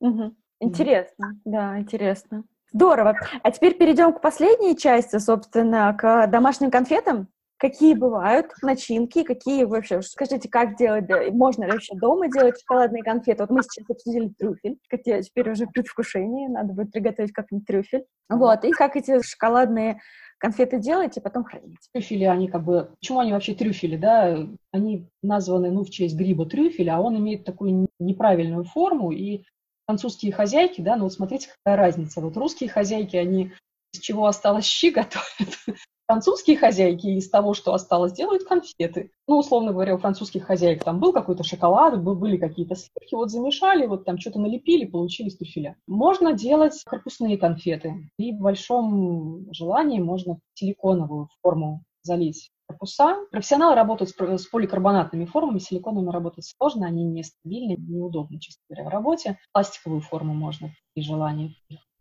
Угу. 0.00 0.34
Интересно, 0.60 1.32
mm. 1.34 1.40
да, 1.44 1.78
интересно. 1.78 2.44
Здорово. 2.72 3.16
А 3.42 3.50
теперь 3.50 3.76
перейдем 3.76 4.12
к 4.12 4.20
последней 4.20 4.76
части, 4.76 5.18
собственно, 5.18 5.94
к 5.98 6.26
домашним 6.26 6.70
конфетам. 6.70 7.28
Какие 7.56 7.94
бывают 7.94 8.50
начинки, 8.62 9.22
какие 9.22 9.64
вообще, 9.64 10.02
скажите, 10.02 10.48
как 10.48 10.76
делать, 10.76 11.06
да, 11.06 11.22
можно 11.30 11.64
ли 11.64 11.70
вообще 11.70 11.94
дома 11.94 12.28
делать 12.28 12.60
шоколадные 12.60 13.02
конфеты? 13.04 13.44
Вот 13.44 13.50
мы 13.50 13.62
сейчас 13.62 13.88
обсудили 13.88 14.28
трюфель, 14.36 14.76
хотя 14.90 15.22
теперь 15.22 15.50
уже 15.50 15.66
предвкушение, 15.66 16.48
надо 16.48 16.72
будет 16.72 16.90
приготовить 16.90 17.32
как-нибудь 17.32 17.66
трюфель. 17.66 18.04
Вот, 18.28 18.64
и 18.64 18.70
как 18.72 18.96
эти 18.96 19.22
шоколадные 19.22 20.00
конфеты 20.38 20.78
делаете, 20.78 21.20
потом 21.20 21.44
храните. 21.44 21.78
Трюфели, 21.92 22.24
они 22.24 22.48
как 22.48 22.64
бы... 22.64 22.90
Почему 23.00 23.20
они 23.20 23.32
вообще 23.32 23.54
трюфели, 23.54 23.96
да? 23.96 24.46
Они 24.72 25.06
названы, 25.22 25.70
ну, 25.70 25.84
в 25.84 25.90
честь 25.90 26.16
гриба 26.16 26.46
трюфеля, 26.46 26.96
а 26.96 27.00
он 27.00 27.16
имеет 27.18 27.44
такую 27.44 27.88
неправильную 27.98 28.64
форму, 28.64 29.10
и 29.12 29.44
французские 29.86 30.32
хозяйки, 30.32 30.80
да, 30.80 30.96
ну 30.96 31.04
вот 31.04 31.12
смотрите, 31.12 31.48
какая 31.48 31.76
разница. 31.76 32.20
Вот 32.20 32.36
русские 32.36 32.70
хозяйки, 32.70 33.16
они 33.16 33.52
из 33.92 34.00
чего 34.00 34.26
осталось 34.26 34.64
щи 34.64 34.90
готовят, 34.90 35.58
Французские 36.06 36.58
хозяйки 36.58 37.06
из 37.06 37.30
того, 37.30 37.54
что 37.54 37.72
осталось, 37.72 38.12
делают 38.12 38.44
конфеты. 38.44 39.10
Ну, 39.26 39.38
условно 39.38 39.72
говоря, 39.72 39.94
у 39.94 39.98
французских 39.98 40.44
хозяек 40.44 40.84
там 40.84 41.00
был 41.00 41.14
какой-то 41.14 41.44
шоколад, 41.44 42.02
были 42.02 42.36
какие-то 42.36 42.74
сливки, 42.76 43.14
вот 43.14 43.30
замешали, 43.30 43.86
вот 43.86 44.04
там 44.04 44.18
что-то 44.18 44.38
налепили, 44.38 44.84
получились 44.84 45.36
трюфеля. 45.36 45.76
Можно 45.86 46.34
делать 46.34 46.82
корпусные 46.84 47.38
конфеты. 47.38 48.10
И 48.18 48.32
в 48.32 48.38
большом 48.38 49.46
желании 49.52 49.98
можно 49.98 50.38
силиконовую 50.52 51.28
форму 51.40 51.82
залить 52.02 52.50
корпуса. 52.66 53.16
Профессионалы 53.30 53.74
работают 53.74 54.10
с 54.10 54.46
поликарбонатными 54.46 55.24
формами, 55.24 55.58
силиконовыми 55.58 56.10
работать 56.10 56.44
сложно, 56.44 56.86
они 56.86 57.04
нестабильны, 57.04 57.76
неудобны, 57.78 58.38
честно 58.38 58.60
говоря, 58.68 58.84
в 58.84 58.92
работе. 58.92 59.38
Пластиковую 59.52 60.02
форму 60.02 60.34
можно 60.34 60.70
при 60.94 61.02
желании 61.02 61.56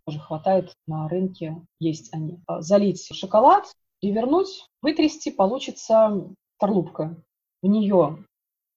тоже 0.06 0.20
хватает 0.20 0.74
на 0.86 1.08
рынке, 1.08 1.56
есть 1.80 2.14
они. 2.14 2.42
Залить 2.60 3.08
шоколад, 3.16 3.72
перевернуть, 4.04 4.68
вытрясти, 4.82 5.32
получится 5.32 6.28
скорлупка. 6.58 7.16
В 7.62 7.68
нее 7.68 8.26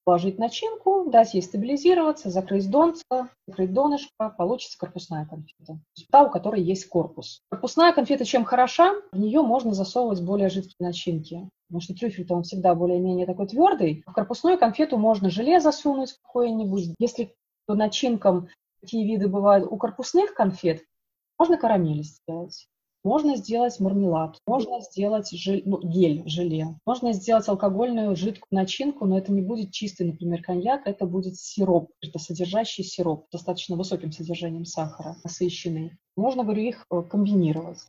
положить 0.05 0.39
начинку, 0.39 1.09
дать 1.09 1.33
ей 1.33 1.41
стабилизироваться, 1.41 2.29
закрыть 2.29 2.71
донце, 2.71 3.27
закрыть 3.45 3.73
донышко, 3.73 4.29
получится 4.37 4.77
корпусная 4.77 5.25
конфета. 5.25 5.79
Та, 6.09 6.23
у 6.23 6.29
которой 6.29 6.63
есть 6.63 6.87
корпус. 6.87 7.41
Корпусная 7.51 7.91
конфета 7.91 8.23
чем 8.23 8.45
хороша? 8.45 8.93
В 9.11 9.19
нее 9.19 9.41
можно 9.41 9.73
засовывать 9.73 10.23
более 10.23 10.47
жидкие 10.47 10.87
начинки. 10.87 11.49
потому 11.67 11.81
что 11.81 11.93
трюфель-то 11.93 12.33
он 12.33 12.43
всегда 12.43 12.73
более-менее 12.73 13.25
такой 13.25 13.47
твердый. 13.47 14.03
В 14.07 14.13
корпусную 14.13 14.57
конфету 14.57 14.97
можно 14.97 15.29
желе 15.29 15.59
засунуть 15.59 16.15
какое-нибудь. 16.23 16.95
Если 16.99 17.35
по 17.65 17.75
начинкам 17.75 18.47
какие 18.79 19.05
виды 19.05 19.27
бывают 19.27 19.67
у 19.69 19.75
корпусных 19.75 20.33
конфет, 20.33 20.85
можно 21.37 21.57
карамель 21.57 22.03
сделать. 22.03 22.69
Можно 23.07 23.37
сделать 23.37 23.79
мармелад, 23.79 24.37
можно 24.45 24.81
сделать 24.81 25.31
жель, 25.31 25.61
ну, 25.63 25.79
гель, 25.79 26.23
желе. 26.25 26.75
Можно 26.85 27.13
сделать 27.13 27.47
алкогольную 27.47 28.17
жидкую 28.17 28.49
начинку, 28.51 29.05
но 29.05 29.17
это 29.17 29.31
не 29.31 29.41
будет 29.41 29.71
чистый, 29.71 30.07
например, 30.07 30.43
коньяк, 30.43 30.81
это 30.83 31.05
будет 31.05 31.37
сироп, 31.37 31.89
это 32.01 32.19
содержащий 32.19 32.83
сироп, 32.83 33.27
достаточно 33.31 33.77
высоким 33.77 34.11
содержанием 34.11 34.65
сахара, 34.65 35.15
насыщенный. 35.23 35.93
Можно, 36.17 36.43
говорю, 36.43 36.63
их 36.63 36.85
э, 36.91 37.01
комбинировать. 37.01 37.79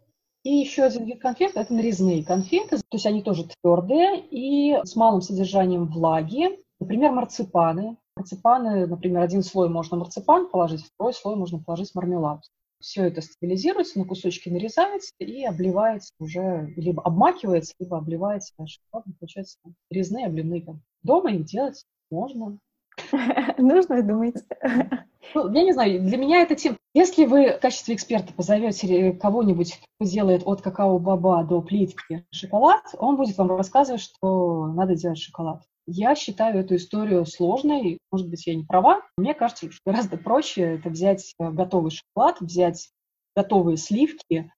И 0.45 0.51
еще 0.51 0.85
один 0.85 1.05
вид 1.05 1.21
конфет– 1.21 1.51
это 1.57 1.75
нарезные 1.75 2.25
конфеты, 2.25 2.77
то 2.77 2.85
есть 2.93 3.07
они 3.07 3.21
тоже 3.21 3.49
твердые 3.61 4.21
и 4.21 4.79
с 4.85 4.95
малым 4.95 5.21
содержанием 5.21 5.89
влаги. 5.89 6.61
Например, 6.79 7.11
марципаны. 7.11 7.97
Марципаны, 8.15 8.87
например, 8.87 9.23
один 9.23 9.43
слой 9.43 9.69
можно 9.69 9.97
марципан 9.97 10.49
положить, 10.49 10.85
второй 10.85 11.13
слой 11.13 11.35
можно 11.35 11.59
положить 11.59 11.93
мармелад. 11.97 12.45
Все 12.81 13.07
это 13.07 13.21
стабилизируется, 13.21 13.99
на 13.99 14.05
кусочки 14.05 14.49
нарезается 14.49 15.13
и 15.19 15.45
обливается 15.45 16.13
уже, 16.19 16.73
либо 16.77 17.03
обмакивается, 17.03 17.75
либо 17.79 17.99
обливается 17.99 18.55
шоколадом. 18.67 19.15
Получается, 19.19 19.59
резные 19.91 20.27
обливные. 20.27 20.65
Дома 21.03 21.33
их 21.33 21.45
делать 21.45 21.85
можно. 22.11 22.59
Нужно, 23.59 24.03
думаете? 24.03 24.45
Ну, 25.35 25.53
я 25.53 25.63
не 25.63 25.73
знаю, 25.73 26.01
для 26.03 26.17
меня 26.17 26.41
это 26.41 26.55
тем... 26.55 26.79
Если 26.95 27.27
вы 27.27 27.53
в 27.53 27.61
качестве 27.61 27.95
эксперта 27.95 28.33
позовете 28.33 29.13
кого-нибудь, 29.13 29.79
кто 29.97 30.09
делает 30.09 30.43
от 30.47 30.63
какао-баба 30.63 31.45
до 31.45 31.61
плитки 31.61 32.25
шоколад, 32.31 32.83
он 32.99 33.17
будет 33.17 33.37
вам 33.37 33.55
рассказывать, 33.55 34.01
что 34.01 34.69
надо 34.69 34.95
делать 34.95 35.19
шоколад. 35.19 35.63
Я 35.91 36.15
считаю 36.15 36.61
эту 36.61 36.77
историю 36.77 37.25
сложной. 37.25 37.99
Может 38.13 38.29
быть, 38.29 38.47
я 38.47 38.55
не 38.55 38.63
права. 38.63 39.01
Мне 39.17 39.33
кажется, 39.33 39.71
что 39.71 39.81
гораздо 39.87 40.19
проще 40.19 40.61
это 40.61 40.91
взять 40.91 41.35
э, 41.41 41.51
готовый 41.51 41.91
шоколад, 41.91 42.43
взять 42.43 42.91
готовые 43.35 43.79
сливки, 43.79 44.53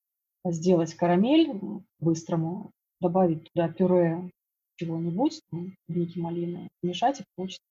сделать 0.44 0.94
карамель 0.94 1.52
быстрому, 2.00 2.72
добавить 3.00 3.48
туда 3.52 3.68
пюре 3.68 4.28
чего-нибудь, 4.74 5.40
клубники, 5.50 6.18
малины, 6.18 6.68
смешать 6.82 7.20
и 7.20 7.24
получится 7.36 7.62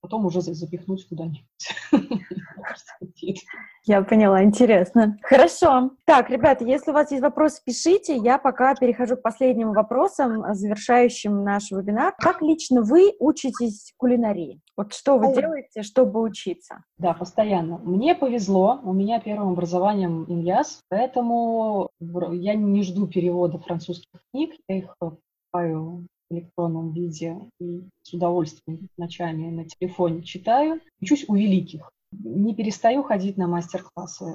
потом 0.00 0.26
уже 0.26 0.40
запихнуть 0.40 1.06
куда-нибудь. 1.08 1.44
Я 3.84 4.02
поняла, 4.02 4.42
интересно. 4.42 5.16
Хорошо. 5.22 5.92
Так, 6.04 6.28
ребята, 6.28 6.64
если 6.64 6.90
у 6.90 6.94
вас 6.94 7.10
есть 7.10 7.22
вопросы, 7.22 7.62
пишите. 7.64 8.16
Я 8.16 8.38
пока 8.38 8.74
перехожу 8.74 9.16
к 9.16 9.22
последним 9.22 9.72
вопросам, 9.72 10.44
завершающим 10.54 11.42
наш 11.42 11.70
вебинар. 11.70 12.14
Как 12.18 12.42
лично 12.42 12.82
вы 12.82 13.14
учитесь 13.18 13.94
кулинарии? 13.96 14.60
Вот 14.76 14.92
что 14.92 15.16
вы 15.18 15.34
делаете, 15.34 15.82
чтобы 15.82 16.20
учиться? 16.20 16.84
Да, 16.98 17.14
постоянно. 17.14 17.78
Мне 17.78 18.14
повезло, 18.14 18.78
у 18.82 18.92
меня 18.92 19.20
первым 19.20 19.52
образованием 19.52 20.24
иньяс, 20.28 20.82
поэтому 20.90 21.90
я 21.98 22.54
не 22.54 22.82
жду 22.82 23.06
перевода 23.08 23.58
французских 23.58 24.20
книг, 24.30 24.54
я 24.68 24.78
их 24.78 24.94
покупаю 24.98 26.06
электронном 26.30 26.92
виде 26.92 27.38
и 27.60 27.82
с 28.02 28.12
удовольствием 28.12 28.88
ночами 28.96 29.50
на 29.50 29.64
телефоне 29.64 30.22
читаю. 30.22 30.80
Учусь 31.00 31.24
у 31.28 31.34
великих. 31.34 31.90
Не 32.12 32.54
перестаю 32.54 33.02
ходить 33.02 33.36
на 33.36 33.46
мастер-классы, 33.46 34.32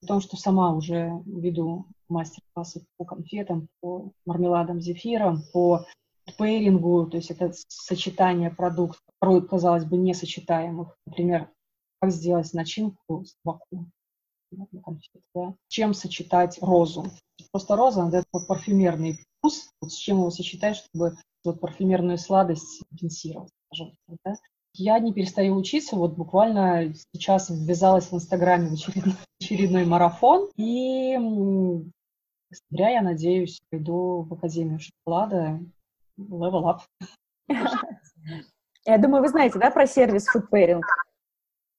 потому 0.00 0.20
что 0.20 0.36
сама 0.36 0.74
уже 0.74 1.12
веду 1.26 1.86
мастер-классы 2.08 2.84
по 2.96 3.04
конфетам, 3.04 3.68
по 3.80 4.10
мармеладам, 4.26 4.80
зефирам, 4.80 5.42
по 5.52 5.84
пейрингу, 6.38 7.06
то 7.06 7.16
есть 7.16 7.30
это 7.30 7.52
сочетание 7.68 8.50
продуктов, 8.50 9.00
порой, 9.18 9.46
казалось 9.46 9.84
бы, 9.84 9.96
несочетаемых. 9.96 10.96
Например, 11.06 11.50
как 12.00 12.10
сделать 12.10 12.52
начинку 12.52 13.24
с 13.24 13.36
конфет, 14.82 15.22
да? 15.34 15.54
чем 15.68 15.94
сочетать 15.94 16.58
розу. 16.60 17.06
Просто 17.50 17.76
роза, 17.76 18.06
дает 18.10 18.24
парфюмерный 18.48 19.24
вкус, 19.44 19.70
вот 19.80 19.92
с 19.92 19.96
чем 19.96 20.18
его 20.18 20.30
сочетать, 20.30 20.76
чтобы 20.76 21.16
вот 21.44 21.60
парфюмерную 21.60 22.18
сладость 22.18 22.82
компенсировать, 22.88 23.50
скажем 23.66 23.94
так, 24.06 24.16
да? 24.24 24.34
Я 24.76 24.98
не 24.98 25.12
перестаю 25.12 25.54
учиться, 25.54 25.94
вот 25.94 26.16
буквально 26.16 26.92
сейчас 27.12 27.48
ввязалась 27.50 28.10
в 28.10 28.14
Инстаграме 28.14 28.70
в 28.70 28.72
очередной, 28.72 29.14
очередной 29.40 29.84
марафон, 29.84 30.48
и 30.56 31.14
октября, 32.50 32.90
я 32.90 33.02
надеюсь, 33.02 33.60
пойду 33.70 34.22
в 34.22 34.32
Академию 34.32 34.80
шоколада 34.80 35.60
Level 36.18 36.64
Up. 36.64 36.80
Я 38.86 38.98
думаю, 38.98 39.22
вы 39.22 39.28
знаете, 39.28 39.58
да, 39.58 39.70
про 39.70 39.86
сервис 39.86 40.26
Food 40.34 40.48
Pairing? 40.52 40.82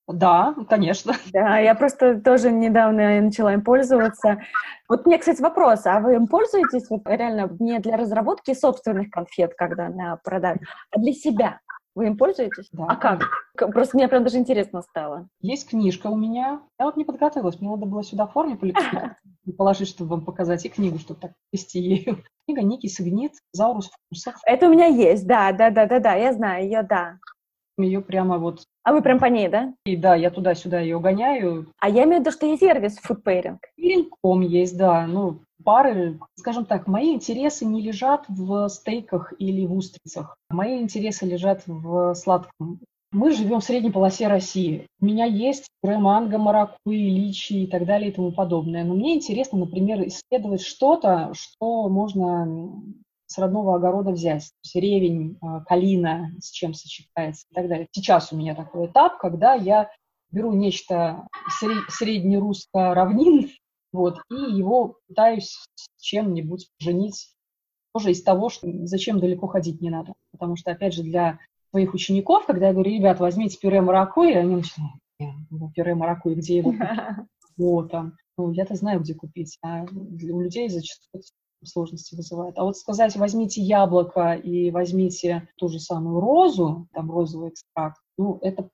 Да, 0.07 0.55
конечно. 0.69 1.13
Да, 1.33 1.57
я 1.59 1.75
просто 1.75 2.19
тоже 2.21 2.51
недавно 2.51 3.21
начала 3.21 3.53
им 3.53 3.61
пользоваться. 3.61 4.41
Вот 4.87 5.05
мне, 5.05 5.17
кстати, 5.17 5.41
вопрос, 5.41 5.85
а 5.85 5.99
вы 5.99 6.15
им 6.15 6.27
пользуетесь 6.27 6.89
вот 6.89 7.01
реально 7.07 7.49
не 7.59 7.79
для 7.79 7.97
разработки 7.97 8.53
собственных 8.53 9.09
конфет, 9.09 9.53
когда 9.55 9.89
на 9.89 10.17
продажу, 10.17 10.59
а 10.91 10.99
для 10.99 11.13
себя? 11.13 11.59
Вы 11.95 12.07
им 12.07 12.17
пользуетесь? 12.17 12.67
Да. 12.73 12.87
А 12.89 12.95
как? 12.97 13.23
Просто 13.55 13.95
мне 13.95 14.09
прям 14.09 14.23
даже 14.23 14.37
интересно 14.37 14.81
стало. 14.81 15.29
Есть 15.39 15.69
книжка 15.69 16.07
у 16.07 16.17
меня. 16.17 16.61
Я 16.77 16.85
вот 16.85 16.97
не 16.97 17.05
подготовилась, 17.05 17.59
мне 17.61 17.69
надо 17.69 17.85
было 17.85 18.03
сюда 18.03 18.27
форме 18.27 18.59
положить, 19.57 19.87
чтобы 19.87 20.11
вам 20.11 20.25
показать, 20.25 20.65
и 20.65 20.69
книгу, 20.69 20.99
чтобы 20.99 21.21
так 21.21 21.31
вести 21.53 21.79
ею. 21.79 22.21
Книга 22.45 22.61
Ники 22.61 22.87
Сигнит 22.87 23.31
«Заурус 23.53 23.89
вкусов». 23.89 24.35
Это 24.45 24.67
у 24.67 24.71
меня 24.71 24.87
есть, 24.87 25.25
да, 25.25 25.53
да, 25.53 25.71
да, 25.71 25.85
да, 25.85 25.99
да, 25.99 26.13
я 26.15 26.33
знаю 26.33 26.65
ее, 26.65 26.83
да. 26.83 27.17
Ее 27.77 28.01
прямо 28.01 28.37
вот 28.37 28.65
а 28.85 28.93
вы 28.93 29.01
прям 29.01 29.19
по 29.19 29.25
ней, 29.25 29.49
да? 29.49 29.73
И 29.85 29.95
да, 29.95 30.15
я 30.15 30.29
туда-сюда 30.29 30.79
ее 30.79 30.99
гоняю. 30.99 31.65
А 31.79 31.89
я 31.89 32.03
имею 32.03 32.17
в 32.17 32.19
виду, 32.21 32.31
что 32.31 32.45
есть 32.45 32.59
сервис 32.59 32.99
Pairing. 33.03 33.57
Пейрингком 33.75 34.41
есть, 34.41 34.77
да. 34.77 35.07
Ну, 35.07 35.39
пары, 35.63 36.19
скажем 36.35 36.65
так, 36.65 36.85
мои 36.85 37.11
интересы 37.11 37.65
не 37.65 37.81
лежат 37.81 38.25
в 38.29 38.69
стейках 38.69 39.33
или 39.39 39.65
в 39.65 39.73
устрицах. 39.73 40.37
Мои 40.51 40.83
интересы 40.83 41.25
лежат 41.25 41.63
в 41.65 42.13
сладком. 42.13 42.79
Мы 43.11 43.31
живем 43.31 43.59
в 43.59 43.63
средней 43.63 43.91
полосе 43.91 44.27
России. 44.27 44.85
У 45.01 45.05
меня 45.05 45.25
есть 45.25 45.65
манго, 45.81 46.37
маракуйи, 46.37 47.09
личи 47.09 47.53
и 47.53 47.67
так 47.67 47.85
далее 47.85 48.11
и 48.11 48.13
тому 48.13 48.33
подобное. 48.33 48.83
Но 48.83 48.93
мне 48.93 49.15
интересно, 49.15 49.57
например, 49.57 50.05
исследовать 50.07 50.61
что-то, 50.61 51.31
что 51.33 51.89
можно 51.89 52.83
с 53.27 53.37
родного 53.37 53.75
огорода 53.75 54.11
взять. 54.11 54.43
То 54.43 54.59
есть 54.63 54.75
ревень, 54.75 55.37
а, 55.41 55.61
калина, 55.61 56.31
с 56.39 56.51
чем 56.51 56.73
сочетается 56.73 57.45
и 57.49 57.53
так 57.53 57.67
далее. 57.67 57.87
Сейчас 57.91 58.31
у 58.31 58.37
меня 58.37 58.55
такой 58.55 58.87
этап, 58.87 59.17
когда 59.17 59.53
я 59.53 59.89
беру 60.31 60.53
нечто 60.53 61.27
среднерусско-равнин, 61.89 63.49
вот, 63.93 64.19
и 64.29 64.35
его 64.35 64.97
пытаюсь 65.07 65.57
с 65.75 65.87
чем-нибудь 66.01 66.69
женить 66.79 67.35
тоже 67.93 68.11
из 68.11 68.21
того, 68.23 68.49
что 68.49 68.67
зачем 68.85 69.19
далеко 69.19 69.47
ходить 69.47 69.81
не 69.81 69.89
надо. 69.89 70.13
Потому 70.31 70.57
что, 70.57 70.71
опять 70.71 70.93
же, 70.93 71.03
для 71.03 71.39
своих 71.69 71.93
учеников, 71.93 72.45
когда 72.45 72.67
я 72.67 72.73
говорю, 72.73 72.91
ребят, 72.91 73.19
возьмите 73.19 73.57
пюре 73.57 73.81
маракуйи, 73.81 74.33
они 74.33 74.57
начинают, 74.57 74.95
пюре 75.73 75.95
маракуйи, 75.95 76.35
где 76.35 76.57
его 76.57 76.73
Вот 77.57 77.91
там. 77.91 78.17
Ну, 78.37 78.51
я-то 78.51 78.75
знаю, 78.75 78.99
где 78.99 79.13
купить. 79.13 79.57
А 79.61 79.83
у 79.83 80.41
людей 80.41 80.67
зачастую 80.67 81.23
сложности 81.63 82.15
вызывает. 82.15 82.57
А 82.57 82.63
вот 82.63 82.77
сказать, 82.77 83.15
возьмите 83.15 83.61
яблоко 83.61 84.33
и 84.33 84.71
возьмите 84.71 85.47
ту 85.57 85.67
же 85.67 85.79
самую 85.79 86.19
розу, 86.19 86.87
там 86.93 87.11
розовый 87.11 87.49
экстракт, 87.49 87.99
ну, 88.17 88.39
это, 88.41 88.69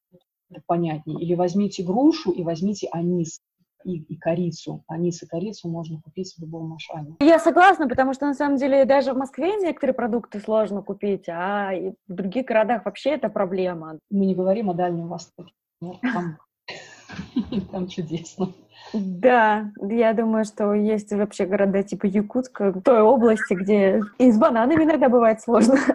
это 0.50 0.62
понятнее. 0.66 1.20
Или 1.22 1.36
возьмите 1.36 1.84
грушу 1.84 2.32
и 2.32 2.44
возьмите 2.44 2.88
анис 2.92 3.40
и, 3.84 3.98
и 3.98 4.16
корицу. 4.18 4.84
Анис 4.88 5.24
и 5.24 5.28
корицу 5.28 5.70
можно 5.70 6.00
купить 6.02 6.34
в 6.36 6.42
любом 6.42 6.70
машане. 6.70 7.16
Я 7.20 7.40
согласна, 7.40 7.88
потому 7.88 8.14
что 8.14 8.26
на 8.26 8.34
самом 8.34 8.58
деле 8.58 8.86
даже 8.86 9.14
в 9.14 9.18
Москве 9.18 9.56
некоторые 9.58 9.96
продукты 9.96 10.40
сложно 10.40 10.82
купить, 10.82 11.28
а 11.30 11.72
в 12.08 12.14
других 12.14 12.46
городах 12.46 12.86
вообще 12.86 13.12
это 13.12 13.30
проблема. 13.30 14.00
Мы 14.10 14.26
не 14.26 14.36
говорим 14.36 14.70
о 14.70 14.74
Дальнем 14.74 15.08
Востоке. 15.08 15.52
Там, 15.80 16.38
там 17.72 17.88
чудесно. 17.88 18.54
Да, 18.94 19.72
я 19.82 20.14
думаю, 20.14 20.44
что 20.46 20.74
есть 20.74 21.12
вообще 21.12 21.46
города 21.46 21.84
типа 21.84 22.06
Якутска, 22.06 22.74
той 22.82 23.02
области, 23.02 23.54
где 23.54 24.02
и 24.18 24.32
с 24.32 24.38
бананами 24.38 24.84
иногда 24.84 25.10
бывает 25.10 25.42
сложно. 25.42 25.78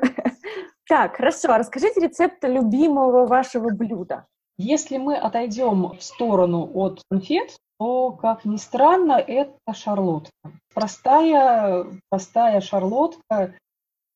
Так, 0.88 1.16
хорошо, 1.16 1.48
расскажите 1.58 2.00
рецепт 2.00 2.44
любимого 2.44 3.26
вашего 3.26 3.70
блюда. 3.70 4.24
Если 4.56 4.98
мы 4.98 5.16
отойдем 5.16 5.96
в 5.98 6.00
сторону 6.00 6.70
от 6.74 7.02
конфет, 7.10 7.56
то, 7.80 8.12
как 8.12 8.44
ни 8.44 8.56
странно, 8.56 9.14
это 9.14 9.74
шарлотка. 9.74 10.30
Простая, 10.72 11.86
простая 12.08 12.60
шарлотка. 12.60 13.54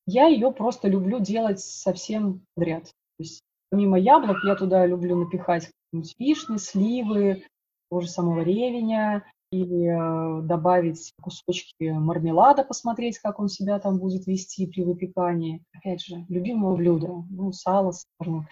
Я 0.06 0.28
ее 0.28 0.52
просто 0.52 0.86
люблю 0.86 1.18
делать 1.18 1.60
совсем 1.60 2.42
подряд. 2.54 2.84
То 2.84 2.90
есть, 3.24 3.40
помимо 3.70 3.98
яблок, 3.98 4.38
я 4.44 4.54
туда 4.54 4.86
люблю 4.86 5.16
напихать 5.16 5.70
вишни, 6.18 6.56
сливы, 6.56 7.44
того 7.90 8.02
же 8.02 8.08
самого 8.08 8.42
ревеня, 8.42 9.24
или 9.52 9.88
э, 9.88 10.42
добавить 10.42 11.12
кусочки 11.20 11.90
мармелада, 11.90 12.62
посмотреть, 12.62 13.18
как 13.18 13.40
он 13.40 13.48
себя 13.48 13.80
там 13.80 13.98
будет 13.98 14.26
вести 14.26 14.66
при 14.66 14.84
выпекании. 14.84 15.64
Опять 15.72 16.02
же, 16.02 16.24
любимое 16.28 16.76
блюдо, 16.76 17.24
ну, 17.30 17.50
сало, 17.52 17.92
скажем. 17.92 18.46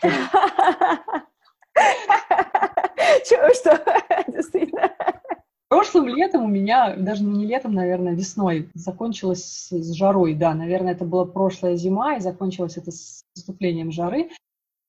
Чего, 3.25 3.55
что? 3.55 3.81
Действительно. 4.33 4.93
Прошлым 5.69 6.09
летом 6.09 6.45
у 6.45 6.49
меня, 6.49 6.97
даже 6.97 7.23
не 7.23 7.47
летом, 7.47 7.75
наверное, 7.75 8.15
весной, 8.15 8.71
закончилось 8.75 9.69
с 9.71 9.93
жарой. 9.93 10.35
Да, 10.35 10.55
наверное, 10.55 10.95
это 10.95 11.05
была 11.05 11.27
прошлая 11.27 11.77
зима, 11.77 12.17
и 12.17 12.21
закончилось 12.21 12.77
это 12.77 12.91
с 12.91 13.23
наступлением 13.37 13.93
жары. 13.93 14.31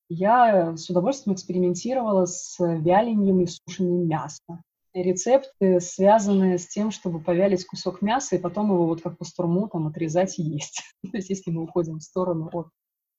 Я 0.10 0.76
с 0.76 0.89
удовольствием 0.89 1.36
экспериментировала 1.36 2.26
с 2.26 2.57
вяленьем 2.60 3.41
и 3.41 3.45
сушением 3.45 4.07
мяса 4.07 4.62
рецепты, 4.93 5.80
связанные 5.80 6.57
с 6.57 6.68
тем, 6.68 6.91
чтобы 6.91 7.20
повялить 7.20 7.66
кусок 7.66 8.01
мяса 8.01 8.36
и 8.36 8.39
потом 8.39 8.72
его 8.72 8.86
вот 8.86 9.01
как 9.01 9.18
пастурму 9.18 9.68
там 9.68 9.88
отрезать 9.88 10.39
и 10.39 10.43
есть. 10.43 10.82
То 11.12 11.18
есть 11.18 11.30
если 11.30 11.51
мы 11.51 11.64
уходим 11.64 11.99
в 11.99 12.03
сторону 12.03 12.49
от, 12.51 12.70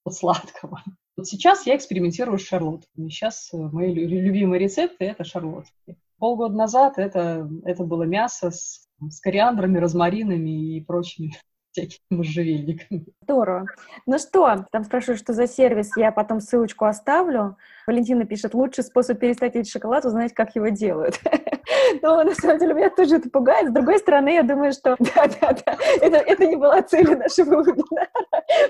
от 0.03 0.13
сладкого. 0.13 0.83
Вот 1.17 1.27
сейчас 1.27 1.65
я 1.65 1.75
экспериментирую 1.75 2.39
с 2.39 2.45
шарлотками. 2.45 3.09
Сейчас 3.09 3.49
э, 3.53 3.57
мои 3.57 3.93
любимые 3.93 4.59
рецепты– 4.59 5.05
это 5.05 5.23
шарлотки. 5.23 5.97
Полгода 6.17 6.55
назад 6.55 6.97
это, 6.97 7.49
это 7.63 7.83
было 7.83 8.03
мясо 8.03 8.51
с, 8.51 8.87
с 8.99 9.19
кориандрами, 9.19 9.77
розмаринами 9.77 10.77
и 10.77 10.81
прочими 10.81 11.35
всякими 11.71 11.99
можжевельниками. 12.09 13.05
Здорово. 13.23 13.65
Ну 14.05 14.19
что, 14.19 14.65
там 14.71 14.83
спрашивают, 14.83 15.19
что 15.19 15.33
за 15.33 15.47
сервис, 15.47 15.91
я 15.95 16.11
потом 16.11 16.39
ссылочку 16.39 16.85
оставлю. 16.85 17.57
Валентина 17.87 18.25
пишет, 18.25 18.53
лучший 18.53 18.83
способ 18.83 19.19
перестать 19.19 19.55
есть 19.55 19.71
шоколад, 19.71 20.05
узнать, 20.05 20.33
как 20.33 20.55
его 20.55 20.69
делают. 20.69 21.19
Но 22.01 22.23
на 22.23 22.35
самом 22.35 22.59
деле 22.59 22.73
меня 22.73 22.89
тоже 22.89 23.17
это 23.17 23.29
пугает. 23.29 23.69
С 23.69 23.73
другой 23.73 23.99
стороны, 23.99 24.33
я 24.33 24.43
думаю, 24.43 24.71
что 24.71 24.95
да-да-да, 25.15 25.77
это, 26.01 26.17
это 26.17 26.45
не 26.45 26.55
была 26.55 26.81
цель 26.83 27.17
нашего 27.17 27.63
вебинара. 27.63 28.09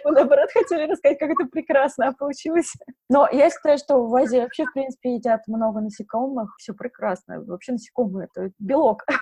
Мы, 0.03 0.11
наоборот, 0.11 0.49
хотели 0.53 0.89
рассказать, 0.89 1.19
как 1.19 1.31
это 1.31 1.45
прекрасно 1.45 2.13
получилось. 2.13 2.73
Но 3.09 3.27
я 3.31 3.49
считаю, 3.49 3.77
что 3.77 4.05
в 4.05 4.15
Азии 4.15 4.39
вообще, 4.39 4.65
в 4.65 4.73
принципе, 4.73 5.15
едят 5.15 5.41
много 5.47 5.81
насекомых. 5.81 6.55
Все 6.57 6.73
прекрасно. 6.73 7.41
Вообще 7.41 7.73
насекомые— 7.73 8.27
это 8.33 8.51
белок. 8.59 9.05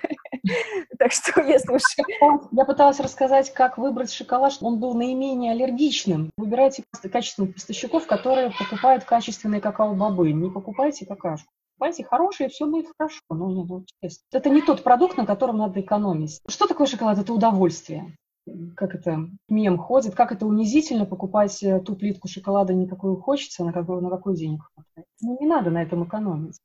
Так 0.98 1.12
что, 1.12 1.40
если 1.40 1.72
уж... 1.72 1.82
Я 2.52 2.64
пыталась 2.64 3.00
рассказать, 3.00 3.52
как 3.54 3.69
выбрать 3.78 4.12
шоколад, 4.12 4.52
чтобы 4.52 4.72
он 4.72 4.80
был 4.80 4.94
наименее 4.94 5.52
аллергичным. 5.52 6.30
Выбирайте 6.36 6.84
качественных 7.10 7.54
поставщиков, 7.54 8.06
которые 8.06 8.52
покупают 8.58 9.04
качественные 9.04 9.60
какао-бобы. 9.60 10.32
Не 10.32 10.50
покупайте 10.50 11.06
какашку 11.06 11.50
покупайте 11.80 12.04
хорошее, 12.04 12.50
все 12.50 12.66
будет 12.66 12.86
хорошо. 12.96 13.20
Ну, 13.30 13.48
ну, 13.48 13.64
ну, 13.64 13.84
честно. 14.02 14.22
Это 14.32 14.50
не 14.50 14.60
тот 14.60 14.84
продукт, 14.84 15.16
на 15.16 15.24
котором 15.24 15.56
надо 15.56 15.80
экономить. 15.80 16.40
Что 16.46 16.66
такое 16.66 16.86
шоколад? 16.86 17.18
Это 17.18 17.32
удовольствие. 17.32 18.14
Как 18.76 18.94
это 18.94 19.28
мем 19.48 19.78
ходит, 19.78 20.14
как 20.14 20.32
это 20.32 20.46
унизительно 20.46 21.06
покупать 21.06 21.62
э, 21.62 21.80
ту 21.80 21.94
плитку 21.94 22.28
шоколада, 22.28 22.74
никакую 22.74 23.16
хочется, 23.16 23.64
на 23.64 23.72
какой, 23.72 24.02
на 24.02 24.10
какой 24.10 24.36
денег 24.36 24.62
хватает. 24.62 25.06
Ну, 25.20 25.38
не 25.40 25.46
надо 25.46 25.70
на 25.70 25.82
этом 25.82 26.04
экономить. 26.04 26.58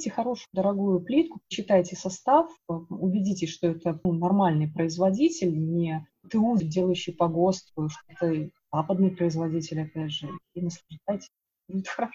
Купите 0.00 0.16
хорошую, 0.16 0.46
дорогую 0.54 1.00
плитку, 1.00 1.40
читайте 1.48 1.94
состав, 1.94 2.48
э, 2.70 2.72
убедитесь, 2.72 3.50
что 3.50 3.66
это 3.66 4.00
ну, 4.02 4.14
нормальный 4.14 4.66
производитель, 4.66 5.52
не 5.52 6.06
ТУ, 6.30 6.56
делающий 6.56 7.12
по 7.12 7.28
ГОСТу, 7.28 7.90
что 7.90 8.00
это 8.08 8.48
западный 8.72 9.10
производитель, 9.10 9.82
опять 9.82 10.12
же, 10.12 10.30
и 10.54 10.62
наслаждайтесь. 10.62 11.28
Будет 11.68 11.88
хорошо. 11.88 12.14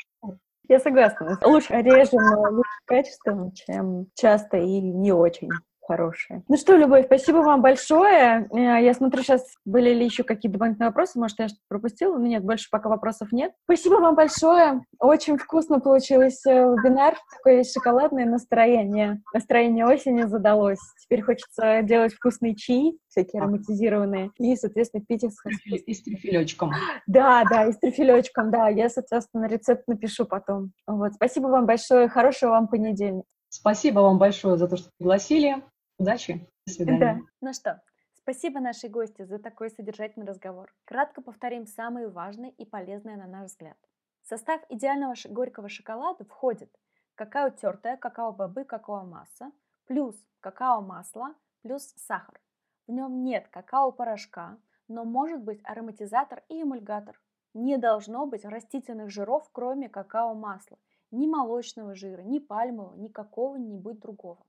Я 0.67 0.79
согласна. 0.79 1.37
Лучше 1.45 1.73
реже, 1.73 2.13
но 2.13 2.49
лучше 2.49 2.79
качественно, 2.85 3.51
чем 3.53 4.07
часто 4.15 4.57
и 4.57 4.81
не 4.81 5.11
очень 5.11 5.49
хорошие. 5.85 6.43
Ну 6.47 6.57
что, 6.57 6.75
Любовь, 6.75 7.05
спасибо 7.05 7.37
вам 7.37 7.61
большое. 7.61 8.47
Э, 8.51 8.83
я 8.83 8.93
смотрю, 8.93 9.23
сейчас 9.23 9.45
были 9.65 9.93
ли 9.93 10.05
еще 10.05 10.23
какие-то 10.23 10.57
дополнительные 10.57 10.89
вопросы. 10.89 11.19
Может, 11.19 11.39
я 11.39 11.47
что-то 11.47 11.63
пропустила? 11.67 12.17
Но 12.17 12.25
нет, 12.25 12.43
больше 12.43 12.69
пока 12.69 12.89
вопросов 12.89 13.31
нет. 13.31 13.53
Спасибо 13.63 13.95
вам 13.95 14.15
большое. 14.15 14.85
Очень 14.99 15.37
вкусно 15.37 15.79
получилось 15.79 16.45
э, 16.45 16.51
вебинар. 16.51 17.15
Такое 17.37 17.63
шоколадное 17.63 18.25
настроение. 18.25 19.21
Настроение 19.33 19.85
осени 19.85 20.23
задалось. 20.23 20.79
Теперь 21.01 21.21
хочется 21.21 21.81
делать 21.83 22.13
вкусные 22.13 22.55
чаи, 22.55 22.97
всякие 23.07 23.41
ароматизированные, 23.41 24.31
и, 24.37 24.55
соответственно, 24.55 25.03
пить 25.05 25.23
их 25.23 25.31
с... 25.31 25.43
И 25.65 25.93
с 25.93 26.03
трюфелечком. 26.03 26.71
Да, 27.07 27.43
да, 27.49 27.67
и 27.67 27.71
с 27.71 27.77
трюфелечком, 27.77 28.51
да. 28.51 28.69
Я, 28.69 28.89
соответственно, 28.89 29.45
рецепт 29.45 29.87
напишу 29.87 30.25
потом. 30.25 30.71
Вот. 30.87 31.13
Спасибо 31.13 31.47
вам 31.47 31.65
большое. 31.65 32.09
Хорошего 32.09 32.51
вам 32.51 32.67
понедельника. 32.67 33.25
Спасибо 33.49 34.01
вам 34.01 34.17
большое 34.17 34.57
за 34.57 34.67
то, 34.67 34.75
что 34.75 34.89
пригласили. 34.97 35.63
Удачи. 35.97 36.47
До 36.65 36.73
свидания. 36.73 36.99
Да. 36.99 37.19
Ну 37.41 37.53
что, 37.53 37.81
спасибо 38.13 38.59
нашей 38.59 38.89
гости 38.89 39.23
за 39.23 39.39
такой 39.39 39.69
содержательный 39.69 40.25
разговор. 40.25 40.73
Кратко 40.85 41.21
повторим 41.21 41.65
самые 41.65 42.09
важные 42.09 42.51
и 42.51 42.65
полезные 42.65 43.17
на 43.17 43.27
наш 43.27 43.51
взгляд. 43.51 43.77
В 44.23 44.27
состав 44.27 44.61
идеального 44.69 45.13
горького 45.29 45.69
шоколада 45.69 46.25
входит 46.25 46.69
какао 47.15 47.49
тертое, 47.49 47.95
какао-бобы, 47.95 48.65
какао-масса, 48.65 49.51
плюс 49.85 50.15
какао-масло, 50.41 51.35
плюс 51.61 51.93
сахар. 51.95 52.41
В 52.87 52.91
нем 52.91 53.23
нет 53.23 53.47
какао-порошка, 53.49 54.57
но 54.87 55.05
может 55.05 55.41
быть 55.41 55.61
ароматизатор 55.63 56.43
и 56.49 56.61
эмульгатор. 56.61 57.19
Не 57.53 57.77
должно 57.77 58.25
быть 58.25 58.43
растительных 58.43 59.09
жиров, 59.09 59.49
кроме 59.53 59.87
какао-масла, 59.87 60.77
ни 61.11 61.25
молочного 61.25 61.95
жира, 61.95 62.21
ни 62.21 62.39
пальмового, 62.39 62.95
ни 62.95 63.07
какого-нибудь 63.07 63.99
другого. 63.99 64.45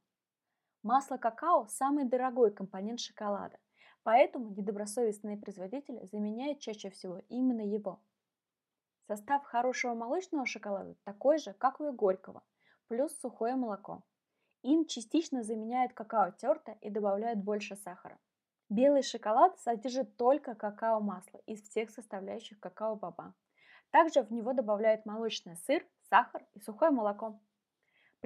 Масло 0.86 1.16
какао– 1.16 1.66
самый 1.68 2.04
дорогой 2.04 2.52
компонент 2.52 3.00
шоколада, 3.00 3.58
поэтому 4.04 4.50
недобросовестные 4.50 5.36
производители 5.36 6.06
заменяют 6.12 6.60
чаще 6.60 6.90
всего 6.90 7.22
именно 7.28 7.62
его. 7.62 8.00
Состав 9.08 9.42
хорошего 9.42 9.94
молочного 9.94 10.46
шоколада 10.46 10.94
такой 11.02 11.38
же, 11.38 11.54
как 11.54 11.80
у 11.80 11.88
и 11.88 11.90
горького, 11.90 12.44
плюс 12.86 13.18
сухое 13.18 13.56
молоко. 13.56 14.04
Им 14.62 14.86
частично 14.86 15.42
заменяют 15.42 15.92
какао 15.92 16.30
тертое 16.30 16.78
и 16.80 16.88
добавляют 16.88 17.40
больше 17.40 17.74
сахара. 17.74 18.20
Белый 18.68 19.02
шоколад 19.02 19.58
содержит 19.58 20.16
только 20.16 20.54
какао-масло 20.54 21.40
из 21.46 21.62
всех 21.62 21.90
составляющих 21.90 22.60
какао-баба. 22.60 23.34
Также 23.90 24.22
в 24.22 24.30
него 24.30 24.52
добавляют 24.52 25.04
молочный 25.04 25.56
сыр, 25.56 25.84
сахар 26.10 26.46
и 26.54 26.60
сухое 26.60 26.92
молоко. 26.92 27.40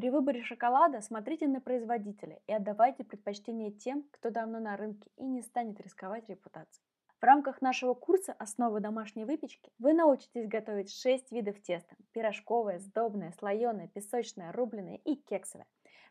При 0.01 0.09
выборе 0.09 0.43
шоколада 0.43 1.03
смотрите 1.03 1.47
на 1.47 1.61
производителя 1.61 2.41
и 2.47 2.55
отдавайте 2.55 3.05
предпочтение 3.05 3.71
тем, 3.71 4.03
кто 4.11 4.31
давно 4.31 4.59
на 4.59 4.75
рынке 4.75 5.11
и 5.19 5.25
не 5.25 5.43
станет 5.43 5.79
рисковать 5.79 6.27
репутацией. 6.31 6.83
В 7.21 7.23
рамках 7.23 7.61
нашего 7.61 7.93
курса 7.93 8.33
«Основы 8.33 8.81
домашней 8.81 9.27
выпечки» 9.27 9.71
вы 9.79 9.93
научитесь 9.93 10.49
готовить 10.49 10.91
6 10.91 11.31
видов 11.33 11.61
теста– 11.61 11.97
пирожковое, 12.13 12.79
сдобное, 12.79 13.33
слоеное, 13.33 13.89
песочное, 13.89 14.53
рубленое 14.53 14.97
и 15.05 15.17
кексовое. 15.17 15.67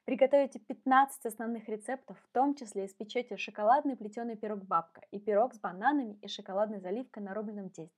Приготовите 0.05 0.59
15 0.59 1.25
основных 1.25 1.67
рецептов, 1.67 2.15
в 2.19 2.31
том 2.31 2.53
числе 2.53 2.85
испечете 2.85 3.37
шоколадный 3.37 3.97
плетеный 3.97 4.37
пирог 4.37 4.65
бабка 4.65 5.01
и 5.09 5.19
пирог 5.19 5.55
с 5.55 5.59
бананами 5.59 6.19
и 6.21 6.27
шоколадной 6.27 6.79
заливкой 6.79 7.23
на 7.23 7.33
рубленом 7.33 7.71
тесте. 7.71 7.97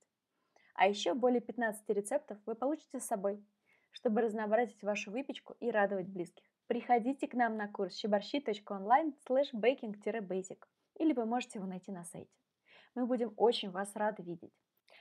А 0.74 0.86
еще 0.88 1.12
более 1.12 1.42
15 1.42 1.86
рецептов 1.90 2.38
вы 2.46 2.54
получите 2.54 2.98
с 2.98 3.04
собой– 3.04 3.44
чтобы 3.92 4.20
разнообразить 4.20 4.82
вашу 4.82 5.10
выпечку 5.10 5.54
и 5.60 5.70
радовать 5.70 6.08
близких. 6.08 6.44
Приходите 6.66 7.28
к 7.28 7.34
нам 7.34 7.56
на 7.56 7.68
курс 7.68 7.94
щеборщи.онлайн 7.96 9.14
слэш 9.26 9.52
baking-basic 9.54 10.58
или 10.98 11.12
вы 11.12 11.26
можете 11.26 11.58
его 11.58 11.68
найти 11.68 11.92
на 11.92 12.04
сайте. 12.04 12.32
Мы 12.94 13.06
будем 13.06 13.32
очень 13.36 13.70
вас 13.70 13.94
рады 13.94 14.22
видеть. 14.22 14.52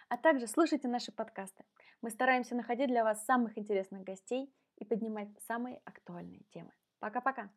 А 0.09 0.17
также 0.17 0.47
слушайте 0.47 0.87
наши 0.87 1.11
подкасты. 1.11 1.63
Мы 2.01 2.09
стараемся 2.09 2.55
находить 2.55 2.87
для 2.87 3.03
вас 3.03 3.25
самых 3.25 3.57
интересных 3.57 4.03
гостей 4.03 4.53
и 4.77 4.85
поднимать 4.85 5.29
самые 5.47 5.81
актуальные 5.85 6.43
темы. 6.51 6.71
Пока-пока! 6.99 7.49